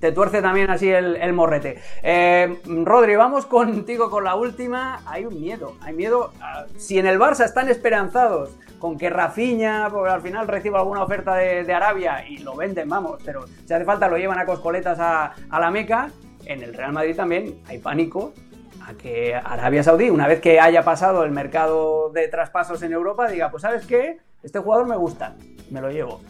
te 0.00 0.10
tuerce 0.10 0.42
también 0.42 0.68
así 0.70 0.90
el, 0.90 1.32
morrete. 1.32 1.78
Eh, 2.02 2.60
Rodri, 2.64 3.14
vamos 3.14 3.46
contigo 3.46 4.10
con 4.10 4.24
la 4.24 4.34
última. 4.34 5.00
Hay 5.06 5.24
un 5.26 5.40
miedo, 5.40 5.76
hay 5.80 5.94
miedo. 5.94 6.32
si 6.76 6.98
en 6.98 7.06
el 7.06 7.20
Barça 7.20 7.44
están 7.44 7.68
esperanzados 7.68 8.50
con 8.82 8.98
que 8.98 9.08
Rafinha 9.08 9.86
pues, 9.92 10.12
al 10.12 10.22
final 10.22 10.48
reciba 10.48 10.80
alguna 10.80 11.04
oferta 11.04 11.36
de, 11.36 11.72
Arabia 11.72 12.26
y 12.28 12.38
lo 12.38 12.56
venden, 12.56 12.88
vamos, 12.88 13.22
pero 13.24 13.44
si 13.46 13.72
hace 13.72 13.84
falta 13.84 14.08
lo 14.08 14.18
llevan 14.18 14.40
a 14.40 14.44
coscoletas 14.44 14.98
a, 14.98 15.34
a 15.48 15.60
la 15.60 15.70
Meca, 15.70 16.10
en 16.46 16.64
el 16.64 16.74
Real 16.74 16.92
Madrid 16.92 17.14
también 17.14 17.62
hay 17.68 17.78
pánico 17.78 18.32
a 18.84 18.94
que 18.94 19.36
Arabia 19.36 19.84
Saudí, 19.84 20.10
una 20.10 20.26
vez 20.26 20.40
que 20.40 20.58
haya 20.58 20.82
pasado 20.82 21.22
el 21.22 21.30
mercado 21.30 22.10
de 22.10 22.26
traspasos 22.26 22.82
en 22.82 22.92
Europa, 22.92 23.28
diga, 23.28 23.52
pues 23.52 23.62
sabes 23.62 23.86
qué, 23.86 24.18
este 24.42 24.58
jugador 24.58 24.88
me 24.88 24.96
gusta, 24.96 25.36
me 25.70 25.80
lo 25.80 25.88
llevo. 25.92 26.20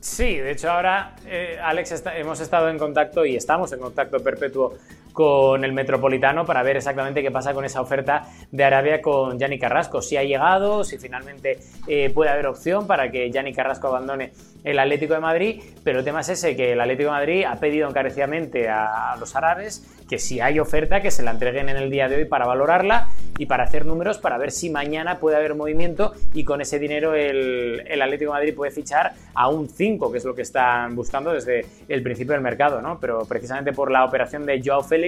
Sí, 0.00 0.36
de 0.36 0.50
hecho 0.50 0.70
ahora, 0.70 1.16
eh, 1.24 1.58
Alex, 1.62 2.04
hemos 2.14 2.40
estado 2.40 2.68
en 2.68 2.78
contacto 2.78 3.24
y 3.24 3.36
estamos 3.36 3.72
en 3.72 3.80
contacto 3.80 4.18
perpetuo 4.22 4.74
con 5.12 5.64
el 5.64 5.72
Metropolitano 5.72 6.44
para 6.44 6.62
ver 6.62 6.76
exactamente 6.76 7.22
qué 7.22 7.30
pasa 7.30 7.54
con 7.54 7.64
esa 7.64 7.80
oferta 7.80 8.28
de 8.50 8.64
Arabia 8.64 9.00
con 9.00 9.38
Yanni 9.38 9.58
Carrasco. 9.58 10.02
Si 10.02 10.16
ha 10.16 10.24
llegado, 10.24 10.84
si 10.84 10.98
finalmente 10.98 11.58
eh, 11.86 12.10
puede 12.10 12.30
haber 12.30 12.46
opción 12.46 12.86
para 12.86 13.10
que 13.10 13.30
Yanni 13.30 13.52
Carrasco 13.52 13.88
abandone 13.88 14.32
el 14.64 14.78
Atlético 14.78 15.14
de 15.14 15.20
Madrid, 15.20 15.62
pero 15.84 16.00
el 16.00 16.04
tema 16.04 16.20
es 16.20 16.28
ese, 16.28 16.54
que 16.54 16.72
el 16.72 16.80
Atlético 16.80 17.10
de 17.10 17.16
Madrid 17.16 17.44
ha 17.44 17.56
pedido 17.56 17.88
encarecidamente 17.88 18.68
a 18.68 19.16
los 19.18 19.34
árabes 19.34 19.86
que 20.10 20.18
si 20.18 20.40
hay 20.40 20.58
oferta, 20.58 21.00
que 21.00 21.12
se 21.12 21.22
la 21.22 21.30
entreguen 21.30 21.68
en 21.68 21.76
el 21.76 21.88
día 21.88 22.08
de 22.08 22.16
hoy 22.16 22.24
para 22.24 22.44
valorarla 22.44 23.10
y 23.38 23.46
para 23.46 23.62
hacer 23.62 23.86
números 23.86 24.18
para 24.18 24.38
ver 24.38 24.50
si 24.50 24.68
mañana 24.68 25.20
puede 25.20 25.36
haber 25.36 25.54
movimiento 25.54 26.14
y 26.34 26.42
con 26.42 26.60
ese 26.60 26.80
dinero 26.80 27.14
el, 27.14 27.84
el 27.86 28.02
Atlético 28.02 28.32
de 28.32 28.38
Madrid 28.38 28.54
puede 28.56 28.72
fichar 28.72 29.12
a 29.34 29.48
un 29.48 29.68
5, 29.68 30.10
que 30.10 30.18
es 30.18 30.24
lo 30.24 30.34
que 30.34 30.42
están 30.42 30.96
buscando 30.96 31.32
desde 31.32 31.64
el 31.88 32.02
principio 32.02 32.32
del 32.32 32.42
mercado, 32.42 32.82
¿no? 32.82 32.98
Pero 32.98 33.24
precisamente 33.24 33.72
por 33.72 33.92
la 33.92 34.04
operación 34.04 34.44
de 34.44 34.60
Joao 34.62 34.82
Félix 34.82 34.99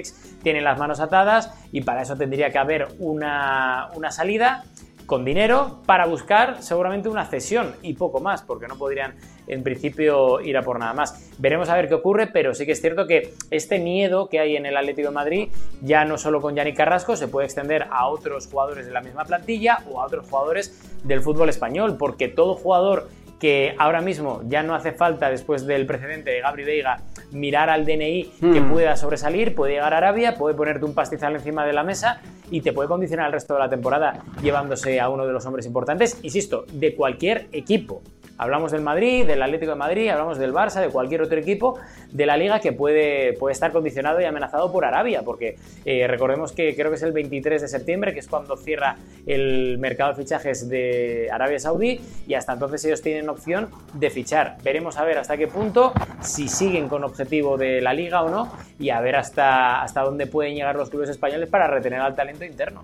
tienen 0.43 0.65
las 0.65 0.79
manos 0.79 1.01
atadas 1.01 1.53
y 1.73 1.83
para 1.83 2.03
eso 2.03 2.17
tendría 2.17 2.51
que 2.51 2.59
haber 2.59 2.89
una, 2.99 3.89
una 3.95 4.11
salida 4.11 4.65
con 5.07 5.25
dinero 5.25 5.81
para 5.85 6.07
buscar 6.07 6.63
seguramente 6.63 7.09
una 7.09 7.27
cesión 7.27 7.75
y 7.83 7.95
poco 7.95 8.21
más, 8.21 8.43
porque 8.43 8.67
no 8.67 8.77
podrían 8.77 9.15
en 9.47 9.63
principio 9.63 10.41
ir 10.41 10.57
a 10.57 10.63
por 10.63 10.79
nada 10.79 10.95
más. 10.95 11.31
Veremos 11.39 11.69
a 11.69 11.77
ver 11.77 11.89
qué 11.89 11.95
ocurre, 11.95 12.29
pero 12.29 12.55
sí 12.55 12.65
que 12.65 12.73
es 12.73 12.81
cierto 12.81 13.07
que 13.07 13.35
este 13.51 13.79
miedo 13.79 14.29
que 14.29 14.39
hay 14.39 14.57
en 14.57 14.67
el 14.67 14.77
Atlético 14.77 15.09
de 15.09 15.15
Madrid, 15.15 15.49
ya 15.81 16.05
no 16.05 16.19
solo 16.19 16.41
con 16.41 16.55
Yannick 16.55 16.77
Carrasco, 16.77 17.17
se 17.17 17.29
puede 17.29 17.47
extender 17.47 17.89
a 17.91 18.07
otros 18.07 18.47
jugadores 18.47 18.87
de 18.87 18.93
la 18.93 19.01
misma 19.01 19.25
plantilla 19.25 19.79
o 19.91 20.01
a 20.01 20.07
otros 20.07 20.29
jugadores 20.29 20.81
del 21.05 21.21
fútbol 21.21 21.49
español, 21.49 21.97
porque 21.99 22.29
todo 22.29 22.55
jugador 22.55 23.09
que 23.43 23.75
ahora 23.77 24.01
mismo 24.01 24.41
ya 24.47 24.63
no 24.63 24.73
hace 24.73 24.93
falta, 24.93 25.29
después 25.29 25.67
del 25.67 25.85
precedente 25.85 26.31
de 26.31 26.43
Gabri 26.43 26.63
Veiga, 26.63 27.01
mirar 27.33 27.71
al 27.71 27.85
DNI 27.85 28.35
que 28.41 28.61
hmm. 28.61 28.71
pueda 28.71 28.97
sobresalir, 28.97 29.57
puede 29.57 29.73
llegar 29.73 29.93
a 29.95 29.97
Arabia, 29.97 30.37
puede 30.37 30.55
ponerte 30.55 30.85
un 30.85 30.95
pastizal 30.95 31.35
encima 31.35 31.67
de 31.67 31.73
la 31.73 31.83
mesa 31.83 32.21
y 32.53 32.61
te 32.61 32.73
puede 32.73 32.89
condicionar 32.89 33.27
el 33.27 33.33
resto 33.33 33.55
de 33.55 33.59
la 33.59 33.69
temporada 33.69 34.23
llevándose 34.41 35.01
a 35.01 35.09
uno 35.09 35.27
de 35.27 35.33
los 35.33 35.45
hombres 35.45 35.67
importantes, 35.67 36.21
insisto, 36.23 36.67
de 36.73 36.95
cualquier 36.95 37.49
equipo. 37.51 38.03
Hablamos 38.43 38.73
del 38.73 38.81
Madrid, 38.81 39.25
del 39.25 39.41
Atlético 39.41 39.71
de 39.71 39.79
Madrid, 39.79 40.09
hablamos 40.09 40.37
del 40.37 40.53
Barça, 40.53 40.81
de 40.81 40.89
cualquier 40.89 41.23
otro 41.23 41.39
equipo 41.39 41.79
de 42.11 42.27
la 42.27 42.37
liga 42.37 42.59
que 42.59 42.73
puede, 42.73 43.35
puede 43.35 43.53
estar 43.53 43.71
condicionado 43.71 44.21
y 44.21 44.25
amenazado 44.25 44.73
por 44.73 44.85
Arabia, 44.85 45.23
porque 45.25 45.55
eh, 45.85 46.09
recordemos 46.09 46.51
que 46.51 46.75
creo 46.75 46.91
que 46.91 46.97
es 46.97 47.03
el 47.05 47.13
23 47.13 47.63
de 47.63 47.69
septiembre, 47.69 48.13
que 48.13 48.19
es 48.19 48.27
cuando 48.27 48.57
cierra 48.57 48.97
el 49.29 49.79
mercado 49.79 50.11
de 50.11 50.25
fichajes 50.25 50.69
de 50.69 51.29
Arabia 51.31 51.61
Saudí, 51.61 52.01
y 52.27 52.35
hasta 52.35 52.55
entonces 52.55 52.85
ellos 52.85 53.01
tienen 53.01 53.29
opción 53.29 53.71
de 53.95 54.11
fichar. 54.11 54.57
Veremos 54.65 54.99
a 54.99 55.05
ver 55.05 55.19
hasta 55.19 55.37
qué 55.37 55.47
punto, 55.47 55.93
si 56.21 56.49
siguen 56.49 56.89
con 56.89 57.05
objetivo 57.05 57.57
de 57.57 57.81
la 57.81 57.95
liga 57.95 58.25
o 58.25 58.29
no, 58.29 58.53
y 58.81 58.91
a 58.91 59.01
ver 59.01 59.15
hasta, 59.15 59.83
hasta 59.83 60.01
dónde 60.01 60.27
pueden 60.27 60.57
llegar 60.57 60.75
los 60.75 60.91
clubes 60.91 61.11
españoles 61.11 61.49
para 61.49 61.69
retener 61.69 62.01
al 62.01 62.17
talento 62.17 62.45
interno. 62.45 62.83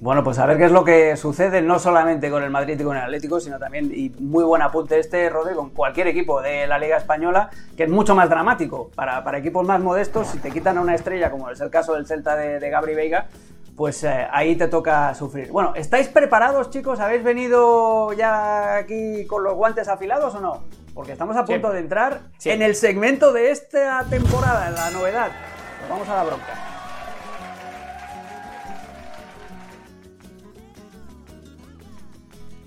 Bueno, 0.00 0.24
pues 0.24 0.38
a 0.38 0.46
ver 0.46 0.58
qué 0.58 0.64
es 0.64 0.72
lo 0.72 0.84
que 0.84 1.16
sucede, 1.16 1.62
no 1.62 1.78
solamente 1.78 2.30
con 2.30 2.42
el 2.42 2.50
Madrid 2.50 2.78
y 2.78 2.84
con 2.84 2.96
el 2.96 3.02
Atlético, 3.02 3.40
sino 3.40 3.58
también, 3.58 3.92
y 3.94 4.10
muy 4.18 4.44
buen 4.44 4.62
apunte 4.62 4.98
este, 4.98 5.28
Rodri, 5.28 5.54
con 5.54 5.70
cualquier 5.70 6.08
equipo 6.08 6.40
de 6.42 6.66
la 6.66 6.78
Liga 6.78 6.96
Española, 6.96 7.50
que 7.76 7.84
es 7.84 7.88
mucho 7.88 8.14
más 8.14 8.28
dramático. 8.28 8.90
Para, 8.94 9.22
equipos 9.38 9.66
más 9.66 9.80
modestos, 9.80 10.28
si 10.28 10.38
te 10.38 10.50
quitan 10.50 10.78
a 10.78 10.80
una 10.80 10.94
estrella, 10.94 11.30
como 11.30 11.50
es 11.50 11.60
el 11.60 11.70
caso 11.70 11.94
del 11.94 12.06
Celta 12.06 12.36
de, 12.36 12.60
de 12.60 12.70
Gabri 12.70 12.94
Veiga, 12.94 13.28
pues 13.76 14.04
eh, 14.04 14.28
ahí 14.30 14.56
te 14.56 14.68
toca 14.68 15.14
sufrir. 15.14 15.50
Bueno, 15.50 15.72
¿estáis 15.74 16.08
preparados, 16.08 16.70
chicos? 16.70 17.00
¿Habéis 17.00 17.24
venido 17.24 18.12
ya 18.12 18.76
aquí 18.76 19.26
con 19.26 19.42
los 19.42 19.54
guantes 19.54 19.88
afilados 19.88 20.34
o 20.34 20.40
no? 20.40 20.64
Porque 20.94 21.12
estamos 21.12 21.36
a 21.36 21.44
punto 21.44 21.70
de 21.70 21.80
entrar 21.80 22.20
en 22.44 22.62
el 22.62 22.74
segmento 22.74 23.32
de 23.32 23.50
esta 23.50 24.04
temporada, 24.10 24.70
la 24.70 24.90
novedad. 24.90 25.30
Pues 25.78 25.90
vamos 25.90 26.08
a 26.08 26.16
la 26.16 26.24
bronca. 26.24 26.71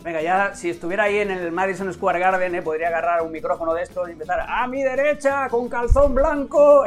Venga, 0.06 0.22
ya 0.22 0.54
si 0.54 0.70
estuviera 0.70 1.06
ahí 1.06 1.18
en 1.18 1.32
el 1.32 1.52
Madison 1.52 1.92
Square 1.92 2.20
Garden, 2.20 2.54
eh, 2.54 2.62
podría 2.62 2.90
agarrar 2.90 3.24
un 3.24 3.32
micrófono 3.32 3.74
de 3.74 3.82
estos 3.82 4.08
y 4.08 4.12
empezar 4.12 4.46
a 4.48 4.68
mi 4.68 4.84
derecha 4.84 5.50
con 5.50 5.68
calzón 5.68 6.14
blanco. 6.14 6.84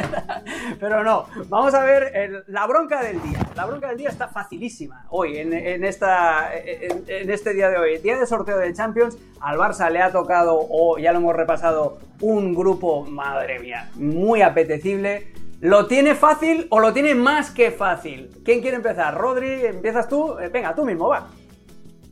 Pero 0.80 1.04
no, 1.04 1.26
vamos 1.48 1.72
a 1.74 1.84
ver 1.84 2.42
la 2.48 2.66
bronca 2.66 3.04
del 3.04 3.22
día. 3.22 3.38
La 3.54 3.66
bronca 3.66 3.86
del 3.86 3.98
día 3.98 4.08
está 4.08 4.26
facilísima 4.26 5.06
hoy, 5.10 5.38
en, 5.38 5.84
esta, 5.84 6.50
en, 6.52 7.30
este 7.30 7.54
día 7.54 7.70
de 7.70 7.78
hoy. 7.78 7.98
Día 7.98 8.18
de 8.18 8.26
sorteo 8.26 8.58
de 8.58 8.72
Champions, 8.72 9.16
al 9.40 9.56
Barça 9.56 9.88
le 9.88 10.02
ha 10.02 10.10
tocado, 10.10 10.58
o 10.58 10.98
ya 10.98 11.12
lo 11.12 11.18
hemos 11.18 11.36
repasado, 11.36 11.98
un 12.20 12.52
grupo, 12.52 13.04
madre 13.04 13.60
mía, 13.60 13.92
muy 13.94 14.42
apetecible. 14.42 15.32
¿Lo 15.60 15.86
tiene 15.86 16.16
fácil 16.16 16.66
o 16.70 16.80
lo 16.80 16.92
tiene 16.92 17.14
más 17.14 17.52
que 17.52 17.70
fácil? 17.70 18.42
¿Quién 18.44 18.60
quiere 18.60 18.76
empezar? 18.76 19.16
Rodri, 19.16 19.66
¿empiezas 19.66 20.08
tú? 20.08 20.36
Eh, 20.40 20.48
venga, 20.48 20.74
tú 20.74 20.84
mismo, 20.84 21.06
va. 21.06 21.28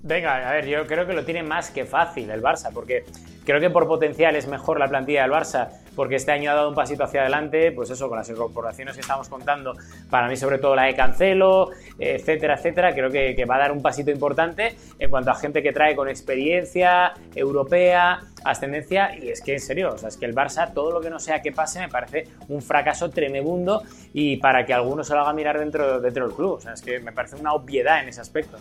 Venga, 0.03 0.49
a 0.49 0.53
ver, 0.53 0.66
yo 0.66 0.86
creo 0.86 1.07
que 1.07 1.12
lo 1.12 1.24
tiene 1.24 1.42
más 1.42 1.70
que 1.70 1.84
fácil 1.84 2.30
el 2.30 2.40
Barça, 2.40 2.72
porque 2.72 3.05
creo 3.44 3.61
que 3.61 3.68
por 3.68 3.88
potencial 3.88 4.36
es 4.36 4.46
mejor 4.46 4.78
la 4.78 4.86
plantilla 4.86 5.22
del 5.22 5.32
Barça, 5.32 5.68
porque 5.96 6.14
este 6.14 6.30
año 6.30 6.53
ha 6.53 6.55
dado 6.55 6.68
un 6.68 6.74
pasito 6.76 7.03
hacia 7.03 7.22
adelante, 7.22 7.72
pues 7.72 7.90
eso, 7.90 8.09
con 8.09 8.16
las 8.16 8.28
incorporaciones 8.28 8.94
que 8.94 9.01
estamos 9.01 9.28
contando, 9.28 9.74
para 10.09 10.28
mí 10.28 10.36
sobre 10.36 10.59
todo 10.59 10.76
la 10.76 10.84
de 10.84 10.94
Cancelo, 10.94 11.70
etcétera, 11.99 12.55
etcétera, 12.55 12.94
creo 12.94 13.11
que, 13.11 13.44
va 13.44 13.57
a 13.57 13.59
dar 13.59 13.72
un 13.72 13.82
pasito 13.82 14.12
importante 14.12 14.76
en 15.01 15.11
cuanto 15.11 15.32
a 15.32 15.34
gente 15.34 15.62
que 15.62 15.72
trae 15.72 15.96
con 15.96 16.09
experiencia 16.09 17.14
europea, 17.34 18.20
ascendencia, 18.44 19.16
y 19.16 19.30
es 19.30 19.42
que 19.42 19.55
en 19.55 19.61
serio, 19.61 19.94
o 19.94 19.99
sea, 19.99 20.11
es 20.11 20.16
que 20.16 20.26
el 20.26 20.34
Barça, 20.34 20.72
todo 20.72 20.92
lo 20.92 21.01
que 21.01 21.11
no 21.11 21.18
sea 21.18 21.42
que 21.42 21.51
pase, 21.51 21.80
me 21.80 21.88
parece 21.88 22.28
un 22.49 22.62
fracaso 22.62 23.11
tremebundo 23.11 23.82
y 24.12 24.36
para 24.36 24.64
que 24.64 24.72
alguno 24.72 25.03
se 25.03 25.14
lo 25.14 25.22
haga 25.22 25.32
mirar 25.32 25.59
dentro, 25.59 26.01
dentro 26.01 26.28
del 26.28 26.36
club, 26.36 26.53
o 26.53 26.61
sea, 26.61 26.74
es 26.74 26.82
que 26.82 27.01
me 27.01 27.11
parece 27.11 27.34
una 27.34 27.53
obviedad 27.53 28.01
en 28.01 28.11
ese 28.11 28.20
aspecto. 28.20 28.59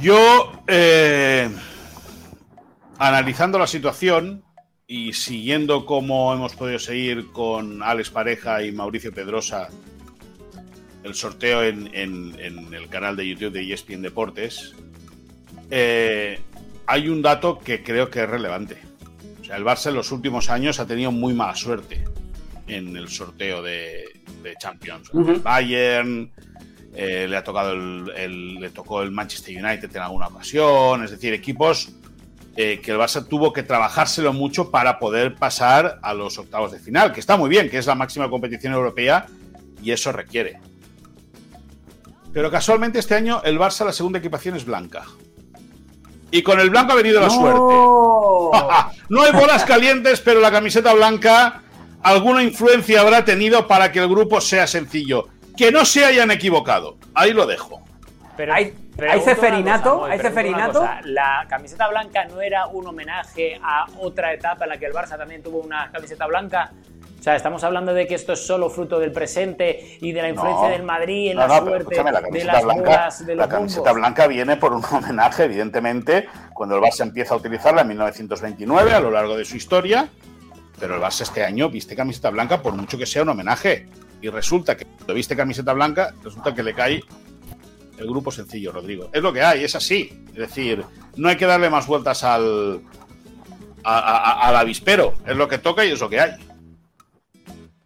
Yo, 0.00 0.52
eh, 0.66 1.48
analizando 2.98 3.58
la 3.58 3.66
situación, 3.66 4.42
y 4.86 5.12
siguiendo 5.12 5.84
como 5.84 6.32
hemos 6.32 6.54
podido 6.54 6.78
seguir 6.78 7.32
con 7.32 7.82
Alex 7.82 8.10
Pareja 8.10 8.62
y 8.62 8.72
Mauricio 8.72 9.12
Pedrosa 9.12 9.68
el 11.02 11.14
sorteo 11.14 11.62
en, 11.62 11.88
el 11.94 12.88
canal 12.88 13.16
de 13.16 13.28
YouTube 13.28 13.52
de 13.52 13.72
ESPN 13.72 14.02
Deportes, 14.02 14.74
eh, 15.70 16.40
hay 16.86 17.08
un 17.08 17.22
dato 17.22 17.58
que 17.60 17.82
creo 17.82 18.10
que 18.10 18.24
es 18.24 18.28
relevante. 18.28 18.78
O 19.40 19.44
sea, 19.44 19.56
el 19.56 19.64
Barça 19.64 19.90
en 19.90 19.94
los 19.94 20.10
últimos 20.10 20.50
años 20.50 20.80
ha 20.80 20.86
tenido 20.86 21.12
muy 21.12 21.32
mala 21.32 21.54
suerte 21.54 22.04
en 22.66 22.96
el 22.96 23.08
sorteo 23.08 23.62
de, 23.62 24.04
Champions. 24.60 25.10
Bayern, 25.42 26.30
eh, 26.98 27.26
le 27.28 27.36
ha 27.36 27.44
tocado 27.44 27.72
el, 27.72 28.54
le 28.54 28.70
tocó 28.70 29.02
el 29.02 29.10
Manchester 29.10 29.54
United 29.62 29.94
en 29.94 30.02
alguna 30.02 30.28
ocasión, 30.28 31.04
es 31.04 31.10
decir, 31.10 31.34
equipos 31.34 31.90
eh, 32.56 32.80
que 32.82 32.92
el 32.92 32.96
Barça 32.96 33.28
tuvo 33.28 33.52
que 33.52 33.62
trabajárselo 33.62 34.32
mucho 34.32 34.70
para 34.70 34.98
poder 34.98 35.34
pasar 35.34 35.98
a 36.00 36.14
los 36.14 36.38
octavos 36.38 36.72
de 36.72 36.78
final, 36.78 37.12
que 37.12 37.20
está 37.20 37.36
muy 37.36 37.50
bien, 37.50 37.68
que 37.68 37.76
es 37.76 37.86
la 37.86 37.94
máxima 37.94 38.30
competición 38.30 38.72
europea 38.72 39.26
y 39.82 39.90
eso 39.90 40.10
requiere. 40.10 40.58
Pero 42.32 42.50
casualmente 42.50 42.98
este 42.98 43.14
año 43.14 43.42
el 43.44 43.58
Barça 43.58 43.84
la 43.84 43.92
segunda 43.92 44.18
equipación 44.18 44.56
es 44.56 44.64
blanca. 44.64 45.04
Y 46.30 46.42
con 46.42 46.58
el 46.60 46.70
blanco 46.70 46.92
ha 46.92 46.96
venido 46.96 47.20
la 47.20 47.28
suerte. 47.28 47.60
no 49.10 49.22
hay 49.22 49.32
bolas 49.32 49.64
calientes, 49.64 50.20
pero 50.20 50.40
la 50.40 50.50
camiseta 50.50 50.94
blanca 50.94 51.62
alguna 52.02 52.42
influencia 52.42 53.02
habrá 53.02 53.22
tenido 53.24 53.66
para 53.66 53.92
que 53.92 53.98
el 53.98 54.08
grupo 54.08 54.40
sea 54.40 54.66
sencillo. 54.66 55.28
Que 55.56 55.72
no 55.72 55.84
se 55.84 56.04
hayan 56.04 56.30
equivocado. 56.30 56.98
Ahí 57.14 57.32
lo 57.32 57.46
dejo. 57.46 57.82
Pero 58.36 58.52
hay, 58.52 58.74
¿hay 59.08 59.20
ceferinato, 59.20 60.04
hay 60.04 60.18
ceferinato. 60.18 60.86
La 61.04 61.46
camiseta 61.48 61.88
blanca 61.88 62.24
no 62.26 62.40
era 62.40 62.66
un 62.66 62.86
homenaje 62.86 63.58
a 63.62 63.86
otra 63.98 64.32
etapa 64.32 64.64
en 64.64 64.70
la 64.70 64.78
que 64.78 64.86
el 64.86 64.92
Barça 64.92 65.16
también 65.16 65.42
tuvo 65.42 65.60
una 65.60 65.90
camiseta 65.90 66.26
blanca. 66.26 66.72
O 67.18 67.22
sea, 67.22 67.34
estamos 67.34 67.64
hablando 67.64 67.92
de 67.92 68.06
que 68.06 68.14
esto 68.14 68.34
es 68.34 68.46
solo 68.46 68.70
fruto 68.70 69.00
del 69.00 69.10
presente 69.10 69.98
y 70.00 70.12
de 70.12 70.22
la 70.22 70.28
influencia 70.28 70.68
del 70.68 70.84
Madrid 70.84 71.30
en 71.32 71.38
la 71.38 71.58
suerte 71.58 71.96
de 71.96 72.44
las 72.44 72.62
blanca, 72.62 73.08
de 73.24 73.34
La 73.34 73.48
camiseta 73.48 73.92
blanca 73.92 74.26
viene 74.26 74.56
por 74.56 74.72
un 74.72 74.84
homenaje, 74.92 75.44
evidentemente, 75.44 76.28
cuando 76.52 76.76
el 76.76 76.82
Barça 76.82 77.02
empieza 77.02 77.34
a 77.34 77.38
utilizarla 77.38 77.80
en 77.80 77.88
1929 77.88 78.92
a 78.92 79.00
lo 79.00 79.10
largo 79.10 79.36
de 79.36 79.44
su 79.44 79.56
historia. 79.56 80.08
Pero 80.78 80.96
el 80.96 81.00
Barça 81.00 81.22
este 81.22 81.42
año 81.42 81.70
viste 81.70 81.96
camiseta 81.96 82.30
blanca 82.30 82.60
por 82.62 82.74
mucho 82.74 82.98
que 82.98 83.06
sea 83.06 83.22
un 83.22 83.30
homenaje. 83.30 83.88
Y 84.20 84.28
resulta 84.28 84.76
que 84.76 84.84
cuando 84.84 85.14
viste 85.14 85.36
camiseta 85.36 85.72
blanca, 85.72 86.14
resulta 86.22 86.54
que 86.54 86.62
le 86.62 86.74
cae 86.74 87.02
el 87.98 88.06
grupo 88.06 88.30
sencillo, 88.30 88.72
Rodrigo. 88.72 89.10
Es 89.12 89.22
lo 89.22 89.32
que 89.32 89.42
hay, 89.42 89.64
es 89.64 89.74
así. 89.74 90.24
Es 90.28 90.38
decir, 90.38 90.84
no 91.16 91.28
hay 91.28 91.36
que 91.36 91.46
darle 91.46 91.70
más 91.70 91.86
vueltas 91.86 92.24
al, 92.24 92.82
al 93.84 94.56
avispero. 94.56 95.14
Es 95.26 95.36
lo 95.36 95.48
que 95.48 95.58
toca 95.58 95.84
y 95.84 95.92
es 95.92 96.00
lo 96.00 96.08
que 96.08 96.20
hay. 96.20 96.32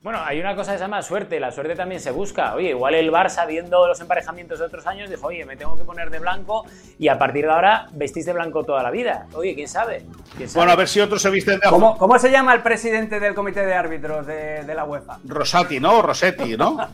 Bueno, 0.03 0.19
hay 0.25 0.41
una 0.41 0.57
cosa 0.57 0.73
que 0.73 0.79
se 0.79 0.85
llama 0.85 1.03
suerte, 1.03 1.39
la 1.39 1.53
suerte 1.53 1.77
también 1.77 2.01
se 2.01 2.11
busca. 2.11 2.55
Oye, 2.55 2.71
igual 2.71 2.95
el 2.95 3.13
Barça 3.13 3.47
viendo 3.47 3.87
los 3.87 4.01
emparejamientos 4.01 4.59
de 4.59 4.65
otros 4.65 4.87
años 4.87 5.11
dijo, 5.11 5.27
oye, 5.27 5.45
me 5.45 5.57
tengo 5.57 5.77
que 5.77 5.85
poner 5.85 6.09
de 6.09 6.19
blanco 6.19 6.65
y 6.99 7.09
a 7.09 7.19
partir 7.19 7.45
de 7.45 7.53
ahora 7.53 7.87
vestís 7.93 8.25
de 8.25 8.33
blanco 8.33 8.65
toda 8.65 8.83
la 8.83 8.91
vida. 8.91 9.27
Oye, 9.35 9.55
¿quién 9.55 9.69
sabe? 9.69 10.07
Bueno, 10.55 10.73
a 10.73 10.77
ver 10.77 10.89
si 10.89 11.01
otros 11.01 11.21
se 11.21 11.29
visten 11.29 11.61
de 11.61 11.69
¿Cómo, 11.69 11.99
¿Cómo 11.99 12.19
se 12.19 12.31
llama 12.31 12.55
el 12.55 12.63
presidente 12.63 13.21
del 13.21 13.35
comité 13.35 13.67
de 13.67 13.75
árbitros 13.75 14.27
de, 14.27 14.65
la 14.75 14.87
UEFA? 14.87 15.19
Rosati, 15.23 15.81
¿no? 15.81 16.01
Rosetti, 16.01 16.57
¿no? 16.57 16.79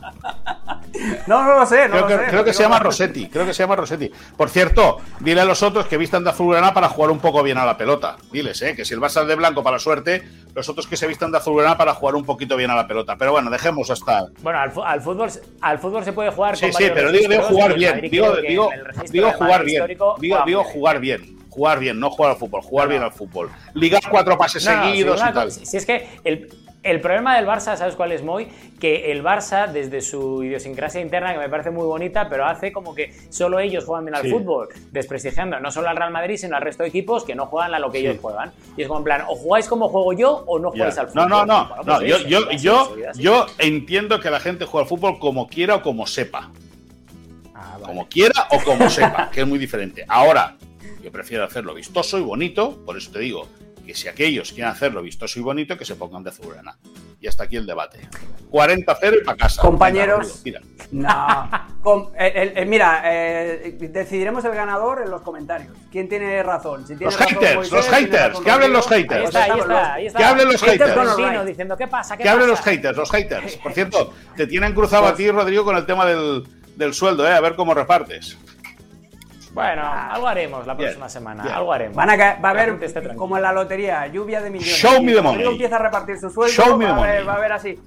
no, 1.27 1.43
no 1.43 1.59
lo 1.59 1.65
sé, 1.65 1.87
no 1.87 2.05
creo, 2.05 2.19
que, 2.19 2.25
creo 2.25 2.43
que 2.43 2.53
se 2.53 2.63
llama 2.63 2.79
Rosetti, 2.79 3.27
creo 3.27 3.45
que 3.45 3.53
se 3.53 3.63
llama 3.63 3.75
Rosetti. 3.75 4.11
Por 4.35 4.49
cierto, 4.49 4.97
dile 5.19 5.41
a 5.41 5.45
los 5.45 5.63
otros 5.63 5.85
que 5.87 5.97
vistan 5.97 6.23
de 6.23 6.29
azulgrana 6.29 6.73
para 6.73 6.89
jugar 6.89 7.11
un 7.11 7.19
poco 7.19 7.43
bien 7.43 7.57
a 7.57 7.65
la 7.65 7.77
pelota. 7.77 8.17
Diles, 8.31 8.61
¿eh? 8.61 8.75
Que 8.75 8.85
si 8.85 8.93
el 8.93 8.99
Barça 8.99 9.21
es 9.21 9.27
de 9.27 9.35
blanco 9.35 9.63
para 9.63 9.75
la 9.75 9.79
suerte, 9.79 10.23
los 10.53 10.67
otros 10.69 10.87
que 10.87 10.97
se 10.97 11.07
vistan 11.07 11.31
de 11.31 11.37
azulgrana 11.37 11.77
para 11.77 11.93
jugar 11.93 12.15
un 12.15 12.25
poquito 12.25 12.55
bien 12.55 12.71
a 12.71 12.75
la 12.75 12.87
pelota. 12.87 13.15
Pero 13.17 13.31
bueno, 13.31 13.49
dejemos 13.49 13.89
hasta. 13.89 14.27
Bueno, 14.41 14.59
al, 14.59 14.71
fútbol, 15.01 15.29
al 15.61 15.79
fútbol 15.79 16.03
se 16.03 16.13
puede 16.13 16.31
jugar. 16.31 16.57
Sí, 16.57 16.71
sí, 16.73 16.85
pero 16.93 17.11
digo, 17.11 17.43
jugar 17.43 17.75
bien. 17.75 18.01
Digo, 18.09 18.35
digo, 18.37 18.69
digo 19.11 19.31
jugar 19.33 19.63
bien. 19.63 19.87
Digo, 19.87 20.15
digo 20.45 20.63
jugar 20.63 20.99
bien. 20.99 21.37
Jugar 21.49 21.79
bien, 21.79 21.99
no 21.99 22.11
jugar 22.11 22.33
al 22.33 22.37
fútbol, 22.37 22.61
jugar 22.61 22.87
bien 22.87 23.01
al 23.01 23.11
fútbol. 23.11 23.49
Ligar 23.73 24.03
cuatro 24.11 24.37
pases 24.37 24.63
seguidos 24.63 25.19
y 25.19 25.33
tal. 25.33 25.51
Si 25.51 25.75
es 25.75 25.87
que 25.87 26.07
el, 26.23 26.47
el 26.91 27.01
problema 27.01 27.35
del 27.35 27.45
Barça, 27.45 27.75
¿sabes 27.75 27.95
cuál 27.95 28.11
es, 28.11 28.23
Moy? 28.23 28.47
Que 28.79 29.11
el 29.11 29.23
Barça, 29.23 29.67
desde 29.67 30.01
su 30.01 30.43
idiosincrasia 30.43 31.01
interna, 31.01 31.33
que 31.33 31.39
me 31.39 31.49
parece 31.49 31.69
muy 31.69 31.85
bonita, 31.85 32.29
pero 32.29 32.45
hace 32.45 32.71
como 32.71 32.95
que 32.95 33.13
solo 33.29 33.59
ellos 33.59 33.85
juegan 33.85 34.05
bien 34.05 34.15
al 34.15 34.27
fútbol, 34.27 34.69
desprestigiando 34.91 35.59
no 35.59 35.71
solo 35.71 35.89
al 35.89 35.97
Real 35.97 36.11
Madrid, 36.11 36.37
sino 36.37 36.55
al 36.55 36.61
resto 36.61 36.83
de 36.83 36.89
equipos 36.89 37.23
que 37.23 37.35
no 37.35 37.47
juegan 37.47 37.73
a 37.75 37.79
lo 37.79 37.91
que 37.91 37.99
ellos 37.99 38.17
juegan. 38.21 38.51
Y 38.77 38.83
es 38.83 38.87
como 38.87 38.99
en 38.99 39.03
plan, 39.03 39.23
o 39.27 39.35
jugáis 39.35 39.67
como 39.67 39.89
juego 39.89 40.13
yo 40.13 40.43
o 40.47 40.59
no 40.59 40.71
jugáis 40.71 40.97
al 40.97 41.07
fútbol. 41.07 41.29
No, 41.29 41.45
no, 41.45 41.67
no. 41.67 41.75
no 41.83 41.97
pues 41.97 42.25
yo, 42.25 42.51
yo, 42.51 42.89
yo, 43.15 43.45
entiendo 43.57 44.19
que 44.19 44.29
la 44.29 44.39
gente 44.39 44.65
juega 44.65 44.83
al 44.83 44.89
fútbol 44.89 45.19
como 45.19 45.47
quiera 45.47 45.75
o 45.75 45.81
como 45.81 46.07
sepa. 46.07 46.51
Ah, 47.53 47.77
como 47.83 48.07
quiera 48.07 48.47
o 48.51 48.63
como 48.63 48.89
sepa, 48.89 49.29
que 49.31 49.41
es 49.41 49.47
muy 49.47 49.59
diferente. 49.59 50.05
Ahora, 50.07 50.55
yo 51.01 51.11
prefiero 51.11 51.43
hacerlo 51.43 51.73
vistoso 51.73 52.17
y 52.17 52.21
bonito, 52.21 52.83
por 52.85 52.97
eso 52.97 53.11
te 53.11 53.19
digo, 53.19 53.47
que 53.87 53.95
si 53.95 54.07
aquellos 54.07 54.51
quieren 54.51 54.71
hacerlo 54.71 55.01
vistoso 55.01 55.39
y 55.39 55.41
bonito, 55.41 55.77
que 55.77 55.85
se 55.85 55.95
pongan 55.95 56.23
de 56.23 56.29
azulgrana. 56.29 56.77
Y 57.19 57.27
hasta 57.27 57.45
aquí 57.45 57.55
el 57.55 57.65
debate. 57.65 58.07
40-0 58.51 59.21
y 59.21 59.25
para 59.25 59.37
casa. 59.37 59.61
Compañeros. 59.61 60.43
no. 60.91 61.59
mira, 62.67 63.01
eh, 63.05 63.77
decidiremos 63.89 64.45
el 64.45 64.53
ganador 64.53 65.01
en 65.03 65.09
los 65.09 65.21
comentarios. 65.21 65.75
¿Quién 65.91 66.07
tiene 66.07 66.43
razón? 66.43 66.85
los 66.99 67.17
haters, 67.17 67.71
los 67.71 67.89
haters. 67.89 68.39
Que 68.41 68.51
hablen 68.51 68.73
los 68.73 68.87
haters. 68.87 69.31
Que 69.31 70.23
hablen 70.23 70.47
los 70.49 70.61
haters. 70.61 71.45
diciendo, 71.45 71.77
¿qué 71.77 71.87
pasa? 71.87 72.17
que 72.17 72.29
hablen 72.29 72.47
los 72.47 72.61
haters, 72.61 72.97
los 72.97 73.09
haters. 73.09 73.55
Por 73.57 73.73
cierto, 73.73 74.13
te 74.35 74.45
tienen 74.45 74.73
cruzado 74.75 75.07
a 75.07 75.15
ti, 75.15 75.31
Rodrigo, 75.31 75.63
con 75.63 75.77
el 75.77 75.85
tema 75.85 76.05
del, 76.05 76.43
del 76.75 76.93
sueldo, 76.93 77.27
¿eh? 77.27 77.31
A 77.31 77.39
ver 77.39 77.55
cómo 77.55 77.73
repartes. 77.73 78.37
Bueno, 79.57 79.81
ah. 79.83 80.13
algo 80.13 80.27
haremos 80.27 80.67
la 80.67 80.77
próxima 80.77 81.09
semana. 81.09 81.43
Algo 81.43 81.73
haremos. 81.73 81.95
Van 81.95 82.11
a 82.11 82.15
va 82.15 82.49
a 82.49 82.51
haber, 82.51 82.77
como 83.15 83.37
en 83.37 83.41
la 83.41 83.51
lotería, 83.51 84.05
lluvia 84.05 84.39
de 84.39 84.51
millones. 84.51 84.77
Show 84.77 85.01
me 85.01 85.13
the 85.13 85.21
money. 85.21 85.37
Rodrigo 85.37 85.51
empieza 85.53 85.77
a 85.77 85.79
repartir 85.79 86.19
su 86.19 86.29
sueldo. 86.29 86.53
Show 86.53 86.77
me 86.77 86.85
the 86.85 86.93
money. 86.93 87.23
Va 87.23 87.33
a 87.33 87.35
haber 87.37 87.53
así. 87.53 87.79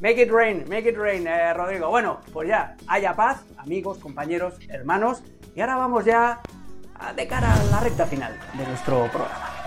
Make 0.00 0.22
it 0.22 0.30
rain, 0.30 0.64
make 0.68 0.88
it 0.88 0.96
rain, 0.96 1.26
eh, 1.26 1.52
Rodrigo. 1.52 1.88
Bueno, 1.88 2.20
pues 2.32 2.48
ya, 2.48 2.76
haya 2.86 3.16
paz, 3.16 3.42
amigos, 3.58 3.98
compañeros, 3.98 4.54
hermanos. 4.68 5.24
Y 5.56 5.60
ahora 5.60 5.78
vamos 5.78 6.04
ya 6.04 6.40
de 7.16 7.26
cara 7.26 7.52
a 7.54 7.64
la 7.64 7.80
recta 7.80 8.06
final 8.06 8.38
de 8.54 8.66
nuestro 8.68 9.08
programa. 9.08 9.59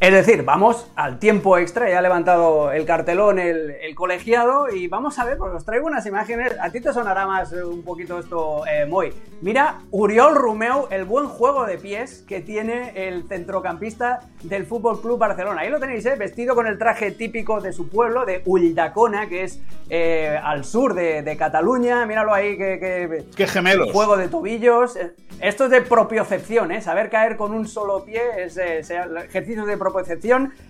Es 0.00 0.12
decir, 0.14 0.44
vamos 0.44 0.90
al 0.96 1.18
tiempo 1.18 1.58
extra, 1.58 1.90
ya 1.90 1.98
ha 1.98 2.00
levantado 2.00 2.72
el 2.72 2.86
cartelón 2.86 3.38
el, 3.38 3.76
colegiado 3.94 4.70
y 4.70 4.88
vamos 4.88 5.18
a 5.18 5.26
ver, 5.26 5.36
porque 5.36 5.58
os 5.58 5.64
traigo 5.66 5.86
unas 5.86 6.06
imágenes, 6.06 6.56
a 6.58 6.70
ti 6.70 6.80
te 6.80 6.90
sonará 6.90 7.26
más 7.26 7.52
eh, 7.52 7.62
un 7.62 7.82
poquito 7.82 8.18
esto, 8.18 8.62
eh, 8.66 8.86
Moy. 8.86 9.12
Mira, 9.42 9.80
Uriol 9.90 10.36
Romeu, 10.36 10.86
el 10.90 11.04
buen 11.04 11.26
juego 11.26 11.66
de 11.66 11.76
pies 11.76 12.24
que 12.26 12.40
tiene 12.40 12.92
el 12.94 13.28
centrocampista 13.28 14.20
del 14.42 14.64
Fútbol 14.64 15.02
Club 15.02 15.18
Barcelona. 15.18 15.60
Ahí 15.60 15.68
lo 15.68 15.78
tenéis, 15.78 16.06
¿eh? 16.06 16.16
vestido 16.16 16.54
con 16.54 16.66
el 16.66 16.78
traje 16.78 17.10
típico 17.10 17.60
de 17.60 17.74
su 17.74 17.90
pueblo, 17.90 18.24
de 18.24 18.40
Uldacona, 18.46 19.28
que 19.28 19.44
es 19.44 19.60
eh, 19.90 20.38
al 20.42 20.64
sur 20.64 20.94
de, 20.94 21.36
Cataluña. 21.38 22.06
Míralo 22.06 22.32
ahí, 22.32 22.56
que, 22.56 23.26
¡Qué 23.36 23.46
gemelos! 23.46 23.92
Juego 23.92 24.16
de 24.16 24.28
tobillos. 24.28 24.96
Esto 25.40 25.64
es 25.64 25.70
de 25.70 25.82
propiocepción, 25.82 26.72
¿eh? 26.72 26.80
Saber 26.80 27.10
caer 27.10 27.36
con 27.36 27.52
un 27.52 27.66
solo 27.66 28.04
pie 28.04 28.22
es 28.38 28.56
ejercicios 28.56 29.66
de 29.66 29.76
propiocepción. 29.76 29.89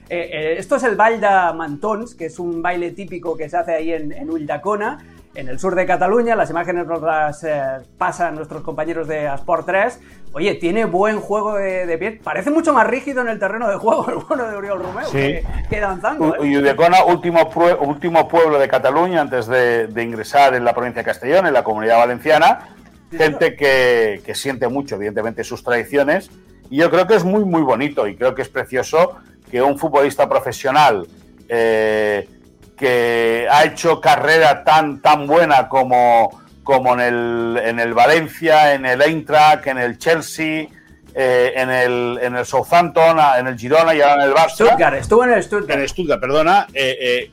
Esto 0.09 0.77
es 0.77 0.83
el 0.83 0.97
Valda 0.97 1.53
Mantons, 1.53 2.15
que 2.15 2.27
es 2.27 2.39
un 2.39 2.63
baile 2.63 2.91
típico 2.91 3.37
que 3.37 3.49
se 3.49 3.57
hace 3.57 3.75
ahí 3.75 3.93
en, 3.93 4.13
en 4.13 4.31
Uldacona 4.31 4.99
en 5.35 5.49
el 5.49 5.59
sur 5.59 5.75
de 5.75 5.87
Cataluña. 5.87 6.37
Las 6.37 6.51
imágenes 6.51 6.87
nos 6.87 7.03
las 7.03 7.45
eh, 7.45 7.63
pasan 7.99 8.35
nuestros 8.35 8.63
compañeros 8.63 9.07
de 9.09 9.27
Sport 9.27 9.67
3. 9.67 10.01
Oye, 10.33 10.55
tiene 10.55 10.85
buen 10.85 11.21
juego 11.21 11.57
de, 11.57 11.97
pie. 11.99 12.21
Parece 12.23 12.51
mucho 12.51 12.73
más 12.73 12.87
rígido 12.87 13.21
en 13.23 13.29
el 13.29 13.39
terreno 13.39 13.69
de 13.69 13.77
juego 13.77 14.09
el 14.11 14.17
bueno 14.17 14.49
de 14.49 14.57
Oriol 14.57 14.83
Romeo 14.83 15.11
que, 15.11 15.81
danzando. 15.81 16.37
¿eh? 16.37 16.59
Udecona, 16.59 17.05
último, 17.05 17.51
último 17.81 18.29
pueblo 18.29 18.59
de 18.59 18.69
Cataluña 18.69 19.21
antes 19.21 19.47
de, 19.47 19.89
ingresar 20.03 20.55
en 20.55 20.65
la 20.65 20.75
provincia 20.75 21.03
de 21.03 21.07
Castellón, 21.07 21.47
en 21.47 21.53
la 21.53 21.65
comunidad 21.65 21.99
valenciana. 21.99 22.77
Gente 23.11 23.57
que, 23.57 24.23
siente 24.35 24.69
mucho, 24.69 24.95
evidentemente, 24.95 25.43
sus 25.43 25.65
tradiciones. 25.65 26.31
Y 26.71 26.77
yo 26.77 26.91
creo 26.91 27.07
que 27.07 27.17
es 27.17 27.25
muy, 27.25 27.45
muy 27.45 27.63
bonito 27.63 28.07
y 28.07 28.17
creo 28.17 28.35
que 28.35 28.43
es 28.43 28.49
precioso 28.49 29.19
que 29.51 29.61
un 29.61 29.79
futbolista 29.79 30.29
profesional 30.29 31.07
eh, 31.49 32.29
que 32.77 33.47
ha 33.51 33.65
hecho 33.65 34.01
carrera 34.01 34.65
tan, 34.65 35.03
tan 35.03 35.27
buena 35.27 35.69
como, 35.69 36.41
como 36.63 36.95
en, 36.95 37.01
el, 37.01 37.61
en 37.63 37.81
el 37.81 37.93
Valencia, 37.93 38.73
en 38.73 38.87
el 38.87 39.03
Eintracht, 39.03 39.67
en 39.67 39.79
el 39.79 39.99
Chelsea, 39.99 40.69
eh, 41.13 41.53
en, 41.57 41.71
el, 41.71 42.19
en 42.23 42.37
el 42.37 42.47
Southampton, 42.47 43.19
en 43.39 43.49
el 43.49 43.59
Girona 43.59 43.95
y 43.95 44.01
ahora 44.01 44.23
en 44.23 44.31
el 44.31 44.35
Barça. 44.35 44.67
Stuttgart, 44.67 44.95
estuvo 44.95 45.25
en 45.25 45.33
el 45.33 45.43
Stuttgart. 45.43 45.71
En 45.77 45.81
el 45.81 45.89
Stuttgart, 45.89 46.21
perdona. 46.21 46.69
Eh, 46.73 46.97
eh, 47.01 47.33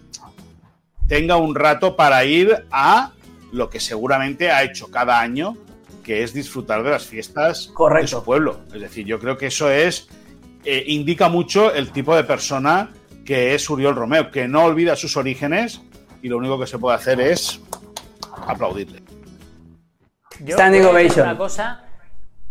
tenga 1.07 1.37
un 1.37 1.53
rato 1.53 1.95
para 1.95 2.25
ir 2.25 2.65
a 2.71 3.11
lo 3.51 3.69
que 3.69 3.79
seguramente 3.79 4.51
ha 4.51 4.63
hecho 4.63 4.89
cada 4.89 5.19
año, 5.19 5.55
que 6.07 6.23
es 6.23 6.33
disfrutar 6.33 6.83
de 6.83 6.89
las 6.89 7.05
fiestas 7.05 7.69
Correcto. 7.73 8.01
de 8.01 8.07
su 8.07 8.23
pueblo. 8.23 8.61
Es 8.73 8.79
decir, 8.79 9.05
yo 9.05 9.19
creo 9.19 9.37
que 9.37 9.47
eso 9.47 9.69
es 9.69 10.07
eh, 10.63 10.83
indica 10.87 11.27
mucho 11.27 11.73
el 11.73 11.91
tipo 11.91 12.15
de 12.15 12.23
persona 12.23 12.89
que 13.25 13.53
es 13.53 13.69
Uriol 13.69 13.93
Romeo, 13.93 14.31
que 14.31 14.47
no 14.47 14.63
olvida 14.63 14.95
sus 14.95 15.17
orígenes 15.17 15.81
y 16.21 16.29
lo 16.29 16.37
único 16.37 16.57
que 16.57 16.65
se 16.65 16.79
puede 16.79 16.95
hacer 16.95 17.19
es 17.19 17.59
aplaudirle. 18.47 19.03
Yo 20.39 20.55
Standing 20.55 20.83
voy 20.83 21.07
a. 21.07 21.23
Una 21.23 21.37
cosa, 21.37 21.83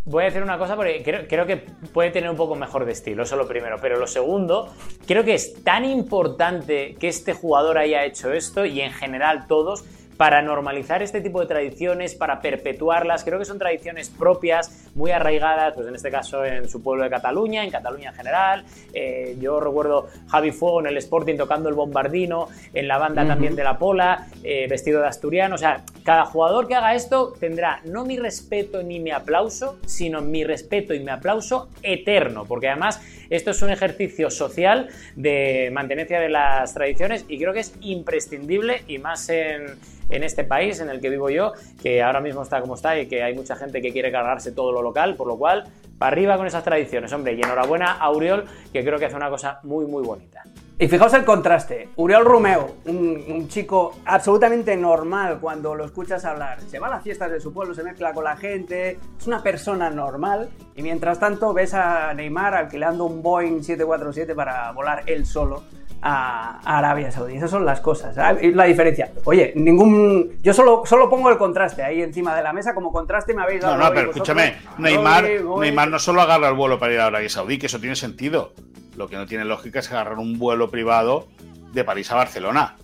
voy 0.05 0.25
a 0.25 0.27
decir 0.27 0.43
una 0.43 0.59
cosa 0.59 0.77
porque 0.77 1.03
creo, 1.03 1.27
creo 1.27 1.47
que 1.47 1.57
puede 1.57 2.11
tener 2.11 2.29
un 2.29 2.37
poco 2.37 2.57
mejor 2.57 2.85
de 2.85 2.93
estilo, 2.93 3.23
eso 3.23 3.37
lo 3.37 3.49
primero. 3.49 3.79
Pero 3.81 3.99
lo 3.99 4.07
segundo, 4.07 4.71
creo 5.07 5.25
que 5.25 5.35
es 5.35 5.65
tan 5.65 5.87
importante 5.87 6.95
que 7.01 7.09
este 7.09 7.33
jugador 7.33 7.79
haya 7.79 8.05
hecho 8.05 8.33
esto 8.33 8.67
y 8.67 8.83
en 8.83 8.93
general 8.93 9.47
todos 9.47 9.85
para 10.17 10.43
normalizar 10.43 11.03
este 11.03 11.21
tipo 11.21 11.41
de 11.41 11.47
tradiciones, 11.47 12.15
para 12.15 12.41
perpetuarlas. 12.41 13.25
Creo 13.25 13.39
que 13.39 13.45
son 13.45 13.59
tradiciones 13.59 14.09
propias, 14.09 14.91
muy 14.95 15.11
arraigadas, 15.11 15.75
pues 15.75 15.87
en 15.87 15.95
este 15.95 16.11
caso 16.11 16.45
en 16.45 16.69
su 16.69 16.83
pueblo 16.83 17.05
de 17.05 17.11
Cataluña, 17.11 17.65
en 17.65 17.71
Cataluña 17.71 18.11
en 18.11 18.17
general. 18.17 18.65
Eh, 18.93 19.37
yo 19.41 19.61
recuerdo 19.61 20.09
Javi 20.29 20.53
Fuego 20.53 20.81
en 20.81 20.87
el 20.87 20.97
Sporting 20.97 21.37
tocando 21.37 21.69
el 21.69 21.75
bombardino, 21.75 22.49
en 22.73 22.89
la 22.89 22.99
banda 22.99 23.27
también 23.27 23.55
de 23.57 23.65
la 23.65 23.79
Pola, 23.79 24.27
eh, 24.43 24.67
vestido 24.69 25.01
de 25.01 25.09
asturiano. 25.09 25.55
O 25.55 25.59
sea, 25.59 25.83
cada 26.05 26.25
jugador 26.25 26.67
que 26.67 26.75
haga 26.75 26.95
esto 26.95 27.35
tendrá 27.39 27.81
no 27.85 28.05
mi 28.05 28.19
respeto 28.19 28.83
ni 28.83 29.01
mi 29.01 29.11
aplauso, 29.11 29.79
sino 29.87 30.23
mi 30.23 30.45
respeto 30.45 30.95
y 30.95 31.01
mi 31.01 31.11
aplauso 31.11 31.69
eterno, 31.83 32.45
porque 32.47 32.69
además 32.69 33.01
esto 33.31 33.51
es 33.51 33.63
un 33.63 33.71
ejercicio 33.71 34.31
social 34.31 34.89
de 35.17 35.71
mantenencia 35.73 36.21
de 36.21 36.29
las 36.29 36.75
tradiciones 36.75 37.25
y 37.29 37.39
creo 37.39 37.53
que 37.53 37.61
es 37.61 37.75
imprescindible 37.81 38.83
y 38.87 38.99
más 38.99 39.29
en, 39.29 39.77
en 40.09 40.23
este 40.23 40.45
país 40.45 40.81
en 40.81 40.91
el 40.91 41.01
que 41.01 41.11
vivo 41.11 41.31
yo, 41.31 41.53
que 41.83 42.03
ahora 42.03 42.21
mismo 42.21 42.43
está 42.43 42.61
como 42.61 42.75
está 42.75 42.99
y 42.99 43.07
que 43.07 43.23
hay 43.23 43.35
mucha 43.35 43.57
gente 43.57 43.81
que 43.83 43.93
quiere 43.93 44.11
cargarse 44.13 44.53
todo 44.53 44.73
lo 44.73 44.83
local, 44.83 45.17
por 45.17 45.27
lo 45.27 45.37
cual, 45.37 45.65
para 45.99 46.13
arriba 46.13 46.37
con 46.37 46.47
esas 46.47 46.65
tradiciones, 46.65 47.13
hombre, 47.13 47.35
y 47.35 47.43
enhorabuena 47.43 47.93
a 47.93 48.11
Uriol, 48.11 48.45
que 48.73 48.85
creo 48.85 48.99
que 48.99 49.07
hace 49.07 49.17
una 49.17 49.31
cosa 49.31 49.61
muy, 49.63 49.87
muy 49.87 50.05
bonita. 50.05 50.43
Y 50.79 50.89
fijaos 50.89 51.15
el 51.15 51.25
contraste. 51.25 51.89
Uriol 51.97 52.27
Romeo, 52.27 52.77
un, 52.85 53.25
un 53.29 53.49
chico 53.49 53.95
absolutamente 54.05 54.77
normal 54.77 55.39
cuando 55.41 55.75
lo 55.75 55.87
escuchas 55.87 56.23
hablar. 56.27 56.61
Se 56.69 56.79
va 56.79 56.89
a 56.89 56.91
las 56.91 57.03
fiestas 57.03 57.31
de 57.31 57.41
su 57.41 57.51
pueblo, 57.51 57.75
se 57.75 57.83
mezcla 57.83 58.13
con 58.13 58.25
la 58.25 58.37
gente, 58.37 58.99
es 59.19 59.27
una 59.27 59.43
persona 59.43 59.89
normal. 59.89 60.51
Y 60.75 60.83
mientras 60.83 61.19
tanto 61.19 61.55
ves 61.55 61.73
a 61.73 62.13
Neymar 62.13 62.55
alquilando 62.55 63.07
un 63.07 63.23
Boeing 63.23 63.63
747 63.63 64.35
para 64.35 64.71
volar 64.73 65.05
él 65.07 65.25
solo 65.25 65.63
a, 66.03 66.61
a 66.65 66.79
Arabia 66.79 67.11
Saudí. 67.11 67.37
Esas 67.37 67.51
son 67.51 67.65
las 67.65 67.81
cosas, 67.81 68.17
la 68.17 68.65
diferencia. 68.65 69.11
Oye, 69.25 69.53
ningún. 69.57 70.39
Yo 70.43 70.53
solo, 70.55 70.83
solo 70.85 71.09
pongo 71.09 71.31
el 71.31 71.39
contraste 71.39 71.83
ahí 71.83 72.03
encima 72.03 72.35
de 72.37 72.43
la 72.43 72.53
mesa 72.53 72.75
como 72.75 72.93
contraste 72.93 73.35
me 73.35 73.43
habéis 73.43 73.63
dado. 73.63 73.77
No, 73.77 73.85
no, 73.85 73.91
pero 73.91 74.09
vosotros. 74.09 74.29
escúchame, 74.29 74.57
Neymar. 74.79 75.25
Neymar 75.61 75.91
no 75.91 75.99
solo 75.99 76.23
agarra 76.23 76.49
el 76.49 76.55
vuelo 76.55 76.79
para 76.79 76.93
ir 76.93 77.01
a 77.01 77.07
Arabia 77.07 77.29
Saudí, 77.29 77.59
que 77.59 77.67
eso 77.67 77.81
tiene 77.81 77.97
sentido. 77.97 78.53
Lo 78.97 79.09
que 79.09 79.17
no 79.17 79.27
tiene 79.27 79.45
lógica 79.45 79.81
es 79.81 79.91
agarrar 79.91 80.19
un 80.19 80.39
vuelo 80.39 80.71
privado 80.71 81.29
de 81.73 81.85
París 81.85 82.11
a 82.13 82.17
Barcelona. 82.17 82.77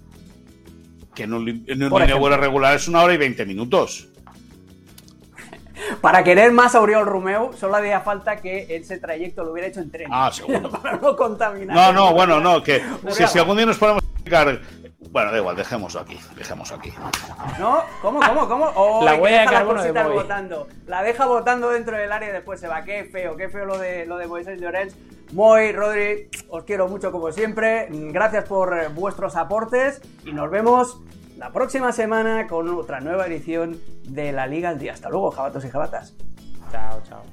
Que 1.15 1.25
en 1.25 1.35
un, 1.35 1.65
en 1.67 1.83
un 1.83 1.91
vuelo 1.91 2.37
regular 2.37 2.75
es 2.75 2.89
una 2.89 3.03
hora 3.03 3.15
y 3.15 3.19
20 3.19 3.47
minutos. 3.47 4.09
Para 6.01 6.25
querer 6.25 6.53
más 6.53 6.75
a 6.75 6.81
Uriol 6.81 7.07
Romeo, 7.07 7.53
solo 7.55 7.77
hacía 7.77 8.01
falta 8.01 8.37
que 8.37 8.67
ese 8.69 8.99
trayecto 8.99 9.45
lo 9.45 9.53
hubiera 9.53 9.69
hecho 9.69 9.81
en 9.81 9.91
tren. 9.91 10.09
Ah, 10.11 10.31
seguro. 10.33 10.71
para 10.83 10.97
no 10.97 11.17
contaminar. 11.17 11.77
No, 11.77 11.93
no, 11.93 12.15
bueno, 12.15 12.41
no, 12.41 12.63
que 12.63 12.83
si, 13.11 13.39
algún 13.39 13.57
día 13.57 13.67
nos 13.67 13.79
podemos 13.79 14.03
explicar. 14.03 14.61
Bueno, 15.11 15.31
da 15.31 15.39
igual, 15.39 15.57
dejémoslo 15.57 16.01
aquí, 16.01 16.19
dejémoslo 16.37 16.77
aquí. 16.77 16.93
¿No? 17.59 17.83
¿Cómo, 18.01 18.21
cómo, 18.21 18.49
cómo? 18.49 18.73
Oh, 18.77 19.05
La 19.05 19.17
huella 19.17 19.43
de 19.43 19.47
carbono 19.47 19.83
de 19.83 19.93
Moy. 19.93 20.15
votando. 20.15 20.69
La 20.87 21.03
deja 21.03 21.27
votando 21.27 21.69
dentro 21.69 21.99
del 21.99 22.11
área 22.11 22.31
y 22.31 22.33
después 22.33 22.59
se 22.61 22.69
va. 22.69 22.83
Qué 22.83 23.05
feo, 23.05 23.37
qué 23.37 23.51
feo 23.51 23.67
lo 23.67 23.77
de, 23.77 24.07
lo 24.07 24.17
de 24.17 24.27
Moisés 24.27 24.59
Llorens. 24.59 24.97
Moy, 25.33 25.73
Rodri, 25.73 26.29
os 26.49 26.65
quiero 26.65 26.89
mucho 26.89 27.13
como 27.13 27.31
siempre. 27.33 27.89
Gracias 27.91 28.45
por 28.45 28.91
vuestros 28.93 29.37
aportes 29.37 30.01
y 30.25 30.33
nos 30.33 30.51
vemos 30.51 31.01
la 31.43 31.51
próxima 31.51 31.91
semana 31.91 32.47
con 32.47 32.69
otra 32.69 33.01
nueva 33.01 33.27
edición 33.27 33.77
de 34.05 34.31
la 34.31 34.47
Liga 34.47 34.69
al 34.69 34.79
Día. 34.79 34.93
Hasta 34.93 35.11
luego, 35.11 35.33
jabatos 35.33 35.65
y 35.65 35.71
jabatas. 35.71 36.15
Chao, 36.71 37.03
chao. 37.03 37.32